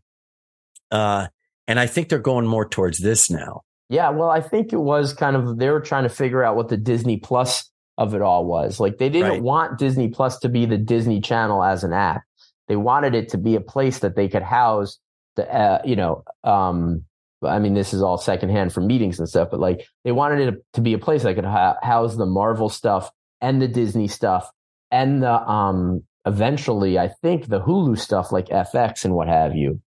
Uh, 0.92 1.28
and 1.68 1.80
I 1.80 1.88
think 1.88 2.10
they're 2.10 2.20
going 2.20 2.46
more 2.46 2.68
towards 2.68 3.00
this 3.00 3.30
now. 3.30 3.62
Yeah. 3.90 4.10
Well, 4.10 4.30
I 4.30 4.42
think 4.42 4.72
it 4.74 4.80
was 4.80 5.14
kind 5.14 5.36
of, 5.36 5.58
they 5.58 5.70
were 5.70 5.80
trying 5.80 6.04
to 6.04 6.10
figure 6.10 6.44
out 6.44 6.56
what 6.56 6.70
the 6.70 6.78
Disney 6.78 7.18
Plus 7.18 7.70
of 7.98 8.14
it 8.14 8.22
all 8.22 8.46
was. 8.46 8.80
Like 8.80 8.98
they 8.98 9.10
didn't 9.10 9.30
right. 9.30 9.42
want 9.42 9.78
Disney 9.78 10.10
Plus 10.10 10.40
to 10.40 10.50
be 10.50 10.66
the 10.66 10.78
Disney 10.78 11.22
Channel 11.22 11.64
as 11.64 11.84
an 11.84 11.94
app 11.94 12.24
they 12.72 12.78
wanted 12.78 13.16
it 13.16 13.28
to 13.28 13.38
be 13.38 13.56
a 13.56 13.60
place 13.60 14.00
that 14.00 14.16
they 14.16 14.30
could 14.30 14.44
house 14.44 14.98
the, 15.36 15.46
uh, 15.54 15.82
you 15.84 15.98
know, 15.98 16.24
um, 16.46 17.04
I 17.44 17.60
mean, 17.60 17.74
this 17.74 17.94
is 17.94 18.02
all 18.02 18.18
secondhand 18.18 18.72
from 18.72 18.88
meetings 18.88 19.20
and 19.20 19.28
stuff, 19.28 19.50
but 19.52 19.60
like 19.60 19.86
they 20.06 20.14
wanted 20.14 20.48
it 20.48 20.64
to 20.76 20.82
be 20.82 20.94
a 20.94 20.98
place 20.98 21.24
that 21.24 21.36
could 21.36 21.44
ha- 21.44 21.76
house 21.84 22.16
the 22.16 22.26
Marvel 22.26 22.70
stuff 22.70 23.12
and 23.42 23.62
the 23.62 23.68
Disney 23.68 24.08
stuff 24.08 24.50
and 24.90 25.22
the, 25.22 25.34
um, 25.34 26.04
eventually, 26.26 27.00
I 27.00 27.08
think 27.08 27.48
the 27.48 27.62
Hulu 27.62 27.98
stuff 27.98 28.32
like 28.32 28.48
FX 28.48 29.06
and 29.06 29.14
what 29.14 29.28
have 29.28 29.56
you. 29.56 29.82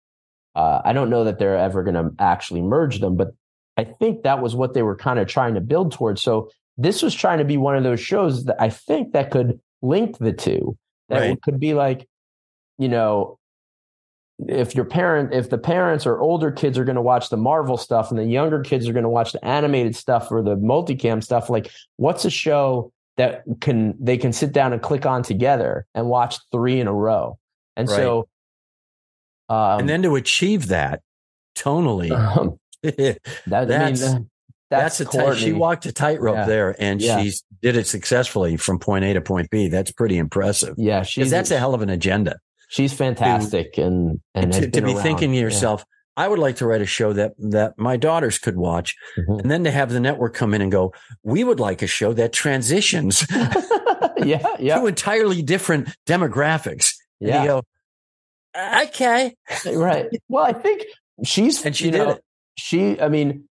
Uh, 0.54 0.80
I 0.84 0.92
don't 0.92 1.10
know 1.10 1.24
that 1.24 1.38
they're 1.38 1.56
ever 1.56 1.82
going 1.82 1.94
to 1.94 2.12
actually 2.18 2.62
merge 2.62 3.00
them, 3.00 3.16
but 3.16 3.34
I 3.76 3.84
think 3.84 4.22
that 4.22 4.40
was 4.40 4.54
what 4.54 4.74
they 4.74 4.82
were 4.82 4.96
kind 4.96 5.18
of 5.18 5.26
trying 5.26 5.54
to 5.54 5.60
build 5.60 5.92
towards. 5.92 6.22
So 6.22 6.50
this 6.78 7.02
was 7.02 7.14
trying 7.14 7.38
to 7.38 7.44
be 7.44 7.56
one 7.56 7.76
of 7.76 7.82
those 7.82 8.00
shows 8.00 8.44
that 8.44 8.60
I 8.60 8.70
think 8.70 9.12
that 9.12 9.30
could 9.30 9.60
link 9.82 10.18
the 10.18 10.32
two. 10.32 10.76
That 11.08 11.20
right. 11.20 11.42
could 11.42 11.60
be 11.60 11.74
like, 11.74 12.08
you 12.78 12.88
know, 12.88 13.38
if 14.48 14.74
your 14.74 14.84
parent, 14.84 15.32
if 15.32 15.50
the 15.50 15.58
parents 15.58 16.06
or 16.06 16.20
older 16.20 16.50
kids 16.50 16.78
are 16.78 16.84
going 16.84 16.96
to 16.96 17.02
watch 17.02 17.28
the 17.28 17.36
Marvel 17.36 17.76
stuff 17.76 18.10
and 18.10 18.18
the 18.18 18.24
younger 18.24 18.62
kids 18.62 18.88
are 18.88 18.92
going 18.92 19.04
to 19.04 19.08
watch 19.08 19.32
the 19.32 19.44
animated 19.44 19.94
stuff 19.94 20.30
or 20.30 20.42
the 20.42 20.56
multicam 20.56 21.22
stuff, 21.22 21.50
like 21.50 21.70
what's 21.96 22.24
a 22.24 22.30
show 22.30 22.92
that 23.16 23.44
can 23.60 23.94
they 24.00 24.16
can 24.16 24.32
sit 24.32 24.52
down 24.52 24.72
and 24.72 24.82
click 24.82 25.06
on 25.06 25.22
together 25.22 25.86
and 25.94 26.08
watch 26.08 26.38
three 26.52 26.80
in 26.80 26.86
a 26.86 26.92
row? 26.92 27.38
And 27.76 27.88
right. 27.88 27.96
so, 27.96 28.28
um, 29.48 29.80
and 29.80 29.88
then 29.88 30.02
to 30.02 30.16
achieve 30.16 30.68
that 30.68 31.00
tonally, 31.56 32.10
um, 32.36 32.58
that, 32.82 33.18
that's 33.46 34.02
I 34.02 34.14
mean, 34.14 34.30
that's, 34.70 34.98
that's 34.98 35.00
a 35.00 35.04
tight, 35.04 35.36
she 35.36 35.52
walked 35.52 35.86
a 35.86 35.92
tightrope 35.92 36.36
yeah. 36.36 36.46
there 36.46 36.76
and 36.78 37.00
yeah. 37.00 37.22
she 37.22 37.32
did 37.62 37.76
it 37.76 37.86
successfully 37.86 38.56
from 38.56 38.78
point 38.78 39.04
A 39.04 39.14
to 39.14 39.20
point 39.20 39.50
B. 39.50 39.68
That's 39.68 39.92
pretty 39.92 40.18
impressive. 40.18 40.74
Yeah, 40.78 41.04
because 41.04 41.30
that's 41.30 41.50
a 41.50 41.58
hell 41.58 41.74
of 41.74 41.82
an 41.82 41.90
agenda. 41.90 42.38
She's 42.68 42.92
fantastic, 42.92 43.74
to, 43.74 43.82
and 43.82 44.20
and 44.34 44.52
to, 44.52 44.68
to 44.68 44.82
be 44.82 44.94
around. 44.94 45.02
thinking 45.02 45.30
to 45.30 45.38
yourself, 45.38 45.80
yeah. 45.80 45.84
I 46.16 46.28
would 46.28 46.38
like 46.38 46.56
to 46.56 46.66
write 46.66 46.80
a 46.80 46.86
show 46.86 47.12
that 47.12 47.34
that 47.38 47.78
my 47.78 47.96
daughters 47.96 48.38
could 48.38 48.56
watch, 48.56 48.94
mm-hmm. 49.18 49.40
and 49.40 49.50
then 49.50 49.64
to 49.64 49.70
have 49.70 49.90
the 49.90 50.00
network 50.00 50.34
come 50.34 50.54
in 50.54 50.62
and 50.62 50.70
go, 50.70 50.92
we 51.22 51.44
would 51.44 51.60
like 51.60 51.82
a 51.82 51.86
show 51.86 52.12
that 52.12 52.32
transitions, 52.32 53.26
yeah, 54.18 54.46
yeah, 54.58 54.78
to 54.78 54.86
entirely 54.86 55.42
different 55.42 55.88
demographics. 56.06 56.94
Yeah, 57.20 57.44
go, 57.44 57.62
okay, 58.56 59.34
right. 59.66 60.06
Well, 60.28 60.44
I 60.44 60.52
think 60.52 60.84
she's 61.24 61.64
and 61.64 61.74
she 61.74 61.90
did 61.90 61.98
know, 61.98 62.10
it. 62.10 62.24
She, 62.56 63.00
I 63.00 63.08
mean, 63.08 63.48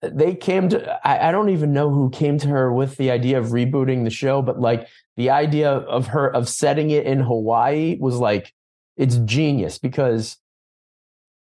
they 0.00 0.34
came 0.34 0.68
to 0.68 1.06
I, 1.06 1.28
I, 1.28 1.32
don't 1.32 1.48
even 1.48 1.72
know 1.72 1.90
who 1.90 2.10
came 2.10 2.38
to 2.38 2.48
her 2.48 2.72
with 2.72 2.96
the 2.96 3.10
idea 3.10 3.38
of 3.38 3.46
rebooting 3.46 4.04
the 4.04 4.10
show 4.10 4.42
but 4.42 4.60
like 4.60 4.86
the 5.16 5.30
idea 5.30 5.72
of 5.72 6.08
her 6.08 6.32
of 6.32 6.48
setting 6.48 6.90
it 6.90 7.04
in 7.04 7.18
hawaii 7.18 7.96
was 7.98 8.16
like 8.16 8.54
it's 8.96 9.16
genius 9.18 9.78
because 9.78 10.36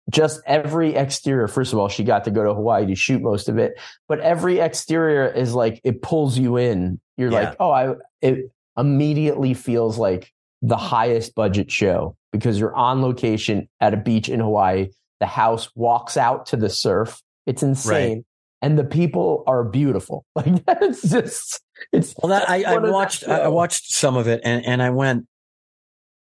just 0.09 0.41
every 0.45 0.95
exterior 0.95 1.47
first 1.47 1.73
of 1.73 1.79
all 1.79 1.89
she 1.89 2.03
got 2.03 2.23
to 2.23 2.31
go 2.31 2.43
to 2.43 2.53
hawaii 2.53 2.85
to 2.85 2.95
shoot 2.95 3.21
most 3.21 3.49
of 3.49 3.57
it 3.57 3.79
but 4.07 4.19
every 4.21 4.59
exterior 4.59 5.27
is 5.27 5.53
like 5.53 5.81
it 5.83 6.01
pulls 6.01 6.37
you 6.37 6.57
in 6.57 6.99
you're 7.17 7.31
yeah. 7.31 7.41
like 7.41 7.55
oh 7.59 7.71
i 7.71 7.93
it 8.21 8.51
immediately 8.77 9.53
feels 9.53 9.97
like 9.97 10.31
the 10.61 10.77
highest 10.77 11.35
budget 11.35 11.69
show 11.69 12.15
because 12.31 12.59
you're 12.59 12.75
on 12.75 13.01
location 13.01 13.67
at 13.81 13.93
a 13.93 13.97
beach 13.97 14.29
in 14.29 14.39
hawaii 14.39 14.87
the 15.19 15.25
house 15.25 15.69
walks 15.75 16.15
out 16.17 16.45
to 16.45 16.55
the 16.55 16.69
surf 16.69 17.21
it's 17.45 17.63
insane. 17.63 18.17
Right 18.17 18.23
and 18.61 18.77
the 18.77 18.83
people 18.83 19.43
are 19.47 19.63
beautiful. 19.63 20.25
Like 20.35 20.65
that's 20.65 21.01
just 21.01 21.61
it's 21.91 22.13
well 22.21 22.29
that 22.29 22.47
I, 22.49 22.63
I 22.63 22.77
watched 22.77 23.27
I 23.27 23.47
watched 23.47 23.91
some 23.91 24.15
of 24.15 24.27
it 24.27 24.41
and, 24.43 24.63
and 24.65 24.83
I 24.83 24.91
went, 24.91 25.27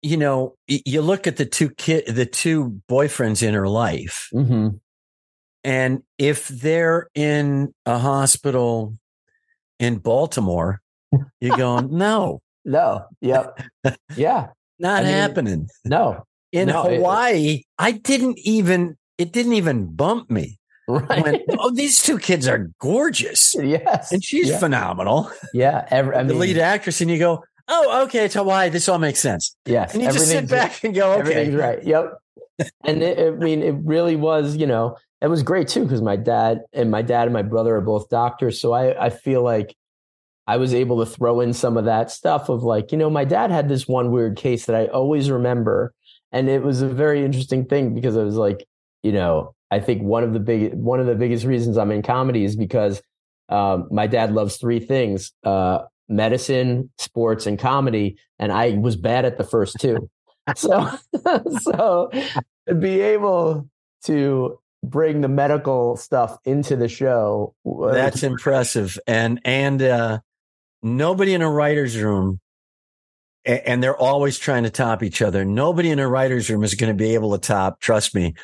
you 0.05 0.19
know, 0.19 0.55
you 0.69 1.01
look 1.01 1.27
at 1.27 1.39
the 1.39 1.47
two 1.47 1.71
kid 1.71 2.05
the 2.07 2.27
two 2.27 2.79
boyfriends 2.91 3.43
in 3.43 3.55
her 3.55 3.67
life. 3.67 4.29
Mm-hmm. 4.35 4.77
And 5.65 6.03
if 6.19 6.47
they're 6.49 7.09
in 7.15 7.73
a 7.87 7.97
hospital 7.97 8.99
in 9.79 9.97
Baltimore, 9.97 10.83
you're 11.41 11.57
going, 11.57 11.97
no. 11.97 12.43
No. 12.67 13.07
Yep. 13.23 13.63
Yeah. 14.15 14.49
Not 14.79 15.01
I 15.01 15.05
mean, 15.05 15.13
happening. 15.13 15.69
No. 15.87 16.25
In 16.53 16.69
no, 16.69 16.83
Hawaii, 16.83 17.55
it, 17.55 17.65
I 17.79 17.93
didn't 17.93 18.39
even 18.41 18.99
it 19.17 19.33
didn't 19.33 19.55
even 19.55 19.95
bump 19.95 20.31
me. 20.31 20.59
Right. 20.87 21.25
When, 21.25 21.41
oh, 21.59 21.71
these 21.71 22.03
two 22.03 22.19
kids 22.19 22.47
are 22.47 22.71
gorgeous. 22.79 23.55
yes. 23.63 24.13
And 24.13 24.23
she's 24.23 24.51
yeah. 24.51 24.59
phenomenal. 24.59 25.31
Yeah. 25.55 25.87
Every, 25.91 26.15
I 26.15 26.25
the 26.25 26.35
lead 26.35 26.59
actress, 26.59 27.01
and 27.01 27.11
you 27.11 27.19
go, 27.19 27.43
oh, 27.69 28.03
okay, 28.05 28.25
it's 28.25 28.35
Hawaii. 28.35 28.69
This 28.69 28.89
all 28.89 28.99
makes 28.99 29.21
sense. 29.21 29.57
yes. 29.67 29.95
And 29.95 30.03
you 30.03 30.11
just 30.13 30.29
sit 30.29 30.49
back 30.49 30.83
and 30.85 30.95
go, 30.95 31.13
okay. 31.13 31.21
Everything's 31.21 31.55
right. 31.55 31.83
Yep. 31.83 32.19
and 32.85 33.03
it, 33.03 33.19
I 33.19 33.31
mean, 33.31 33.63
it 33.63 33.75
really 33.83 34.17
was, 34.17 34.57
you 34.57 34.67
know, 34.67 34.97
it 35.21 35.29
was 35.29 35.43
great 35.43 35.69
too 35.69 35.85
because 35.85 36.03
my 36.03 36.17
dad 36.17 36.61
and 36.73 36.91
my 36.91 37.03
dad 37.03 37.25
and 37.25 37.33
my 37.33 37.43
brother 37.43 37.77
are 37.77 37.81
both 37.81 38.09
doctors. 38.11 38.61
So 38.61 38.73
I, 38.73 39.07
I 39.07 39.11
feel 39.11 39.43
like 39.43 39.75
I 40.47 40.59
was 40.59 40.75
able 40.75 41.05
to 41.05 41.11
throw 41.11 41.41
in 41.41 41.53
some 41.53 41.77
of 41.77 41.87
that 41.87 42.11
stuff 42.11 42.49
of 42.49 42.63
like, 42.63 42.93
you 42.93 42.99
know, 42.99 43.09
my 43.09 43.25
dad 43.25 43.51
had 43.51 43.69
this 43.69 43.89
one 43.89 44.11
weird 44.11 44.37
case 44.37 44.67
that 44.67 44.77
I 44.77 44.87
always 44.87 45.31
remember. 45.31 45.95
And 46.33 46.49
it 46.49 46.63
was 46.63 46.83
a 46.83 46.89
very 46.89 47.25
interesting 47.25 47.65
thing 47.65 47.95
because 47.95 48.17
I 48.17 48.23
was 48.23 48.37
like, 48.37 48.67
you 49.03 49.13
know, 49.13 49.55
I 49.71 49.81
think 49.81 50.03
one 50.03 50.23
of 50.23 50.33
the 50.33 50.41
big, 50.41 50.75
one 50.75 51.01
of 51.01 51.07
the 51.07 51.15
biggest 51.15 51.45
reasons 51.45 51.79
I'm 51.79 51.91
in 51.91 52.03
comedy 52.03 52.45
is 52.45 52.57
because 52.57 53.03
um, 53.49 53.89
my 53.91 54.07
dad 54.07 54.33
loves 54.33 54.57
three 54.57 54.81
things 54.81 55.33
uh, 55.45 55.81
medicine, 56.09 56.91
sports, 56.99 57.47
and 57.47 57.59
comedy. 57.59 58.17
And 58.39 58.53
I 58.53 58.71
was 58.73 58.97
bad 58.97 59.25
at 59.25 59.39
the 59.39 59.45
first 59.45 59.77
two. 59.81 60.11
so, 60.57 60.91
so 61.61 62.11
be 62.79 63.01
able 63.01 63.69
to 64.05 64.59
bring 64.83 65.23
the 65.23 65.29
medical 65.29 65.97
stuff 65.97 66.39
into 66.45 66.77
the 66.77 66.89
show. 66.89 67.55
That's 67.65 68.23
impressive. 68.23 68.99
And 69.07 69.41
and 69.45 69.83
uh 69.83 70.19
nobody 70.83 71.33
in 71.33 71.41
a 71.41 71.51
writer's 71.51 71.97
room 71.97 72.41
and 73.47 73.83
they're 73.83 73.97
always 73.97 74.39
trying 74.39 74.63
to 74.63 74.71
top 74.71 75.03
each 75.03 75.21
other. 75.21 75.45
Nobody 75.45 75.91
in 75.91 75.99
a 75.99 76.09
writer's 76.09 76.49
room 76.49 76.65
is 76.65 76.75
going 76.75 76.91
to 76.91 76.97
be 76.97 77.15
able 77.15 77.33
to 77.33 77.39
top, 77.39 77.81
trust 77.81 78.15
me. 78.15 78.35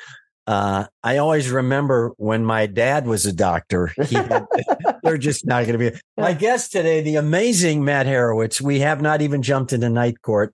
Uh, 0.51 0.84
I 1.05 1.18
always 1.18 1.48
remember 1.48 2.12
when 2.16 2.44
my 2.44 2.66
dad 2.66 3.07
was 3.07 3.24
a 3.24 3.32
doctor, 3.32 3.92
he 4.07 4.16
had, 4.16 4.46
they're 5.05 5.16
just 5.16 5.46
not 5.46 5.64
going 5.66 5.78
to 5.78 5.90
be. 5.92 5.96
My 6.16 6.32
guest 6.32 6.72
today, 6.72 7.03
the 7.03 7.16
amazing 7.16 7.84
Mat 7.84 8.07
Harawitz. 8.07 8.61
We 8.61 8.80
have 8.80 9.01
not 9.01 9.22
even 9.22 9.42
jumped 9.42 9.72
into 9.72 9.88
Night 9.88 10.20
Court, 10.22 10.53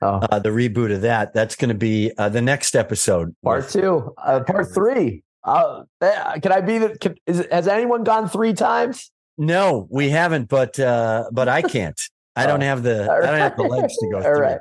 Oh, 0.00 0.20
uh, 0.30 0.38
the 0.38 0.48
reboot 0.48 0.94
of 0.94 1.02
that. 1.02 1.34
That's 1.34 1.56
going 1.56 1.68
to 1.68 1.74
be 1.74 2.10
uh, 2.16 2.30
the 2.30 2.40
next 2.40 2.74
episode. 2.74 3.36
part 3.44 3.68
two, 3.68 4.14
uh, 4.16 4.40
part 4.40 4.72
three. 4.72 5.22
Uh, 5.44 5.82
eh, 6.00 6.38
can 6.40 6.50
I 6.52 6.62
be 6.62 6.78
the? 6.78 6.96
Can, 6.98 7.14
is, 7.26 7.46
has 7.52 7.68
anyone 7.68 8.02
gone 8.02 8.30
three 8.30 8.54
times? 8.54 9.10
No, 9.36 9.86
we 9.90 10.08
haven't, 10.08 10.48
but 10.48 10.80
uh, 10.80 11.24
but 11.32 11.48
I 11.48 11.60
can't. 11.60 12.00
I 12.34 12.46
don't 12.46 12.62
Oh. 12.62 12.66
have 12.66 12.82
the 12.82 13.02
I 13.12 13.20
don't 13.26 13.38
have 13.38 13.56
the 13.58 13.64
legs 13.64 13.94
to 13.98 14.08
go 14.10 14.16
All 14.16 14.22
through. 14.22 14.32
right, 14.40 14.58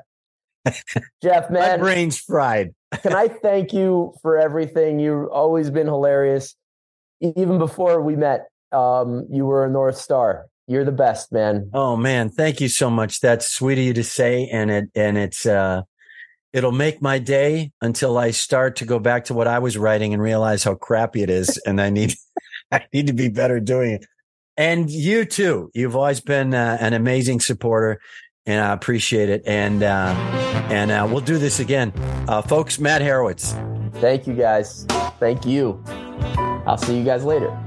Jeff, 1.22 1.50
man, 1.50 1.78
My 1.80 1.84
brain's 1.84 2.18
fried. 2.18 2.74
can 3.02 3.14
I 3.14 3.28
thank 3.44 3.74
you 3.74 4.14
for 4.22 4.38
everything? 4.38 5.00
You've 5.00 5.30
always 5.30 5.70
been 5.70 5.88
hilarious. 5.88 6.56
Even 7.22 7.58
before 7.58 8.02
we 8.02 8.16
met, 8.16 8.48
um, 8.72 9.28
you 9.32 9.46
were 9.46 9.66
a 9.66 9.70
North 9.70 9.98
Star. 9.98 10.46
You're 10.68 10.86
the 10.86 10.92
best, 10.92 11.32
man. 11.32 11.70
Oh 11.74 11.96
man, 11.98 12.30
thank 12.30 12.62
you 12.62 12.70
so 12.70 12.90
much. 12.90 13.20
That's 13.20 13.52
sweet 13.52 13.78
of 13.78 13.84
you 13.84 13.94
to 13.94 14.04
say, 14.04 14.48
and 14.52 14.72
it 14.72 14.86
and 14.96 15.18
it's 15.18 15.46
uh, 15.46 15.82
it'll 16.54 16.72
make 16.72 17.02
my 17.02 17.20
day 17.20 17.72
until 17.82 18.18
I 18.18 18.32
start 18.32 18.78
to 18.78 18.86
go 18.86 19.00
back 19.00 19.26
to 19.26 19.34
what 19.34 19.48
I 19.48 19.60
was 19.60 19.78
writing 19.78 20.14
and 20.14 20.22
realize 20.22 20.64
how 20.64 20.76
crappy 20.76 21.22
it 21.22 21.30
is, 21.30 21.58
and 21.66 21.82
I 21.82 21.90
need 21.90 22.16
I 22.72 22.86
need 22.94 23.08
to 23.08 23.14
be 23.14 23.28
better 23.28 23.60
doing 23.60 23.92
it. 23.92 24.06
And 24.56 24.90
you 24.90 25.26
too. 25.26 25.70
You've 25.74 25.96
always 25.96 26.22
been 26.22 26.54
uh, 26.54 26.78
an 26.80 26.94
amazing 26.94 27.40
supporter, 27.42 28.00
and 28.46 28.62
I 28.62 28.74
appreciate 28.74 29.30
it. 29.30 29.44
And 29.46 29.84
uh, 29.84 30.14
and 30.70 30.92
uh, 30.92 31.08
we'll 31.10 31.22
do 31.22 31.38
this 31.38 31.60
again, 31.60 31.94
uh, 32.28 32.42
folks. 32.42 32.80
Mat 32.80 33.02
Harawitz. 33.02 33.60
Thank 33.96 34.28
you, 34.28 34.34
guys. 34.34 34.86
Thank 35.20 35.46
you. 35.46 35.82
I'll 36.66 36.78
see 36.78 36.98
you 36.98 37.04
guys 37.04 37.24
later. 37.24 37.58